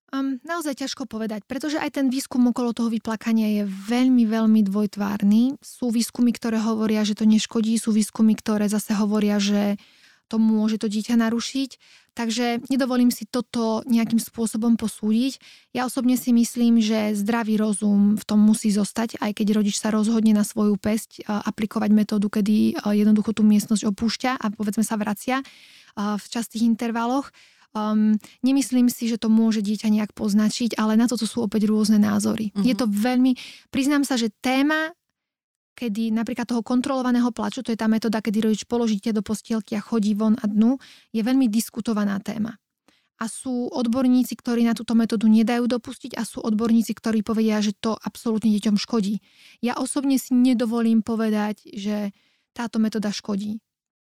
Um, 0.10 0.42
naozaj 0.42 0.82
ťažko 0.82 1.06
povedať, 1.06 1.46
pretože 1.46 1.78
aj 1.78 2.02
ten 2.02 2.10
výskum 2.10 2.42
okolo 2.50 2.74
toho 2.74 2.90
vyplakania 2.90 3.62
je 3.62 3.64
veľmi, 3.70 4.26
veľmi 4.26 4.66
dvojtvárny. 4.66 5.62
Sú 5.62 5.94
výskumy, 5.94 6.34
ktoré 6.34 6.58
hovoria, 6.58 7.06
že 7.06 7.14
to 7.14 7.30
neškodí, 7.30 7.78
sú 7.78 7.94
výskumy, 7.94 8.34
ktoré 8.34 8.66
zase 8.66 8.98
hovoria, 8.98 9.38
že 9.38 9.78
to 10.30 10.38
môže 10.38 10.78
to 10.78 10.86
dieťa 10.86 11.18
narušiť. 11.18 11.82
Takže 12.14 12.68
nedovolím 12.68 13.16
si 13.16 13.24
toto 13.24 13.82
nejakým 13.88 14.20
spôsobom 14.20 14.76
posúdiť. 14.76 15.40
Ja 15.72 15.88
osobne 15.88 16.20
si 16.20 16.36
myslím, 16.36 16.84
že 16.84 17.16
zdravý 17.16 17.56
rozum 17.56 18.20
v 18.20 18.24
tom 18.28 18.44
musí 18.44 18.70
zostať, 18.70 19.18
aj 19.24 19.40
keď 19.40 19.56
rodič 19.56 19.80
sa 19.80 19.90
rozhodne 19.90 20.36
na 20.36 20.44
svoju 20.44 20.76
pesť 20.76 21.24
aplikovať 21.26 21.90
metódu, 21.96 22.28
kedy 22.28 22.76
jednoducho 22.76 23.32
tú 23.32 23.48
miestnosť 23.48 23.88
opúšťa 23.88 24.32
a 24.36 24.46
povedzme 24.52 24.84
sa 24.84 25.00
vracia 25.00 25.40
v 25.96 26.26
častých 26.28 26.68
intervaloch. 26.68 27.32
Um, 27.70 28.18
nemyslím 28.42 28.90
si, 28.90 29.06
že 29.06 29.22
to 29.22 29.30
môže 29.30 29.62
dieťa 29.62 29.94
nejak 29.94 30.12
poznačiť, 30.18 30.74
ale 30.82 30.98
na 30.98 31.06
toto 31.06 31.30
sú 31.30 31.46
opäť 31.46 31.70
rôzne 31.70 32.02
názory. 32.02 32.50
Uh-huh. 32.50 32.66
Je 32.66 32.74
to 32.74 32.90
veľmi, 32.90 33.38
priznám 33.70 34.02
sa, 34.02 34.18
že 34.18 34.34
téma 34.42 34.90
kedy 35.80 36.12
napríklad 36.12 36.44
toho 36.44 36.60
kontrolovaného 36.60 37.32
plaču, 37.32 37.64
to 37.64 37.72
je 37.72 37.80
tá 37.80 37.88
metóda, 37.88 38.20
kedy 38.20 38.44
rodič 38.44 38.68
položíte 38.68 39.16
do 39.16 39.24
postielky 39.24 39.80
a 39.80 39.82
chodí 39.82 40.12
von 40.12 40.36
a 40.36 40.44
dnu, 40.44 40.76
je 41.16 41.24
veľmi 41.24 41.48
diskutovaná 41.48 42.20
téma. 42.20 42.60
A 43.20 43.28
sú 43.32 43.72
odborníci, 43.72 44.36
ktorí 44.36 44.68
na 44.68 44.76
túto 44.76 44.96
metódu 44.96 45.28
nedajú 45.28 45.68
dopustiť 45.68 46.20
a 46.20 46.24
sú 46.28 46.44
odborníci, 46.44 46.92
ktorí 46.96 47.24
povedia, 47.24 47.64
že 47.64 47.76
to 47.76 47.96
absolútne 47.96 48.52
deťom 48.52 48.76
škodí. 48.76 49.24
Ja 49.64 49.80
osobne 49.80 50.20
si 50.20 50.36
nedovolím 50.36 51.04
povedať, 51.04 51.68
že 51.72 52.12
táto 52.52 52.80
metóda 52.80 53.12
škodí. 53.12 53.60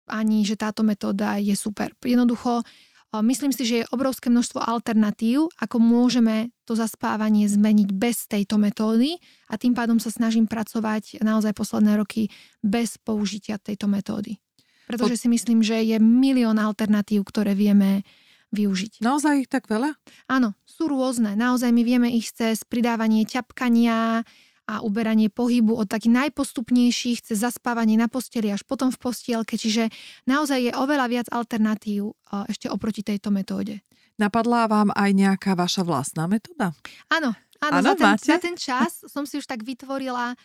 Ani, 0.10 0.46
že 0.46 0.58
táto 0.58 0.86
metóda 0.86 1.38
je 1.42 1.58
super. 1.58 1.94
Jednoducho 2.02 2.62
Myslím 3.24 3.54
si, 3.54 3.64
že 3.64 3.76
je 3.84 3.90
obrovské 3.94 4.28
množstvo 4.28 4.60
alternatív, 4.64 5.52
ako 5.58 5.78
môžeme 5.78 6.52
to 6.68 6.76
zaspávanie 6.76 7.48
zmeniť 7.48 7.90
bez 7.96 8.28
tejto 8.28 8.60
metódy 8.60 9.18
a 9.48 9.56
tým 9.56 9.78
pádom 9.78 9.98
sa 10.02 10.12
snažím 10.12 10.50
pracovať 10.50 11.24
naozaj 11.24 11.56
posledné 11.56 11.96
roky 11.96 12.28
bez 12.60 13.00
použitia 13.00 13.62
tejto 13.62 13.88
metódy. 13.88 14.42
Pretože 14.88 15.20
si 15.20 15.28
myslím, 15.28 15.62
že 15.62 15.84
je 15.84 16.00
milión 16.00 16.56
alternatív, 16.60 17.28
ktoré 17.28 17.52
vieme 17.52 18.08
využiť. 18.56 19.04
Naozaj 19.04 19.44
ich 19.44 19.50
tak 19.52 19.68
veľa? 19.68 19.92
Áno, 20.32 20.56
sú 20.64 20.88
rôzne. 20.88 21.36
Naozaj 21.36 21.68
my 21.76 21.84
vieme 21.84 22.08
ich 22.16 22.32
cez 22.32 22.64
pridávanie 22.64 23.28
ťapkania, 23.28 24.24
a 24.68 24.84
uberanie 24.84 25.32
pohybu 25.32 25.80
od 25.80 25.88
takých 25.88 26.28
najpostupnejších 26.28 27.24
cez 27.24 27.40
zaspávanie 27.40 27.96
na 27.96 28.12
posteli 28.12 28.52
až 28.52 28.68
potom 28.68 28.92
v 28.92 29.00
postielke. 29.00 29.56
Čiže 29.56 29.88
naozaj 30.28 30.60
je 30.60 30.74
oveľa 30.76 31.08
viac 31.08 31.28
alternatív 31.32 32.20
ešte 32.52 32.68
oproti 32.68 33.02
tejto 33.02 33.32
metóde. 33.32 33.80
Napadla 34.20 34.68
vám 34.68 34.92
aj 34.92 35.10
nejaká 35.16 35.56
vaša 35.56 35.88
vlastná 35.88 36.28
metóda? 36.28 36.76
Áno, 37.08 37.32
áno, 37.64 37.74
áno 37.80 37.86
za, 37.86 37.94
ten, 37.96 38.12
za 38.20 38.38
ten 38.44 38.56
čas 38.60 39.08
som 39.08 39.24
si 39.24 39.40
už 39.40 39.48
tak 39.48 39.64
vytvorila 39.64 40.36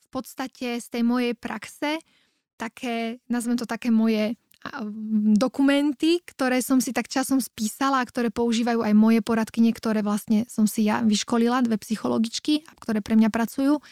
v 0.00 0.08
podstate 0.08 0.80
z 0.80 0.86
tej 0.88 1.02
mojej 1.04 1.36
praxe 1.36 2.00
také, 2.56 3.20
nazvem 3.28 3.60
to 3.60 3.68
také 3.68 3.92
moje 3.92 4.40
dokumenty, 5.36 6.22
ktoré 6.24 6.62
som 6.62 6.80
si 6.82 6.94
tak 6.94 7.10
časom 7.10 7.42
spísala 7.42 8.02
a 8.02 8.08
ktoré 8.08 8.32
používajú 8.32 8.82
aj 8.82 8.94
moje 8.96 9.20
poradky, 9.20 9.60
niektoré 9.60 10.00
vlastne 10.00 10.44
som 10.46 10.64
si 10.68 10.86
ja 10.86 11.02
vyškolila, 11.02 11.64
dve 11.64 11.80
psychologičky, 11.80 12.66
ktoré 12.80 13.00
pre 13.00 13.18
mňa 13.18 13.30
pracujú. 13.30 13.82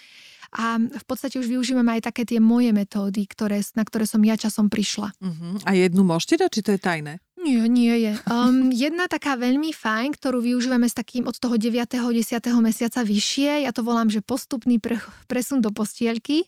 A 0.54 0.78
v 0.78 1.04
podstate 1.04 1.42
už 1.42 1.50
využívame 1.50 1.98
aj 1.98 2.14
také 2.14 2.22
tie 2.22 2.38
moje 2.38 2.70
metódy, 2.70 3.26
ktoré, 3.26 3.58
na 3.74 3.82
ktoré 3.82 4.06
som 4.06 4.22
ja 4.22 4.38
časom 4.38 4.70
prišla. 4.70 5.10
Uh-huh. 5.18 5.58
A 5.66 5.74
jednu 5.74 6.06
môžete 6.06 6.46
dať, 6.46 6.50
či 6.54 6.60
to 6.62 6.70
je 6.78 6.80
tajné? 6.80 7.12
Nie, 7.44 7.66
nie 7.66 7.94
je. 7.98 8.12
Um, 8.30 8.70
jedna 8.70 9.10
taká 9.10 9.34
veľmi 9.34 9.74
fajn, 9.74 10.14
ktorú 10.16 10.40
využívame 10.40 10.86
s 10.86 10.94
takým 10.94 11.26
od 11.26 11.36
toho 11.36 11.58
9. 11.58 11.74
10. 11.90 12.40
mesiaca 12.62 13.02
vyššie, 13.02 13.66
ja 13.66 13.72
to 13.74 13.82
volám, 13.82 14.08
že 14.08 14.22
postupný 14.22 14.78
pre, 14.78 15.02
presun 15.26 15.58
do 15.58 15.74
postielky 15.74 16.46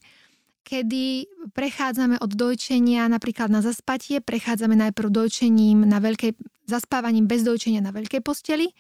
kedy 0.67 1.31
prechádzame 1.55 2.19
od 2.19 2.35
dojčenia 2.35 3.07
napríklad 3.07 3.47
na 3.47 3.63
zaspatie, 3.63 4.19
prechádzame 4.19 4.75
najprv 4.75 5.09
dojčením 5.15 5.87
na 5.87 6.03
veľkej, 6.03 6.35
zaspávaním 6.67 7.31
bez 7.31 7.47
dojčenia 7.47 7.79
na 7.79 7.95
veľkej 7.95 8.19
posteli 8.27 8.75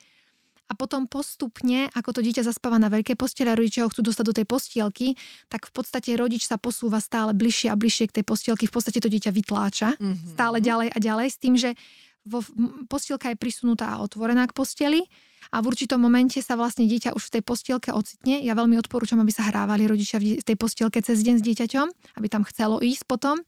a 0.67 0.75
potom 0.75 1.07
postupne, 1.07 1.87
ako 1.95 2.19
to 2.19 2.21
dieťa 2.27 2.43
zaspáva 2.43 2.83
na 2.83 2.91
veľkej 2.91 3.15
posteli 3.15 3.55
a 3.55 3.55
rodičia 3.55 3.87
ho 3.87 3.91
chcú 3.95 4.03
dostať 4.11 4.25
do 4.27 4.35
tej 4.35 4.47
postielky, 4.51 5.15
tak 5.47 5.71
v 5.71 5.73
podstate 5.79 6.19
rodič 6.19 6.43
sa 6.43 6.59
posúva 6.59 6.99
stále 6.99 7.31
bližšie 7.39 7.71
a 7.71 7.79
bližšie 7.79 8.11
k 8.11 8.17
tej 8.19 8.25
postielky, 8.27 8.67
v 8.67 8.75
podstate 8.75 8.99
to 8.99 9.07
dieťa 9.07 9.31
vytláča 9.31 9.95
mm-hmm. 9.95 10.35
stále 10.35 10.59
ďalej 10.59 10.91
a 10.91 10.99
ďalej 10.99 11.29
s 11.31 11.37
tým, 11.39 11.55
že 11.55 11.79
vo, 12.27 12.43
postielka 12.91 13.31
je 13.31 13.39
prisunutá 13.39 13.95
a 13.95 14.03
otvorená 14.03 14.51
k 14.51 14.57
posteli 14.59 15.07
a 15.51 15.63
v 15.63 15.69
určitom 15.71 15.99
momente 16.01 16.39
sa 16.43 16.59
vlastne 16.59 16.87
dieťa 16.87 17.15
už 17.15 17.31
v 17.31 17.33
tej 17.39 17.43
postielke 17.43 17.91
ocitne. 17.95 18.43
Ja 18.43 18.59
veľmi 18.59 18.79
odporúčam, 18.81 19.21
aby 19.23 19.31
sa 19.31 19.47
hrávali 19.47 19.87
rodičia 19.87 20.19
v 20.19 20.43
tej 20.43 20.57
postielke 20.59 20.99
cez 21.03 21.23
deň 21.23 21.39
s 21.39 21.43
dieťaťom, 21.45 21.87
aby 22.19 22.27
tam 22.27 22.43
chcelo 22.49 22.83
ísť 22.83 23.07
potom. 23.07 23.39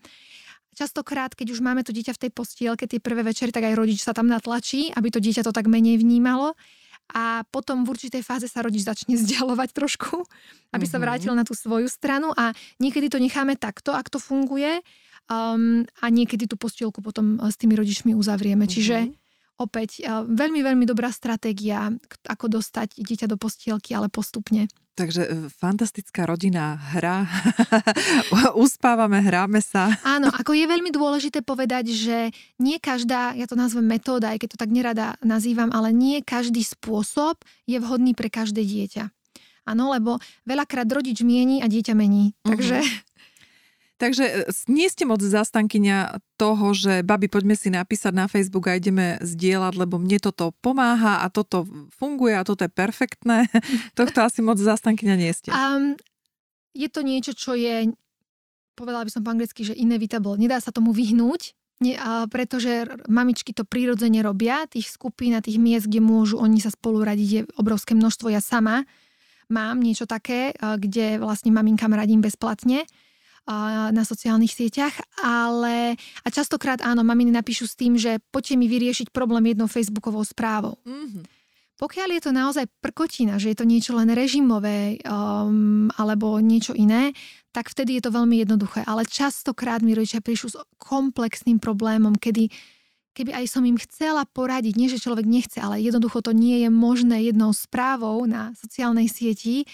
Častokrát, 0.79 1.35
keď 1.35 1.59
už 1.59 1.61
máme 1.65 1.83
to 1.83 1.91
dieťa 1.91 2.15
v 2.15 2.23
tej 2.23 2.31
postielke, 2.31 2.87
tie 2.87 3.03
prvé 3.03 3.27
večery, 3.27 3.51
tak 3.51 3.67
aj 3.67 3.75
rodič 3.75 3.99
sa 3.99 4.15
tam 4.15 4.31
natlačí, 4.31 4.95
aby 4.95 5.11
to 5.11 5.19
dieťa 5.19 5.43
to 5.43 5.51
tak 5.51 5.67
menej 5.67 5.99
vnímalo. 5.99 6.55
A 7.19 7.43
potom 7.51 7.89
v 7.89 7.97
určitej 7.97 8.21
fáze 8.21 8.47
sa 8.47 8.63
rodič 8.63 8.85
začne 8.87 9.17
vzdialovať 9.21 9.75
trošku, 9.75 10.23
aby 10.71 10.87
mm-hmm. 10.87 10.87
sa 10.87 10.97
mhm. 11.01 11.03
vrátil 11.03 11.33
na 11.35 11.43
tú 11.43 11.59
svoju 11.59 11.91
stranu 11.91 12.31
a 12.37 12.55
niekedy 12.79 13.11
to 13.11 13.19
necháme 13.19 13.59
takto, 13.59 13.91
ak 13.91 14.07
to 14.07 14.23
funguje 14.23 14.85
um, 15.27 15.83
a 15.99 16.07
niekedy 16.15 16.47
tú 16.47 16.55
postielku 16.55 17.03
potom 17.03 17.43
s 17.43 17.57
tými 17.59 17.75
rodičmi 17.75 18.13
uzavrieme. 18.15 18.69
Mm-hmm. 18.69 18.75
Čiže 18.79 18.97
opäť 19.59 20.07
veľmi, 20.25 20.63
veľmi 20.63 20.85
dobrá 20.87 21.11
stratégia, 21.11 21.91
ako 22.25 22.59
dostať 22.59 22.99
dieťa 22.99 23.27
do 23.27 23.37
postielky, 23.37 23.93
ale 23.93 24.07
postupne. 24.07 24.71
Takže 24.99 25.23
e, 25.23 25.31
fantastická 25.47 26.27
rodinná 26.27 26.75
hra. 26.75 27.31
Uspávame, 28.67 29.23
hráme 29.23 29.63
sa. 29.63 29.95
Áno, 30.03 30.27
ako 30.27 30.59
je 30.59 30.67
veľmi 30.67 30.91
dôležité 30.91 31.47
povedať, 31.47 31.95
že 31.95 32.35
nie 32.59 32.83
každá, 32.83 33.31
ja 33.39 33.47
to 33.47 33.55
nazvem 33.55 33.87
metóda, 33.87 34.35
aj 34.35 34.43
keď 34.43 34.49
to 34.55 34.59
tak 34.59 34.75
nerada 34.75 35.15
nazývam, 35.23 35.71
ale 35.71 35.95
nie 35.95 36.19
každý 36.19 36.67
spôsob 36.67 37.39
je 37.71 37.79
vhodný 37.79 38.19
pre 38.19 38.27
každé 38.27 38.67
dieťa. 38.67 39.15
Áno, 39.69 39.95
lebo 39.95 40.19
veľakrát 40.49 40.89
rodič 40.91 41.23
mieni 41.23 41.63
a 41.63 41.71
dieťa 41.71 41.95
mení. 41.95 42.33
Takže 42.43 42.83
uh-huh. 42.83 43.08
Takže 43.99 44.25
e, 44.25 44.33
nie 44.71 44.87
ste 44.87 45.05
moc 45.05 45.19
zastankyňa 45.19 46.23
toho, 46.39 46.71
že 46.73 47.03
babi, 47.03 47.27
poďme 47.27 47.59
si 47.59 47.69
napísať 47.69 48.15
na 48.15 48.31
Facebook 48.31 48.71
a 48.71 48.79
ideme 48.79 49.19
zdieľať, 49.19 49.75
lebo 49.75 49.99
mne 49.99 50.23
toto 50.23 50.55
pomáha 50.63 51.21
a 51.21 51.27
toto 51.29 51.67
funguje 51.99 52.39
a 52.39 52.47
toto 52.47 52.65
je 52.65 52.71
perfektné. 52.71 53.51
Tohto 53.99 54.23
asi 54.23 54.41
moc 54.41 54.57
zastankyňa 54.63 55.15
nie 55.19 55.35
ste. 55.35 55.51
Um, 55.51 55.99
je 56.79 56.87
to 56.87 57.03
niečo, 57.03 57.35
čo 57.35 57.59
je, 57.59 57.91
povedala 58.79 59.03
by 59.03 59.11
som 59.11 59.27
po 59.27 59.35
anglicky, 59.35 59.67
že 59.67 59.75
inevitable. 59.75 60.39
Nedá 60.39 60.63
sa 60.63 60.71
tomu 60.71 60.95
vyhnúť, 60.95 61.59
nie, 61.79 61.95
a 61.95 62.27
pretože 62.27 62.91
mamičky 63.07 63.55
to 63.55 63.63
prirodzene 63.63 64.19
robia, 64.19 64.67
tých 64.67 64.91
skupín 64.91 65.39
a 65.39 65.43
tých 65.43 65.63
miest, 65.63 65.87
kde 65.87 66.03
môžu 66.03 66.43
oni 66.43 66.59
sa 66.59 66.75
spolu 66.75 67.07
radiť, 67.07 67.29
je 67.31 67.43
obrovské 67.55 67.95
množstvo. 67.95 68.35
Ja 68.35 68.43
sama 68.43 68.83
mám 69.47 69.79
niečo 69.79 70.03
také, 70.03 70.51
kde 70.59 71.23
vlastne 71.23 71.55
maminkám 71.55 71.95
radím 71.95 72.19
bezplatne 72.19 72.83
na 73.91 74.03
sociálnych 74.05 74.53
sieťach, 74.53 74.93
ale 75.25 75.97
a 76.21 76.29
častokrát 76.29 76.85
áno, 76.85 77.01
maminy 77.01 77.33
napíšu 77.33 77.65
s 77.65 77.75
tým, 77.75 77.97
že 77.97 78.21
poďte 78.29 78.61
mi 78.61 78.69
vyriešiť 78.69 79.09
problém 79.09 79.51
jednou 79.51 79.67
facebookovou 79.67 80.23
správou. 80.23 80.77
Mm-hmm. 80.85 81.25
Pokiaľ 81.79 82.09
je 82.19 82.23
to 82.27 82.33
naozaj 82.35 82.67
prkotina, 82.83 83.39
že 83.39 83.55
je 83.55 83.57
to 83.63 83.63
niečo 83.63 83.95
len 83.95 84.11
režimové 84.11 84.99
um, 85.07 85.87
alebo 85.95 86.43
niečo 86.43 86.75
iné, 86.75 87.15
tak 87.55 87.71
vtedy 87.71 87.97
je 87.97 88.11
to 88.11 88.11
veľmi 88.11 88.43
jednoduché. 88.43 88.83
Ale 88.83 89.07
častokrát 89.07 89.79
mi 89.79 89.95
rodičia 89.95 90.19
prišli 90.19 90.49
s 90.53 90.59
komplexným 90.83 91.63
problémom, 91.63 92.19
kedy 92.19 92.51
keby 93.19 93.35
aj 93.35 93.47
som 93.51 93.67
im 93.67 93.75
chcela 93.83 94.23
poradiť, 94.31 94.79
nie 94.79 94.87
že 94.87 95.03
človek 95.03 95.27
nechce, 95.27 95.59
ale 95.59 95.83
jednoducho 95.83 96.23
to 96.23 96.31
nie 96.31 96.63
je 96.63 96.71
možné 96.71 97.27
jednou 97.27 97.51
správou 97.51 98.23
na 98.31 98.55
sociálnej 98.55 99.11
sieti, 99.11 99.67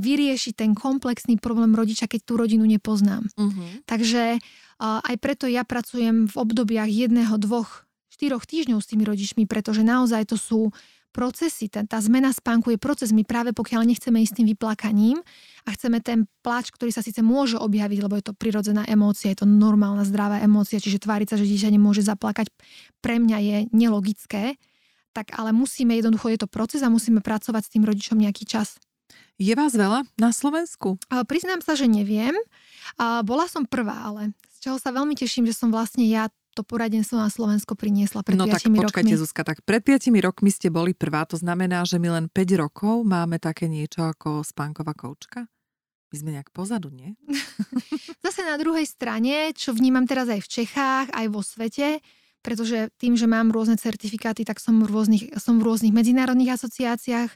vyriešiť 0.00 0.54
ten 0.56 0.72
komplexný 0.72 1.36
problém 1.36 1.76
rodiča, 1.76 2.08
keď 2.08 2.20
tú 2.24 2.40
rodinu 2.40 2.64
nepoznám. 2.64 3.28
Uh-huh. 3.36 3.68
Takže 3.84 4.40
uh, 4.40 5.00
aj 5.04 5.16
preto 5.20 5.44
ja 5.44 5.68
pracujem 5.68 6.28
v 6.28 6.34
obdobiach 6.34 6.88
jedného, 6.88 7.36
dvoch, 7.36 7.84
štyroch 8.08 8.48
týždňov 8.48 8.80
s 8.80 8.88
tými 8.88 9.04
rodičmi, 9.04 9.44
pretože 9.44 9.84
naozaj 9.84 10.32
to 10.32 10.40
sú 10.40 10.72
procesy, 11.12 11.68
tá, 11.68 11.84
tá 11.84 12.00
zmena 12.00 12.32
spánku 12.32 12.72
je 12.72 12.80
proces. 12.80 13.12
My 13.12 13.22
práve 13.22 13.52
pokiaľ 13.52 13.84
nechceme 13.84 14.24
ísť 14.24 14.40
tým 14.40 14.48
vyplakaním 14.56 15.20
a 15.68 15.76
chceme 15.76 16.00
ten 16.00 16.24
pláč, 16.40 16.72
ktorý 16.72 16.88
sa 16.88 17.04
síce 17.04 17.20
môže 17.20 17.60
objaviť, 17.60 17.98
lebo 18.00 18.16
je 18.16 18.32
to 18.32 18.34
prirodzená 18.34 18.88
emócia, 18.88 19.28
je 19.30 19.44
to 19.44 19.46
normálna 19.46 20.08
zdravá 20.08 20.40
emócia, 20.40 20.80
čiže 20.80 21.04
tváriť 21.04 21.36
sa, 21.36 21.36
že 21.36 21.44
dieťa 21.44 21.68
nemôže 21.68 22.00
zaplakať, 22.00 22.48
pre 23.04 23.20
mňa 23.20 23.38
je 23.44 23.56
nelogické, 23.76 24.56
tak 25.12 25.36
ale 25.36 25.52
musíme, 25.52 25.92
jednoducho 25.92 26.32
je 26.32 26.40
to 26.40 26.48
proces 26.48 26.80
a 26.80 26.88
musíme 26.88 27.20
pracovať 27.20 27.62
s 27.68 27.72
tým 27.76 27.84
rodičom 27.84 28.16
nejaký 28.16 28.48
čas. 28.48 28.80
Je 29.40 29.54
vás 29.58 29.74
veľa 29.74 30.06
na 30.20 30.30
Slovensku? 30.30 31.00
Priznám 31.26 31.64
sa, 31.64 31.74
že 31.74 31.90
neviem. 31.90 32.36
Bola 33.00 33.48
som 33.50 33.66
prvá, 33.66 34.12
ale 34.12 34.36
z 34.58 34.68
čoho 34.68 34.78
sa 34.78 34.94
veľmi 34.94 35.18
teším, 35.18 35.48
že 35.48 35.56
som 35.56 35.72
vlastne 35.74 36.06
ja 36.06 36.30
to 36.52 36.62
poradenstvo 36.62 37.16
na 37.16 37.32
Slovensko 37.32 37.72
priniesla 37.72 38.20
pred 38.20 38.36
no 38.36 38.44
5 38.44 38.52
tak 38.52 38.62
počkajte, 38.68 39.16
rokmi. 39.16 39.20
Zuzka, 39.24 39.42
tak 39.42 39.64
pred 39.64 39.80
5 39.80 40.12
rokmi 40.20 40.52
ste 40.52 40.68
boli 40.68 40.92
prvá, 40.92 41.24
to 41.24 41.40
znamená, 41.40 41.82
že 41.88 41.96
my 41.96 42.20
len 42.20 42.26
5 42.28 42.60
rokov 42.60 43.08
máme 43.08 43.40
také 43.40 43.72
niečo 43.72 44.04
ako 44.04 44.44
spánková 44.44 44.92
koučka? 44.92 45.48
My 46.12 46.16
sme 46.20 46.30
nejak 46.36 46.52
pozadu, 46.52 46.92
nie? 46.92 47.16
Zase 48.24 48.44
na 48.44 48.60
druhej 48.60 48.84
strane, 48.84 49.56
čo 49.56 49.72
vnímam 49.72 50.04
teraz 50.04 50.28
aj 50.28 50.44
v 50.44 50.48
Čechách, 50.60 51.08
aj 51.08 51.26
vo 51.32 51.40
svete, 51.40 52.04
pretože 52.42 52.90
tým, 52.98 53.14
že 53.14 53.30
mám 53.30 53.54
rôzne 53.54 53.78
certifikáty, 53.78 54.42
tak 54.42 54.58
som 54.58 54.82
v 54.82 54.90
rôznych, 54.90 55.38
som 55.38 55.62
v 55.62 55.66
rôznych 55.70 55.94
medzinárodných 55.94 56.58
asociáciách 56.58 57.30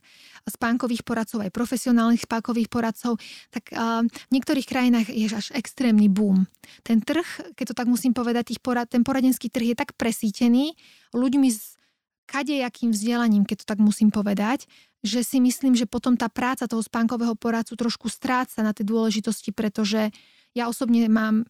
spánkových 0.51 1.07
poradcov, 1.07 1.47
aj 1.47 1.55
profesionálnych 1.55 2.27
spánkových 2.27 2.67
poradcov, 2.67 3.23
tak 3.55 3.71
uh, 3.71 4.03
v 4.03 4.33
niektorých 4.35 4.67
krajinách 4.67 5.09
je 5.09 5.27
až 5.31 5.55
extrémny 5.55 6.11
boom. 6.11 6.51
Ten 6.83 6.99
trh, 7.01 7.55
keď 7.55 7.73
to 7.73 7.79
tak 7.79 7.87
musím 7.87 8.13
povedať, 8.13 8.53
tých 8.53 8.61
porad, 8.61 8.91
ten 8.91 9.07
poradenský 9.07 9.47
trh 9.47 9.73
je 9.73 9.77
tak 9.79 9.95
presítený 9.95 10.75
ľuďmi 11.15 11.49
s 11.49 11.79
kadejakým 12.27 12.91
vzdelaním, 12.91 13.47
keď 13.47 13.63
to 13.63 13.67
tak 13.71 13.79
musím 13.79 14.11
povedať, 14.11 14.67
že 15.07 15.23
si 15.23 15.39
myslím, 15.39 15.79
že 15.79 15.87
potom 15.87 16.19
tá 16.19 16.27
práca 16.27 16.67
toho 16.67 16.83
spánkového 16.83 17.39
poradcu 17.39 17.79
trošku 17.79 18.11
stráca 18.11 18.59
na 18.67 18.75
tej 18.75 18.91
dôležitosti, 18.91 19.55
pretože 19.55 20.11
ja 20.51 20.67
osobne 20.67 21.07
mám 21.07 21.47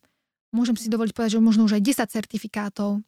môžem 0.56 0.76
si 0.78 0.88
dovoliť 0.88 1.12
povedať, 1.12 1.36
že 1.36 1.44
možno 1.44 1.68
už 1.68 1.76
aj 1.76 1.82
10 1.84 2.16
certifikátov 2.16 3.04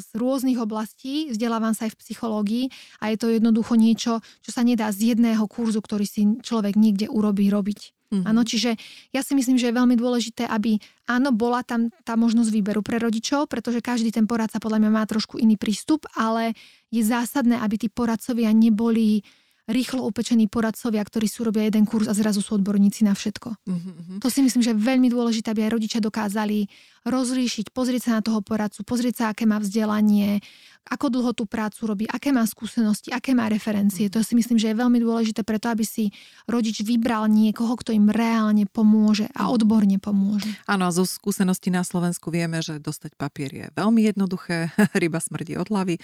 z 0.00 0.08
rôznych 0.16 0.56
oblastí, 0.56 1.28
vzdelávam 1.32 1.76
sa 1.76 1.86
aj 1.88 1.96
v 1.96 2.00
psychológii 2.00 2.64
a 3.00 3.12
je 3.12 3.16
to 3.20 3.26
jednoducho 3.28 3.76
niečo, 3.76 4.24
čo 4.40 4.50
sa 4.50 4.64
nedá 4.64 4.88
z 4.88 5.14
jedného 5.14 5.44
kurzu, 5.44 5.84
ktorý 5.84 6.08
si 6.08 6.26
človek 6.40 6.74
niekde 6.74 7.12
urobí, 7.12 7.48
robiť. 7.52 7.96
Mm-hmm. 8.06 8.22
Áno, 8.22 8.46
čiže 8.46 8.78
ja 9.10 9.20
si 9.26 9.34
myslím, 9.34 9.58
že 9.58 9.68
je 9.68 9.78
veľmi 9.82 9.98
dôležité, 9.98 10.46
aby 10.46 10.78
áno, 11.10 11.34
bola 11.34 11.66
tam 11.66 11.90
tá 12.06 12.14
možnosť 12.14 12.54
výberu 12.54 12.78
pre 12.78 13.02
rodičov, 13.02 13.50
pretože 13.50 13.82
každý 13.82 14.14
ten 14.14 14.30
poradca 14.30 14.62
podľa 14.62 14.86
mňa 14.86 14.90
má 14.94 15.02
trošku 15.10 15.42
iný 15.42 15.58
prístup, 15.58 16.06
ale 16.14 16.54
je 16.94 17.02
zásadné, 17.02 17.58
aby 17.58 17.74
tí 17.82 17.88
poradcovia 17.90 18.54
neboli 18.54 19.26
rýchlo 19.66 20.06
upečení 20.06 20.46
poradcovia, 20.46 21.02
ktorí 21.02 21.26
sú 21.26 21.42
robia 21.42 21.66
jeden 21.66 21.84
kurz 21.84 22.06
a 22.06 22.14
zrazu 22.14 22.38
sú 22.38 22.54
odborníci 22.54 23.02
na 23.02 23.18
všetko. 23.18 23.48
Uh-huh. 23.66 24.18
To 24.22 24.30
si 24.30 24.40
myslím, 24.42 24.62
že 24.62 24.70
je 24.70 24.78
veľmi 24.78 25.10
dôležité, 25.10 25.50
aby 25.50 25.66
aj 25.66 25.74
rodičia 25.74 26.00
dokázali 26.00 26.70
rozlíšiť, 27.02 27.74
pozrieť 27.74 28.10
sa 28.10 28.12
na 28.18 28.22
toho 28.22 28.42
poradcu, 28.42 28.86
pozrieť 28.86 29.14
sa, 29.14 29.24
aké 29.34 29.42
má 29.42 29.58
vzdelanie, 29.58 30.38
ako 30.86 31.10
dlho 31.10 31.32
tú 31.34 31.44
prácu 31.50 31.82
robí, 31.90 32.04
aké 32.06 32.30
má 32.30 32.46
skúsenosti, 32.46 33.10
aké 33.10 33.34
má 33.34 33.50
referencie. 33.50 34.06
To 34.06 34.22
si 34.22 34.38
myslím, 34.38 34.54
že 34.54 34.70
je 34.70 34.78
veľmi 34.78 35.02
dôležité 35.02 35.42
preto, 35.42 35.66
aby 35.66 35.82
si 35.82 36.14
rodič 36.46 36.86
vybral 36.86 37.26
niekoho, 37.26 37.74
kto 37.74 37.90
im 37.90 38.06
reálne 38.06 38.70
pomôže 38.70 39.26
a 39.34 39.50
odborne 39.50 39.98
pomôže. 39.98 40.46
Áno, 40.70 40.86
a 40.86 40.94
zo 40.94 41.02
skúsenosti 41.02 41.74
na 41.74 41.82
Slovensku 41.82 42.30
vieme, 42.30 42.62
že 42.62 42.78
dostať 42.78 43.18
papier 43.18 43.50
je 43.50 43.66
veľmi 43.74 44.06
jednoduché, 44.06 44.70
ryba 45.02 45.18
smrdí 45.18 45.58
od 45.58 45.66
hlavy, 45.66 45.98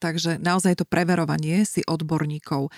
takže 0.00 0.40
naozaj 0.40 0.80
to 0.80 0.84
preverovanie 0.88 1.68
si 1.68 1.84
odborníkov. 1.84 2.72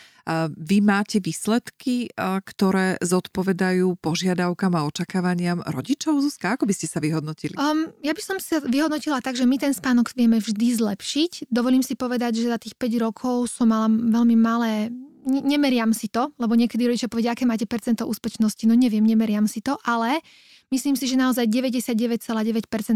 Vy 0.59 0.79
máte 0.83 1.23
výsledky, 1.23 2.11
ktoré 2.19 2.99
zodpovedajú 3.03 3.99
požiadavkám 3.99 4.73
a 4.79 4.87
očakávaniam 4.87 5.63
rodičov, 5.63 6.23
Zuzka? 6.23 6.55
Ako 6.59 6.67
by 6.67 6.75
ste 6.75 6.87
sa 6.91 6.99
vyhodnotili? 6.99 7.55
Um, 7.59 7.91
ja 8.03 8.15
by 8.15 8.23
som 8.23 8.37
sa 8.39 8.63
vyhodnotila 8.63 9.23
tak, 9.23 9.35
že 9.39 9.47
my 9.47 9.59
ten 9.59 9.75
spánok 9.75 10.15
vieme 10.15 10.39
vždy 10.39 10.79
zlepšiť 10.79 11.20
zlepšiť. 11.21 11.53
Dovolím 11.53 11.85
si 11.85 11.95
povedať, 11.97 12.41
že 12.41 12.49
za 12.49 12.59
tých 12.59 12.75
5 12.77 13.05
rokov 13.05 13.53
som 13.53 13.69
mala 13.69 13.89
veľmi 13.89 14.37
malé 14.39 14.89
nemeriam 15.21 15.93
si 15.93 16.09
to, 16.09 16.33
lebo 16.41 16.57
niekedy 16.57 16.89
rodičia 16.89 17.13
povedia, 17.13 17.37
aké 17.37 17.45
máte 17.45 17.69
percento 17.69 18.09
úspešnosti, 18.09 18.65
no 18.65 18.73
neviem, 18.73 19.05
nemeriam 19.05 19.45
si 19.45 19.61
to, 19.61 19.77
ale 19.85 20.25
myslím 20.73 20.97
si, 20.97 21.05
že 21.05 21.21
naozaj 21.21 21.45
99,9% 21.45 22.25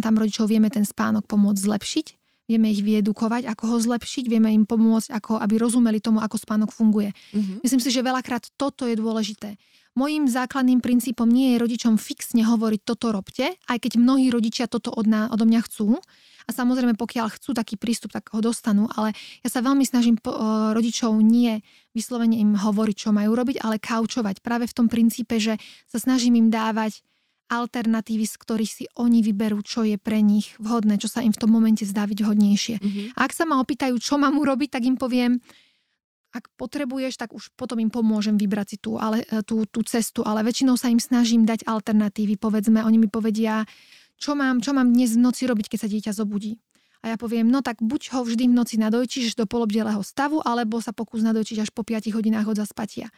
rodičov 0.01 0.49
vieme 0.49 0.72
ten 0.72 0.89
spánok 0.89 1.29
pomôcť 1.29 1.61
zlepšiť, 1.61 2.07
vieme 2.49 2.72
ich 2.72 2.81
vyedukovať, 2.81 3.45
ako 3.45 3.64
ho 3.68 3.77
zlepšiť, 3.77 4.25
vieme 4.33 4.57
im 4.57 4.64
pomôcť, 4.64 5.12
ako, 5.12 5.37
aby 5.37 5.61
rozumeli 5.61 6.01
tomu, 6.01 6.25
ako 6.25 6.41
spánok 6.41 6.72
funguje. 6.72 7.12
Mm-hmm. 7.12 7.61
Myslím 7.61 7.81
si, 7.85 7.93
že 7.93 8.01
veľakrát 8.01 8.57
toto 8.57 8.89
je 8.89 8.97
dôležité. 8.97 9.61
Mojím 9.93 10.25
základným 10.25 10.81
princípom 10.81 11.29
nie 11.29 11.55
je 11.55 11.61
rodičom 11.61 12.01
fixne 12.01 12.41
hovoriť 12.41 12.81
toto 12.89 13.12
robte, 13.12 13.53
aj 13.68 13.79
keď 13.85 14.01
mnohí 14.01 14.33
rodičia 14.33 14.64
toto 14.64 14.89
od, 14.91 15.05
ná, 15.05 15.29
odo 15.29 15.45
mňa 15.45 15.61
chcú, 15.68 16.01
a 16.45 16.51
samozrejme, 16.53 16.92
pokiaľ 17.01 17.32
chcú 17.40 17.57
taký 17.57 17.80
prístup, 17.80 18.12
tak 18.12 18.28
ho 18.36 18.40
dostanú, 18.45 18.84
ale 18.92 19.16
ja 19.40 19.49
sa 19.49 19.64
veľmi 19.64 19.84
snažím 19.88 20.20
po, 20.20 20.36
rodičov 20.76 21.16
nie 21.24 21.64
vyslovene 21.97 22.36
im 22.36 22.53
hovoriť, 22.53 22.97
čo 23.09 23.11
majú 23.16 23.32
robiť, 23.32 23.64
ale 23.64 23.80
kaučovať 23.80 24.45
práve 24.45 24.68
v 24.68 24.76
tom 24.76 24.86
princípe, 24.92 25.40
že 25.40 25.57
sa 25.88 25.97
snažím 25.97 26.36
im 26.36 26.49
dávať 26.53 27.01
alternatívy, 27.49 28.24
z 28.24 28.36
ktorých 28.40 28.72
si 28.72 28.84
oni 28.97 29.20
vyberú, 29.20 29.61
čo 29.61 29.84
je 29.84 30.01
pre 30.01 30.24
nich 30.24 30.57
vhodné, 30.61 30.97
čo 30.97 31.12
sa 31.12 31.20
im 31.20 31.32
v 31.32 31.40
tom 31.40 31.53
momente 31.53 31.84
zdá 31.84 32.09
byť 32.09 32.18
vhodnejšie. 32.24 32.76
Mm-hmm. 32.80 33.07
A 33.16 33.18
ak 33.24 33.32
sa 33.36 33.45
ma 33.45 33.61
opýtajú, 33.61 33.97
čo 34.01 34.16
mám 34.16 34.40
urobiť, 34.40 34.80
tak 34.80 34.88
im 34.88 34.97
poviem, 34.97 35.40
ak 36.34 36.51
potrebuješ, 36.59 37.14
tak 37.14 37.30
už 37.30 37.55
potom 37.55 37.78
im 37.78 37.95
pomôžem 37.95 38.34
vybrať 38.34 38.66
si 38.74 38.76
tú, 38.82 38.99
ale, 38.99 39.22
e, 39.30 39.45
tú, 39.47 39.62
tú 39.70 39.86
cestu, 39.86 40.26
ale 40.26 40.42
väčšinou 40.42 40.74
sa 40.74 40.90
im 40.90 40.99
snažím 40.99 41.47
dať 41.47 41.62
alternatívy. 41.62 42.34
Povedzme, 42.42 42.82
oni 42.82 42.99
mi 42.99 43.07
povedia, 43.07 43.62
čo 44.25 44.33
mám, 44.33 44.64
čo 44.64 44.72
mám 44.72 44.89
dnes 44.89 45.12
v 45.12 45.20
noci 45.20 45.45
robiť, 45.45 45.68
keď 45.68 45.79
sa 45.85 45.89
dieťa 45.93 46.12
zobudí. 46.16 46.57
A 47.05 47.12
ja 47.12 47.16
poviem, 47.20 47.45
no 47.45 47.61
tak 47.61 47.85
buď 47.85 48.16
ho 48.16 48.25
vždy 48.25 48.49
v 48.49 48.57
noci 48.57 48.81
nadojčíš 48.81 49.37
do 49.37 49.45
polobdelého 49.45 50.01
stavu, 50.01 50.41
alebo 50.41 50.81
sa 50.81 50.97
pokús 50.97 51.20
nadojčiť 51.20 51.61
až 51.61 51.68
po 51.68 51.85
5 51.85 52.09
hodinách 52.16 52.49
od 52.49 52.57
zaspatia. 52.57 53.12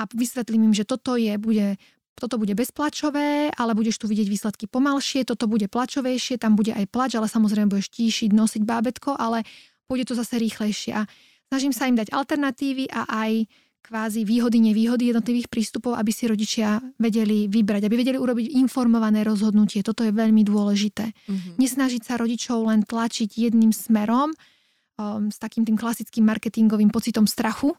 A 0.00 0.08
vysvetlím 0.08 0.72
im, 0.72 0.74
že 0.74 0.88
toto 0.88 1.20
je, 1.20 1.36
bude 1.36 1.76
toto 2.18 2.34
bude 2.34 2.50
bezplačové, 2.58 3.54
ale 3.54 3.78
budeš 3.78 4.02
tu 4.02 4.10
vidieť 4.10 4.26
výsledky 4.26 4.66
pomalšie, 4.66 5.22
toto 5.22 5.46
bude 5.46 5.70
plačovejšie, 5.70 6.42
tam 6.42 6.58
bude 6.58 6.74
aj 6.74 6.90
plač, 6.90 7.14
ale 7.14 7.30
samozrejme 7.30 7.70
budeš 7.70 7.94
tíšiť, 7.94 8.34
nosiť 8.34 8.62
bábetko, 8.66 9.14
ale 9.14 9.46
bude 9.86 10.02
to 10.02 10.18
zase 10.18 10.34
rýchlejšie. 10.34 10.98
A 10.98 11.06
snažím 11.46 11.70
sa 11.70 11.86
im 11.86 11.94
dať 11.94 12.10
alternatívy 12.10 12.90
a 12.90 13.06
aj 13.06 13.46
kvázi 13.82 14.26
výhody, 14.28 14.60
nevýhody 14.60 15.10
jednotlivých 15.10 15.48
prístupov, 15.48 15.96
aby 15.96 16.12
si 16.12 16.28
rodičia 16.28 16.82
vedeli 17.00 17.48
vybrať, 17.48 17.88
aby 17.88 17.94
vedeli 17.96 18.18
urobiť 18.20 18.52
informované 18.60 19.24
rozhodnutie. 19.24 19.80
Toto 19.80 20.04
je 20.04 20.12
veľmi 20.12 20.44
dôležité. 20.44 21.08
Mm-hmm. 21.08 21.54
Nesnažiť 21.56 22.02
sa 22.04 22.20
rodičov 22.20 22.68
len 22.68 22.84
tlačiť 22.84 23.32
jedným 23.32 23.72
smerom 23.72 24.34
um, 24.34 25.32
s 25.32 25.40
takým 25.40 25.64
tým 25.64 25.80
klasickým 25.80 26.26
marketingovým 26.28 26.92
pocitom 26.92 27.24
strachu, 27.24 27.72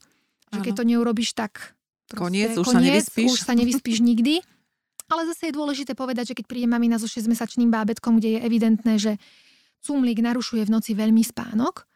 že 0.49 0.59
keď 0.65 0.73
to 0.81 0.83
neurobiš, 0.89 1.37
tak 1.37 1.77
Koniec, 2.09 2.57
už 2.57 2.65
koniec, 2.65 2.73
sa 2.73 2.81
nevyspíš. 2.81 3.29
Už 3.29 3.39
sa 3.45 3.53
nevyspíš 3.53 3.97
nikdy. 4.01 4.41
Ale 5.09 5.25
zase 5.25 5.49
je 5.49 5.57
dôležité 5.57 5.97
povedať, 5.97 6.33
že 6.33 6.37
keď 6.37 6.45
príde 6.45 6.67
mamina 6.69 7.01
so 7.01 7.09
6-mesačným 7.09 7.69
bábetkom, 7.73 8.21
kde 8.21 8.37
je 8.37 8.39
evidentné, 8.45 8.93
že 9.01 9.17
cumlík 9.81 10.21
narušuje 10.21 10.69
v 10.69 10.73
noci 10.73 10.93
veľmi 10.93 11.21
spánok, 11.25 11.88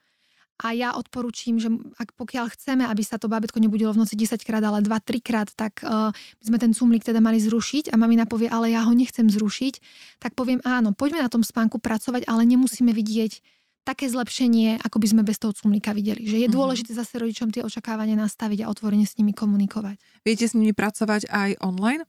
a 0.62 0.70
ja 0.72 0.94
odporúčam, 0.94 1.58
že 1.58 1.74
ak 1.98 2.14
pokiaľ 2.14 2.54
chceme, 2.54 2.86
aby 2.86 3.02
sa 3.02 3.18
to 3.18 3.26
bábetko 3.26 3.58
nebudilo 3.58 3.90
v 3.90 4.06
noci 4.06 4.14
10 4.14 4.38
krát, 4.46 4.62
ale 4.62 4.86
2-3 4.86 5.18
krát, 5.20 5.50
tak 5.50 5.82
uh, 5.82 6.14
sme 6.46 6.62
ten 6.62 6.78
cumlík 6.78 7.02
teda 7.02 7.18
mali 7.18 7.42
zrušiť 7.42 7.90
a 7.90 7.98
mamina 7.98 8.30
povie, 8.30 8.48
ale 8.48 8.70
ja 8.70 8.86
ho 8.86 8.94
nechcem 8.94 9.26
zrušiť, 9.26 9.74
tak 10.22 10.38
poviem 10.38 10.62
áno, 10.62 10.94
poďme 10.94 11.26
na 11.26 11.30
tom 11.34 11.42
spánku 11.42 11.82
pracovať, 11.82 12.30
ale 12.30 12.46
nemusíme 12.46 12.94
vidieť 12.94 13.42
také 13.84 14.08
zlepšenie, 14.08 14.80
ako 14.80 14.98
by 15.02 15.08
sme 15.12 15.22
bez 15.28 15.42
toho 15.42 15.52
cumlíka 15.52 15.92
videli. 15.92 16.24
Že 16.24 16.48
je 16.48 16.50
mhm. 16.50 16.56
dôležité 16.56 16.92
zase 16.96 17.20
rodičom 17.20 17.52
tie 17.52 17.66
očakávania 17.66 18.16
nastaviť 18.16 18.64
a 18.64 18.70
otvorene 18.72 19.04
s 19.04 19.20
nimi 19.20 19.36
komunikovať. 19.36 20.00
Viete 20.24 20.48
s 20.48 20.56
nimi 20.56 20.72
pracovať 20.72 21.28
aj 21.28 21.60
online? 21.60 22.08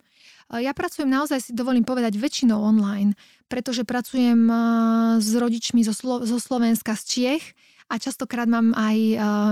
Ja 0.52 0.76
pracujem 0.76 1.08
naozaj, 1.08 1.50
si 1.50 1.52
dovolím 1.56 1.88
povedať, 1.88 2.20
väčšinou 2.20 2.60
online, 2.60 3.16
pretože 3.48 3.82
pracujem 3.82 4.44
s 5.18 5.32
rodičmi 5.32 5.80
zo, 5.82 5.96
Slo- 5.96 6.22
zo 6.22 6.36
Slovenska, 6.36 6.94
z 7.00 7.02
Čiech 7.08 7.44
a 7.88 7.94
častokrát 8.00 8.48
mám 8.48 8.72
aj 8.74 8.96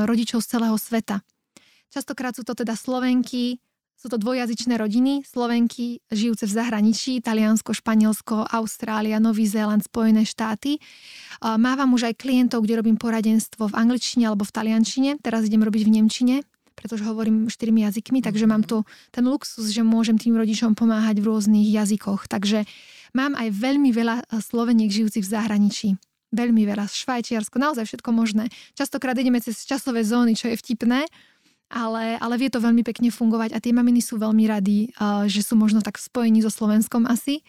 rodičov 0.09 0.41
z 0.43 0.57
celého 0.57 0.77
sveta. 0.81 1.21
Častokrát 1.93 2.33
sú 2.33 2.43
to 2.43 2.57
teda 2.57 2.73
Slovenky, 2.73 3.61
sú 3.93 4.11
to 4.11 4.19
dvojazyčné 4.19 4.75
rodiny, 4.81 5.23
Slovenky 5.23 6.03
žijúce 6.11 6.51
v 6.51 6.57
zahraničí, 6.59 7.23
Taliansko, 7.23 7.71
Španielsko, 7.71 8.51
Austrália, 8.51 9.23
Nový 9.23 9.47
Zéland, 9.47 9.87
Spojené 9.87 10.27
štáty. 10.27 10.83
Mávam 11.39 11.95
už 11.95 12.11
aj 12.11 12.19
klientov, 12.19 12.67
kde 12.67 12.83
robím 12.83 12.99
poradenstvo 12.99 13.71
v 13.71 13.79
angličtine 13.79 14.27
alebo 14.27 14.43
v 14.43 14.55
taliančine. 14.59 15.23
Teraz 15.23 15.47
idem 15.47 15.63
robiť 15.63 15.87
v 15.87 15.95
nemčine, 16.03 16.37
pretože 16.75 17.07
hovorím 17.07 17.47
štyrmi 17.47 17.87
jazykmi, 17.87 18.27
takže 18.27 18.51
mám 18.51 18.67
tu 18.67 18.83
ten 19.15 19.23
luxus, 19.23 19.71
že 19.71 19.87
môžem 19.87 20.19
tým 20.19 20.35
rodičom 20.35 20.75
pomáhať 20.75 21.23
v 21.23 21.29
rôznych 21.31 21.69
jazykoch. 21.71 22.27
Takže 22.27 22.67
mám 23.15 23.39
aj 23.39 23.55
veľmi 23.55 23.95
veľa 23.95 24.27
Sloveniek 24.43 24.91
žijúcich 24.91 25.23
v 25.23 25.31
zahraničí 25.31 25.89
veľmi 26.33 26.65
veľa, 26.65 26.89
Švajčiarsko, 26.89 27.61
naozaj 27.61 27.85
všetko 27.87 28.11
možné. 28.11 28.49
Častokrát 28.73 29.15
ideme 29.21 29.39
cez 29.39 29.63
časové 29.69 30.03
zóny, 30.03 30.33
čo 30.35 30.49
je 30.49 30.57
vtipné, 30.57 31.05
ale, 31.73 32.21
ale 32.21 32.35
vie 32.37 32.53
to 32.53 32.61
veľmi 32.61 32.85
pekne 32.85 33.09
fungovať 33.09 33.57
a 33.57 33.63
tie 33.63 33.73
maminy 33.73 34.05
sú 34.05 34.21
veľmi 34.21 34.45
rady, 34.45 34.93
že 35.29 35.41
sú 35.41 35.57
možno 35.57 35.81
tak 35.81 35.97
spojení 35.97 36.45
so 36.45 36.53
Slovenskom 36.53 37.09
asi. 37.09 37.41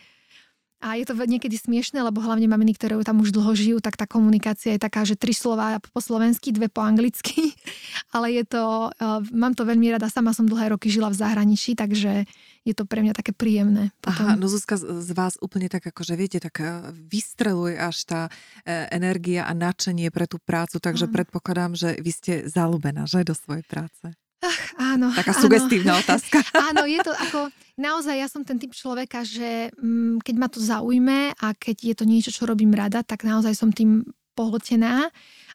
A 0.83 0.99
je 0.99 1.07
to 1.07 1.15
niekedy 1.15 1.55
smiešne, 1.55 2.03
lebo 2.03 2.19
hlavne 2.19 2.43
maminy, 2.43 2.75
ktoré 2.75 2.99
tam 3.07 3.23
už 3.23 3.31
dlho 3.31 3.55
žijú, 3.55 3.77
tak 3.79 3.95
tá 3.95 4.03
komunikácia 4.03 4.75
je 4.75 4.83
taká, 4.83 5.07
že 5.07 5.15
tri 5.15 5.31
slova 5.31 5.79
po 5.79 6.03
slovensky, 6.03 6.51
dve 6.51 6.67
po 6.67 6.83
anglicky. 6.83 7.55
Ale 8.15 8.35
je 8.35 8.43
to, 8.43 8.91
mám 9.31 9.55
to 9.55 9.63
veľmi 9.63 9.95
rada, 9.95 10.11
sama 10.11 10.35
som 10.35 10.43
dlhé 10.43 10.75
roky 10.75 10.91
žila 10.91 11.07
v 11.07 11.19
zahraničí, 11.23 11.79
takže 11.79 12.27
je 12.63 12.73
to 12.75 12.87
pre 12.87 13.03
mňa 13.03 13.13
také 13.13 13.35
príjemné. 13.35 13.91
Potom. 13.99 14.23
Aha, 14.23 14.39
no 14.39 14.47
Zuzka 14.47 14.79
z 14.79 15.11
vás 15.11 15.35
úplne 15.43 15.67
tak 15.67 15.83
akože 15.83 16.15
viete, 16.15 16.39
tak 16.39 16.63
vystreluje 16.95 17.75
až 17.75 18.07
tá 18.07 18.21
e, 18.63 18.87
energia 18.95 19.43
a 19.43 19.51
nadšenie 19.51 20.07
pre 20.09 20.25
tú 20.25 20.39
prácu, 20.39 20.79
takže 20.79 21.11
Aha. 21.11 21.13
predpokladám, 21.13 21.75
že 21.75 21.99
vy 21.99 22.11
ste 22.11 22.33
zalúbená, 22.47 23.03
že, 23.03 23.27
do 23.27 23.35
svojej 23.35 23.67
práce. 23.67 24.15
Ach, 24.43 24.63
áno. 24.75 25.07
Taká 25.11 25.35
áno. 25.35 25.43
sugestívna 25.43 25.93
otázka. 25.99 26.43
áno, 26.71 26.83
je 26.83 26.99
to 26.99 27.11
ako, 27.15 27.39
naozaj 27.79 28.15
ja 28.15 28.27
som 28.27 28.43
ten 28.43 28.59
typ 28.59 28.75
človeka, 28.75 29.23
že 29.23 29.71
mm, 29.75 30.23
keď 30.23 30.35
ma 30.35 30.47
to 30.51 30.59
zaujme 30.59 31.31
a 31.31 31.47
keď 31.55 31.77
je 31.79 31.95
to 31.95 32.05
niečo, 32.07 32.31
čo 32.31 32.43
robím 32.43 32.75
rada, 32.75 33.03
tak 33.03 33.23
naozaj 33.23 33.55
som 33.55 33.71
tým 33.71 34.03
pohltená. 34.35 35.07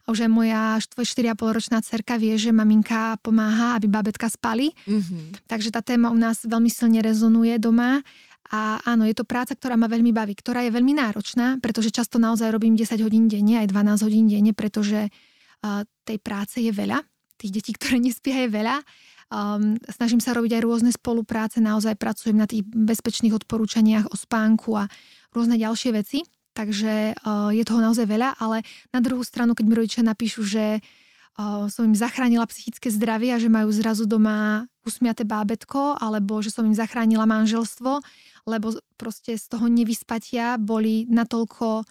Aj 0.09 0.25
moja 0.25 0.81
4,5 0.81 1.37
ročná 1.37 1.77
cerka 1.85 2.17
vie, 2.17 2.33
že 2.35 2.49
maminka 2.49 3.21
pomáha, 3.21 3.77
aby 3.77 3.85
babetka 3.85 4.25
spali. 4.25 4.73
Mm-hmm. 4.89 5.45
Takže 5.45 5.69
tá 5.69 5.85
téma 5.85 6.09
u 6.09 6.17
nás 6.17 6.41
veľmi 6.41 6.69
silne 6.73 7.05
rezonuje 7.05 7.61
doma. 7.61 8.01
A 8.49 8.81
áno, 8.81 9.05
je 9.05 9.13
to 9.13 9.29
práca, 9.29 9.53
ktorá 9.53 9.77
ma 9.77 9.85
veľmi 9.85 10.09
baví, 10.09 10.33
ktorá 10.33 10.65
je 10.65 10.73
veľmi 10.73 10.97
náročná, 10.97 11.61
pretože 11.61 11.93
často 11.93 12.17
naozaj 12.17 12.49
robím 12.49 12.73
10 12.73 12.97
hodín 13.05 13.29
denne, 13.29 13.61
aj 13.61 13.69
12 13.69 14.05
hodín 14.09 14.25
denne, 14.25 14.57
pretože 14.57 15.05
uh, 15.05 15.85
tej 16.01 16.17
práce 16.17 16.57
je 16.57 16.73
veľa 16.73 17.05
tých 17.39 17.55
detí, 17.55 17.71
ktoré 17.77 18.01
nespia 18.03 18.43
je 18.43 18.49
veľa. 18.51 18.83
Um, 19.29 19.77
snažím 19.85 20.17
sa 20.19 20.33
robiť 20.33 20.57
aj 20.57 20.61
rôzne 20.65 20.91
spolupráce, 20.91 21.61
naozaj 21.61 21.95
pracujem 21.95 22.33
na 22.33 22.49
tých 22.49 22.65
bezpečných 22.65 23.37
odporúčaniach 23.37 24.09
o 24.09 24.15
spánku 24.17 24.73
a 24.73 24.89
rôzne 25.29 25.55
ďalšie 25.55 25.93
veci, 25.93 26.25
takže 26.59 27.15
uh, 27.15 27.55
je 27.55 27.63
toho 27.63 27.79
naozaj 27.79 28.03
veľa, 28.03 28.35
ale 28.35 28.67
na 28.91 28.99
druhú 28.99 29.23
stranu, 29.23 29.55
keď 29.55 29.63
mi 29.63 29.79
rodičia 29.79 30.03
napíšu, 30.03 30.43
že 30.43 30.83
uh, 30.83 31.71
som 31.71 31.87
im 31.87 31.95
zachránila 31.95 32.43
psychické 32.51 32.91
zdravie 32.91 33.31
a 33.31 33.39
že 33.39 33.47
majú 33.47 33.71
zrazu 33.71 34.03
doma 34.03 34.67
usmiaté 34.83 35.23
bábetko, 35.23 35.95
alebo 35.95 36.43
že 36.43 36.51
som 36.51 36.67
im 36.67 36.75
zachránila 36.75 37.23
manželstvo, 37.23 38.03
lebo 38.43 38.75
proste 38.99 39.39
z 39.39 39.45
toho 39.47 39.71
nevyspatia 39.71 40.59
boli 40.59 41.07
natoľko 41.07 41.87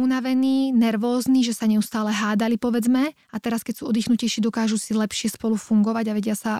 unavení, 0.00 0.72
nervózni, 0.72 1.44
že 1.44 1.54
sa 1.54 1.68
neustále 1.68 2.10
hádali, 2.10 2.56
povedzme, 2.56 3.12
a 3.12 3.36
teraz, 3.36 3.62
keď 3.62 3.84
sú 3.84 3.92
oddychnutejší, 3.92 4.40
dokážu 4.40 4.80
si 4.80 4.96
lepšie 4.96 5.36
spolu 5.36 5.60
fungovať 5.60 6.04
a 6.10 6.16
vedia 6.16 6.34
sa 6.34 6.58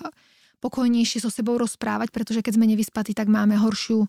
pokojnejšie 0.61 1.25
so 1.25 1.33
sebou 1.33 1.57
rozprávať, 1.57 2.13
pretože 2.13 2.45
keď 2.45 2.61
sme 2.61 2.69
nevyspatí, 2.69 3.17
tak 3.17 3.33
máme 3.33 3.57
horšiu 3.57 4.05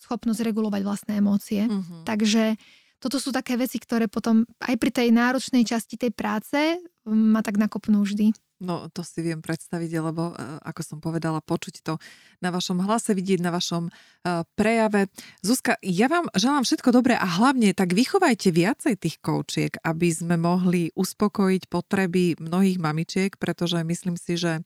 schopnosť 0.00 0.40
regulovať 0.44 0.82
vlastné 0.84 1.12
emócie. 1.18 1.66
Mm-hmm. 1.66 2.04
Takže 2.04 2.56
toto 2.96 3.20
sú 3.20 3.28
také 3.32 3.60
veci, 3.60 3.76
ktoré 3.76 4.08
potom 4.08 4.48
aj 4.64 4.74
pri 4.80 4.90
tej 4.90 5.08
náročnej 5.12 5.68
časti 5.68 6.00
tej 6.00 6.16
práce 6.16 6.80
ma 7.04 7.44
tak 7.44 7.60
nakopnú 7.60 8.02
vždy. 8.02 8.32
No 8.56 8.88
to 8.88 9.04
si 9.04 9.20
viem 9.20 9.44
predstaviť, 9.44 10.00
lebo 10.00 10.32
e, 10.32 10.34
ako 10.64 10.80
som 10.80 10.98
povedala, 11.04 11.44
počuť 11.44 11.84
to 11.84 12.00
na 12.40 12.48
vašom 12.48 12.80
hlase, 12.80 13.12
vidieť 13.12 13.44
na 13.44 13.52
vašom 13.52 13.84
e, 13.84 13.90
prejave. 14.56 15.12
Zuzka, 15.44 15.76
ja 15.84 16.08
vám 16.08 16.32
želám 16.32 16.64
všetko 16.64 16.88
dobré 16.88 17.20
a 17.20 17.28
hlavne 17.28 17.76
tak 17.76 17.92
vychovajte 17.92 18.48
viacej 18.48 18.96
tých 18.96 19.20
koučiek, 19.20 19.76
aby 19.84 20.08
sme 20.08 20.40
mohli 20.40 20.88
uspokojiť 20.96 21.68
potreby 21.68 22.40
mnohých 22.40 22.80
mamičiek, 22.80 23.36
pretože 23.36 23.76
myslím 23.84 24.16
si, 24.16 24.40
že 24.40 24.64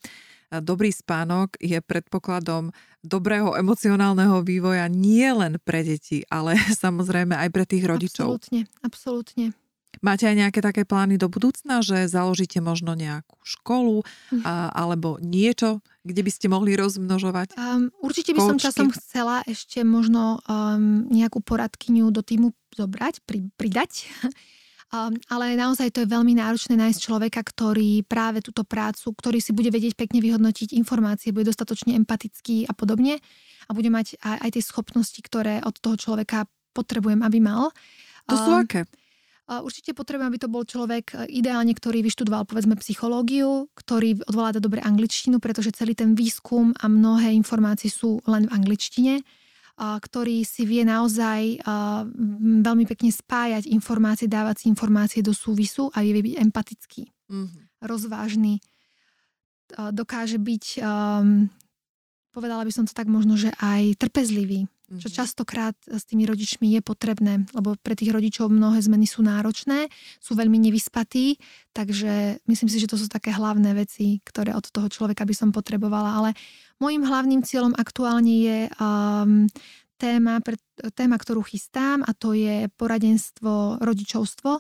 dobrý 0.59 0.91
spánok 0.91 1.55
je 1.63 1.79
predpokladom 1.79 2.75
dobrého 3.07 3.55
emocionálneho 3.55 4.43
vývoja 4.43 4.91
nie 4.91 5.31
len 5.31 5.63
pre 5.63 5.87
deti, 5.87 6.27
ale 6.27 6.59
samozrejme 6.83 7.39
aj 7.39 7.49
pre 7.55 7.65
tých 7.65 7.87
rodičov. 7.87 8.27
Absolútne, 8.27 8.61
absolútne. 8.83 9.47
Máte 9.99 10.25
aj 10.31 10.37
nejaké 10.39 10.63
také 10.63 10.87
plány 10.87 11.19
do 11.19 11.27
budúcna, 11.27 11.83
že 11.83 12.07
založíte 12.07 12.63
možno 12.63 12.95
nejakú 12.95 13.37
školu 13.43 14.07
mhm. 14.33 14.43
a, 14.47 14.71
alebo 14.71 15.19
niečo, 15.19 15.83
kde 16.07 16.23
by 16.25 16.31
ste 16.33 16.47
mohli 16.49 16.79
rozmnožovať? 16.79 17.59
Um, 17.59 17.93
určite 18.01 18.33
by 18.33 18.41
som 18.41 18.57
časom 18.57 18.89
chcela 18.95 19.45
ešte 19.45 19.85
možno 19.85 20.41
um, 20.49 21.05
nejakú 21.11 21.43
poradkyňu 21.45 22.09
do 22.15 22.23
týmu 22.25 22.55
zobrať, 22.73 23.21
pri, 23.27 23.51
pridať. 23.59 24.09
Um, 24.91 25.15
ale 25.31 25.55
naozaj 25.55 25.95
to 25.95 26.03
je 26.03 26.11
veľmi 26.11 26.35
náročné 26.35 26.75
nájsť 26.75 26.99
človeka, 26.99 27.47
ktorý 27.47 28.03
práve 28.03 28.43
túto 28.43 28.67
prácu, 28.67 29.15
ktorý 29.15 29.39
si 29.39 29.55
bude 29.55 29.71
vedieť 29.71 29.95
pekne 29.95 30.19
vyhodnotiť 30.19 30.75
informácie, 30.75 31.31
bude 31.31 31.47
dostatočne 31.47 31.95
empatický 31.95 32.67
a 32.67 32.75
podobne 32.75 33.23
a 33.67 33.71
bude 33.71 33.87
mať 33.87 34.19
aj, 34.19 34.39
aj 34.43 34.51
tie 34.51 34.63
schopnosti, 34.67 35.21
ktoré 35.23 35.63
od 35.63 35.79
toho 35.79 35.95
človeka 35.95 36.51
potrebujem, 36.75 37.23
aby 37.23 37.39
mal. 37.39 37.71
To 38.27 38.35
sú 38.35 38.51
um, 38.51 38.67
aké? 38.67 38.83
Určite 39.51 39.99
potrebujem, 39.99 40.31
aby 40.31 40.39
to 40.39 40.47
bol 40.47 40.63
človek 40.63 41.11
e, 41.11 41.27
ideálne, 41.43 41.75
ktorý 41.75 42.07
vyštudoval 42.07 42.47
povedzme 42.47 42.79
psychológiu, 42.79 43.67
ktorý 43.75 44.23
odvoláda 44.31 44.63
dobre 44.63 44.79
angličtinu, 44.79 45.43
pretože 45.43 45.75
celý 45.75 45.99
ten 45.99 46.15
výskum 46.15 46.71
a 46.79 46.87
mnohé 46.87 47.35
informácie 47.35 47.91
sú 47.91 48.23
len 48.31 48.47
v 48.47 48.55
angličtine. 48.55 49.27
Ktorý 49.81 50.45
si 50.45 50.69
vie 50.69 50.85
naozaj 50.85 51.65
veľmi 52.61 52.85
pekne 52.85 53.09
spájať 53.09 53.65
informácie, 53.73 54.29
dávať 54.29 54.65
si 54.65 54.67
informácie 54.69 55.25
do 55.25 55.33
súvisu 55.33 55.89
a 55.97 56.05
vie 56.05 56.21
byť 56.21 56.37
empatický, 56.37 57.09
mm-hmm. 57.09 57.81
rozvážny. 57.89 58.61
Dokáže 59.73 60.37
byť, 60.37 60.85
povedala 62.29 62.63
by 62.69 62.73
som 62.77 62.85
to 62.85 62.93
tak 62.93 63.09
možno, 63.09 63.41
že 63.41 63.49
aj 63.57 63.97
trpezlivý 63.97 64.69
čo 64.99 65.07
mhm. 65.07 65.15
častokrát 65.15 65.77
s 65.87 66.03
tými 66.03 66.27
rodičmi 66.27 66.67
je 66.75 66.81
potrebné, 66.83 67.47
lebo 67.55 67.79
pre 67.79 67.95
tých 67.95 68.11
rodičov 68.11 68.51
mnohé 68.51 68.83
zmeny 68.83 69.07
sú 69.07 69.23
náročné, 69.23 69.87
sú 70.19 70.35
veľmi 70.35 70.59
nevyspatí, 70.59 71.39
takže 71.71 72.43
myslím 72.51 72.69
si, 72.73 72.83
že 72.83 72.91
to 72.91 72.99
sú 72.99 73.07
také 73.07 73.31
hlavné 73.31 73.71
veci, 73.79 74.19
ktoré 74.27 74.51
od 74.51 74.67
toho 74.67 74.91
človeka 74.91 75.23
by 75.23 75.35
som 75.37 75.55
potrebovala. 75.55 76.19
Ale 76.19 76.31
môjim 76.83 77.07
hlavným 77.07 77.47
cieľom 77.47 77.79
aktuálne 77.79 78.35
je 78.35 78.59
um, 78.83 79.47
téma, 79.95 80.43
téma, 80.99 81.17
ktorú 81.23 81.47
chystám 81.47 82.03
a 82.03 82.11
to 82.11 82.35
je 82.35 82.67
poradenstvo 82.75 83.79
rodičovstvo, 83.79 84.59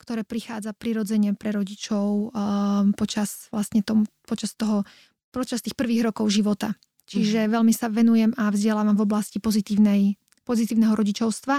ktoré 0.00 0.24
prichádza 0.24 0.72
prirodzene 0.72 1.36
pre 1.36 1.52
rodičov 1.52 2.32
um, 2.32 2.94
počas, 2.96 3.52
vlastne 3.52 3.84
tom, 3.84 4.08
počas 4.24 4.56
toho 4.56 4.88
počas 5.36 5.60
tých 5.60 5.76
prvých 5.76 6.08
rokov 6.08 6.32
života. 6.32 6.72
Čiže 7.06 7.46
mhm. 7.46 7.50
veľmi 7.54 7.72
sa 7.72 7.86
venujem 7.86 8.34
a 8.34 8.50
vzdelávam 8.50 8.98
v 8.98 9.06
oblasti 9.06 9.38
pozitívnej, 9.38 10.18
pozitívneho 10.42 10.92
rodičovstva 10.94 11.56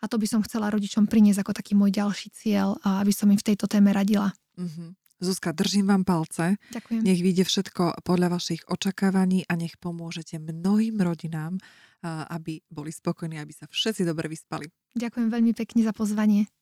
a 0.00 0.04
to 0.04 0.20
by 0.20 0.28
som 0.28 0.44
chcela 0.44 0.68
rodičom 0.68 1.08
priniesť 1.08 1.40
ako 1.40 1.52
taký 1.56 1.72
môj 1.72 1.96
ďalší 1.96 2.28
cieľ, 2.36 2.76
aby 2.84 3.08
som 3.08 3.32
im 3.32 3.40
v 3.40 3.48
tejto 3.54 3.64
téme 3.64 3.88
radila. 3.88 4.36
Mm-hmm. 4.60 4.88
Zuzka, 5.24 5.56
držím 5.56 5.88
vám 5.88 6.04
palce. 6.04 6.60
Ďakujem. 6.76 7.00
Nech 7.00 7.20
vyjde 7.24 7.44
všetko 7.48 8.04
podľa 8.04 8.36
vašich 8.36 8.68
očakávaní 8.68 9.48
a 9.48 9.56
nech 9.56 9.80
pomôžete 9.80 10.36
mnohým 10.36 11.00
rodinám, 11.00 11.56
aby 12.04 12.60
boli 12.68 12.92
spokojní, 12.92 13.40
aby 13.40 13.56
sa 13.56 13.64
všetci 13.64 14.04
dobre 14.04 14.28
vyspali. 14.28 14.68
Ďakujem 14.92 15.32
veľmi 15.32 15.52
pekne 15.56 15.80
za 15.80 15.96
pozvanie. 15.96 16.52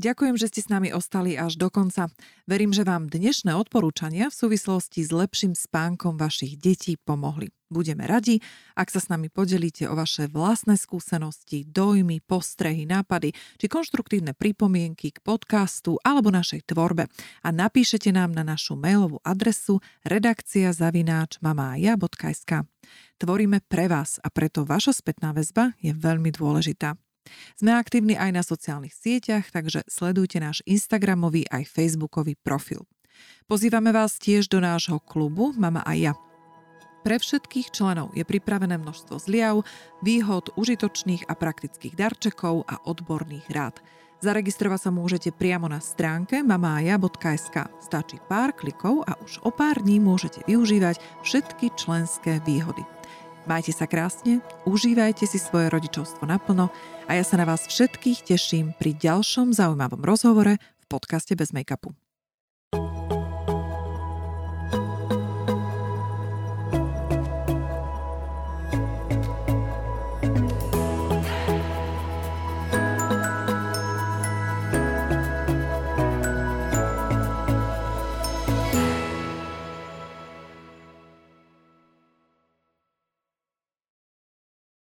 Ďakujem, 0.00 0.40
že 0.40 0.48
ste 0.48 0.60
s 0.64 0.72
nami 0.72 0.88
ostali 0.88 1.36
až 1.36 1.60
do 1.60 1.68
konca. 1.68 2.08
Verím, 2.48 2.72
že 2.72 2.80
vám 2.80 3.12
dnešné 3.12 3.52
odporúčania 3.52 4.32
v 4.32 4.38
súvislosti 4.40 5.04
s 5.04 5.12
lepším 5.12 5.52
spánkom 5.52 6.16
vašich 6.16 6.56
detí 6.56 6.96
pomohli. 6.96 7.52
Budeme 7.72 8.04
radi, 8.04 8.40
ak 8.76 8.92
sa 8.92 9.00
s 9.00 9.08
nami 9.08 9.32
podelíte 9.32 9.88
o 9.88 9.96
vaše 9.96 10.28
vlastné 10.28 10.76
skúsenosti, 10.76 11.64
dojmy, 11.64 12.20
postrehy, 12.20 12.84
nápady 12.84 13.32
či 13.32 13.66
konštruktívne 13.68 14.36
pripomienky 14.36 15.12
k 15.12 15.18
podcastu 15.24 15.96
alebo 16.04 16.28
našej 16.28 16.68
tvorbe 16.68 17.08
a 17.40 17.48
napíšete 17.48 18.12
nám 18.12 18.36
na 18.36 18.44
našu 18.44 18.76
mailovú 18.76 19.20
adresu 19.24 19.80
redakcia 20.04 20.72
zavináč 20.76 21.40
mamája.sk. 21.40 22.68
Tvoríme 23.16 23.64
pre 23.64 23.88
vás 23.88 24.20
a 24.20 24.28
preto 24.28 24.68
vaša 24.68 24.92
spätná 24.92 25.32
väzba 25.32 25.72
je 25.80 25.96
veľmi 25.96 26.28
dôležitá. 26.28 27.01
Sme 27.54 27.74
aktívni 27.76 28.18
aj 28.18 28.30
na 28.34 28.42
sociálnych 28.42 28.94
sieťach, 28.94 29.50
takže 29.54 29.86
sledujte 29.86 30.42
náš 30.42 30.60
Instagramový 30.66 31.46
aj 31.48 31.70
Facebookový 31.70 32.34
profil. 32.38 32.84
Pozývame 33.46 33.94
vás 33.94 34.18
tiež 34.18 34.48
do 34.48 34.58
nášho 34.58 34.98
klubu 35.02 35.54
Mama 35.54 35.84
a 35.86 35.92
ja. 35.94 36.14
Pre 37.02 37.18
všetkých 37.18 37.74
členov 37.74 38.14
je 38.14 38.22
pripravené 38.22 38.78
množstvo 38.78 39.18
zliav, 39.18 39.66
výhod, 40.06 40.54
užitočných 40.54 41.26
a 41.26 41.34
praktických 41.34 41.98
darčekov 41.98 42.62
a 42.70 42.78
odborných 42.86 43.50
rád. 43.50 43.82
Zaregistrovať 44.22 44.86
sa 44.86 44.90
môžete 44.94 45.34
priamo 45.34 45.66
na 45.66 45.82
stránke 45.82 46.46
mamaja.sk. 46.46 47.74
Stačí 47.82 48.22
pár 48.30 48.54
klikov 48.54 49.02
a 49.02 49.18
už 49.18 49.42
o 49.42 49.50
pár 49.50 49.82
dní 49.82 49.98
môžete 49.98 50.46
využívať 50.46 51.02
všetky 51.26 51.74
členské 51.74 52.38
výhody. 52.46 52.86
Majte 53.42 53.74
sa 53.74 53.90
krásne, 53.90 54.38
užívajte 54.70 55.26
si 55.26 55.34
svoje 55.34 55.66
rodičovstvo 55.66 56.22
naplno 56.22 56.70
a 57.10 57.18
ja 57.18 57.26
sa 57.26 57.34
na 57.34 57.42
vás 57.42 57.66
všetkých 57.66 58.22
teším 58.22 58.70
pri 58.78 58.94
ďalšom 58.94 59.50
zaujímavom 59.50 59.98
rozhovore 59.98 60.62
v 60.62 60.84
podcaste 60.86 61.34
Bez 61.34 61.50
make-upu. 61.50 62.01